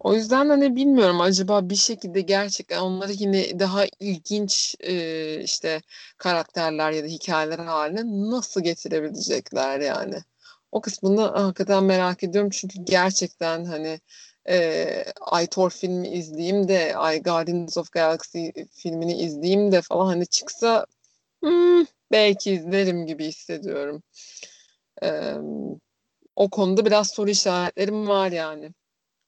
O 0.00 0.14
yüzden 0.14 0.48
hani 0.48 0.76
bilmiyorum 0.76 1.20
acaba 1.20 1.70
bir 1.70 1.76
şekilde 1.76 2.20
gerçekten 2.20 2.80
onları 2.80 3.12
yine 3.12 3.58
daha 3.58 3.84
ilginç 4.00 4.76
e, 4.80 4.94
işte 5.42 5.82
karakterler 6.18 6.92
ya 6.92 7.04
da 7.04 7.06
hikayeler 7.06 7.58
haline 7.58 8.02
nasıl 8.30 8.60
getirebilecekler 8.62 9.80
yani. 9.80 10.16
O 10.72 10.80
kısmını 10.80 11.20
hakikaten 11.20 11.84
merak 11.84 12.24
ediyorum 12.24 12.50
çünkü 12.50 12.78
gerçekten 12.84 13.64
hani 13.64 14.00
e, 14.50 15.04
Ay 15.20 15.46
Thor 15.46 15.70
filmi 15.70 16.08
izleyeyim 16.08 16.68
de 16.68 16.96
Ay 16.96 17.22
Guardians 17.22 17.76
of 17.76 17.92
Galaxy 17.92 18.50
filmini 18.70 19.14
izleyeyim 19.14 19.72
de 19.72 19.82
falan 19.82 20.06
hani 20.06 20.26
çıksa 20.26 20.86
hmm, 21.42 21.84
belki 22.12 22.52
izlerim 22.52 23.06
gibi 23.06 23.24
hissediyorum. 23.26 24.02
Ee, 25.02 25.34
o 26.36 26.50
konuda 26.50 26.86
biraz 26.86 27.10
soru 27.10 27.30
işaretlerim 27.30 28.08
var 28.08 28.32
yani. 28.32 28.72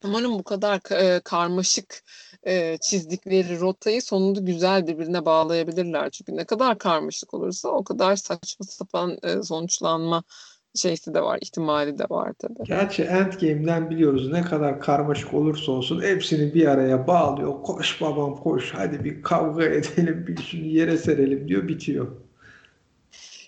Umarım 0.05 0.39
bu 0.39 0.43
kadar 0.43 0.81
e, 0.93 1.21
karmaşık 1.21 2.05
e, 2.47 2.79
çizdikleri 2.79 3.61
rotayı 3.61 4.03
sonunda 4.03 4.41
güzel 4.41 4.87
birbirine 4.87 5.25
bağlayabilirler. 5.25 6.11
Çünkü 6.11 6.37
ne 6.37 6.45
kadar 6.45 6.79
karmaşık 6.79 7.35
olursa 7.35 7.69
o 7.69 7.85
kadar 7.85 8.17
saçma 8.17 8.67
sapan 8.67 9.19
e, 9.23 9.43
sonuçlanma 9.43 10.23
şeysi 10.75 11.15
de 11.15 11.23
var, 11.23 11.39
ihtimali 11.43 11.99
de 11.99 12.05
var 12.11 12.33
tabii. 12.39 12.65
Gerçi 12.65 13.03
Endgame'den 13.03 13.91
biliyoruz 13.91 14.33
ne 14.33 14.43
kadar 14.43 14.81
karmaşık 14.81 15.35
olursa 15.35 15.73
olsun 15.73 16.03
hepsini 16.03 16.55
bir 16.55 16.67
araya 16.67 17.07
bağlıyor. 17.07 17.63
Koş 17.63 18.01
babam 18.01 18.37
koş 18.37 18.75
hadi 18.75 19.05
bir 19.05 19.23
kavga 19.23 19.65
edelim 19.65 20.25
bir 20.27 20.43
şunu 20.43 20.65
yere 20.65 20.97
serelim 20.97 21.49
diyor 21.49 21.69
bitiyor. 21.69 22.07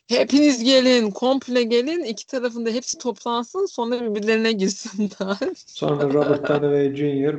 Hepiniz 0.09 0.64
gelin, 0.64 1.11
komple 1.11 1.62
gelin, 1.62 2.05
iki 2.05 2.27
tarafında 2.27 2.70
hepsi 2.70 2.99
toplansın, 2.99 3.66
sonra 3.66 4.01
birbirlerine 4.01 4.53
girsinler. 4.53 5.55
Sonra 5.66 6.14
Robert 6.14 6.49
Downey 6.49 6.97
Jr. 6.97 7.35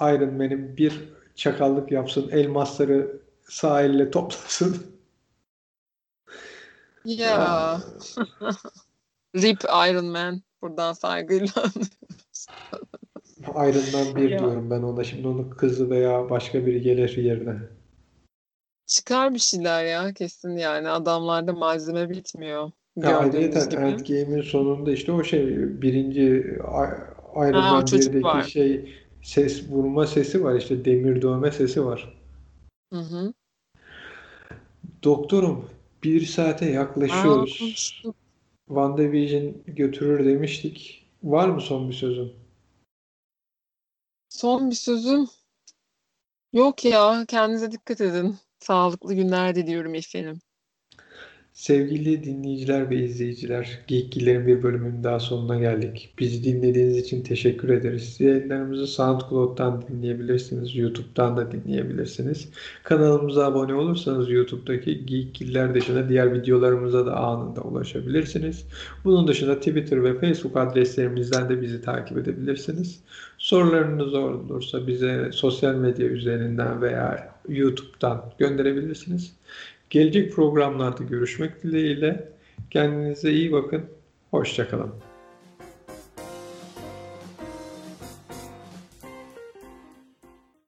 Iron 0.00 0.34
Man'in 0.34 0.76
bir 0.76 1.08
çakallık 1.34 1.92
yapsın, 1.92 2.28
elmasları 2.32 3.20
sağ 3.48 3.82
elle 3.82 4.10
toplasın. 4.10 4.76
Ya. 7.04 7.80
Rip 9.36 9.64
Iron 9.90 10.06
Man. 10.06 10.42
Buradan 10.62 10.92
saygıyla 10.92 11.52
Iron 13.46 13.92
Man 13.92 14.16
1 14.16 14.30
Ya. 14.30 14.38
diyorum 14.38 14.70
ben 14.70 14.82
ona. 14.82 15.04
Şimdi 15.04 15.28
onun 15.28 15.50
kızı 15.50 15.90
veya 15.90 16.30
başka 16.30 16.66
biri 16.66 16.80
gelir 16.80 17.16
yerine. 17.16 17.56
Çıkar 18.86 19.34
bir 19.34 19.38
şeyler 19.38 19.84
ya 19.84 20.12
kesin 20.12 20.56
yani. 20.56 20.88
Adamlarda 20.88 21.52
malzeme 21.52 22.10
bitmiyor. 22.10 22.70
Ya 22.96 23.26
gibi. 23.26 23.42
Endgame'in 23.76 24.42
sonunda 24.42 24.92
işte 24.92 25.12
o 25.12 25.24
şey 25.24 25.46
birinci 25.82 26.22
Iron 27.36 27.52
Ha, 27.54 27.72
Man 27.72 27.84
çocuk 27.84 28.12
1'deki 28.12 28.24
var. 28.24 28.42
şey 28.42 28.94
ses 29.22 29.70
vurma 29.70 30.06
sesi 30.06 30.44
var 30.44 30.54
işte 30.54 30.84
demir 30.84 31.22
dövme 31.22 31.52
sesi 31.52 31.84
var. 31.84 32.18
Hı 32.92 32.98
hı. 32.98 33.32
Doktorum 35.02 35.64
bir 36.04 36.26
saate 36.26 36.66
Aa, 36.66 36.68
yaklaşıyoruz. 36.68 37.58
konuştuk. 37.58 38.16
WandaVision 38.68 39.62
götürür 39.66 40.26
demiştik. 40.26 41.06
Var 41.22 41.48
mı 41.48 41.60
son 41.60 41.88
bir 41.88 41.94
sözün? 41.94 42.32
Son 44.28 44.70
bir 44.70 44.74
sözüm 44.74 45.26
yok 46.52 46.84
ya. 46.84 47.24
Kendinize 47.28 47.72
dikkat 47.72 48.00
edin. 48.00 48.36
Sağlıklı 48.60 49.14
günler 49.14 49.54
diliyorum 49.54 49.94
efendim. 49.94 50.40
Sevgili 51.56 52.24
dinleyiciler 52.24 52.90
ve 52.90 52.96
izleyiciler, 52.96 53.78
Geekgilerin 53.86 54.46
bir 54.46 54.62
bölümünün 54.62 55.04
daha 55.04 55.20
sonuna 55.20 55.58
geldik. 55.58 56.14
Bizi 56.18 56.44
dinlediğiniz 56.44 56.96
için 56.96 57.22
teşekkür 57.22 57.68
ederiz. 57.68 58.20
Yayınlarımızı 58.20 58.86
SoundCloud'dan 58.86 59.84
dinleyebilirsiniz, 59.88 60.76
YouTube'dan 60.76 61.36
da 61.36 61.52
dinleyebilirsiniz. 61.52 62.48
Kanalımıza 62.84 63.46
abone 63.46 63.74
olursanız 63.74 64.30
YouTube'daki 64.30 65.06
Geekgiller 65.06 65.74
dışında 65.74 66.08
diğer 66.08 66.34
videolarımıza 66.34 67.06
da 67.06 67.16
anında 67.16 67.60
ulaşabilirsiniz. 67.60 68.64
Bunun 69.04 69.28
dışında 69.28 69.58
Twitter 69.58 70.04
ve 70.04 70.18
Facebook 70.18 70.56
adreslerimizden 70.56 71.48
de 71.48 71.62
bizi 71.62 71.82
takip 71.82 72.18
edebilirsiniz. 72.18 73.00
Sorularınız 73.38 74.14
olursa 74.14 74.86
bize 74.86 75.30
sosyal 75.32 75.74
medya 75.74 76.06
üzerinden 76.06 76.82
veya 76.82 77.36
YouTube'dan 77.48 78.32
gönderebilirsiniz. 78.38 79.32
Gelecek 79.90 80.32
programlarda 80.32 81.04
görüşmek 81.04 81.62
dileğiyle. 81.62 82.28
Kendinize 82.70 83.32
iyi 83.32 83.52
bakın. 83.52 83.84
Hoşçakalın. 84.30 85.05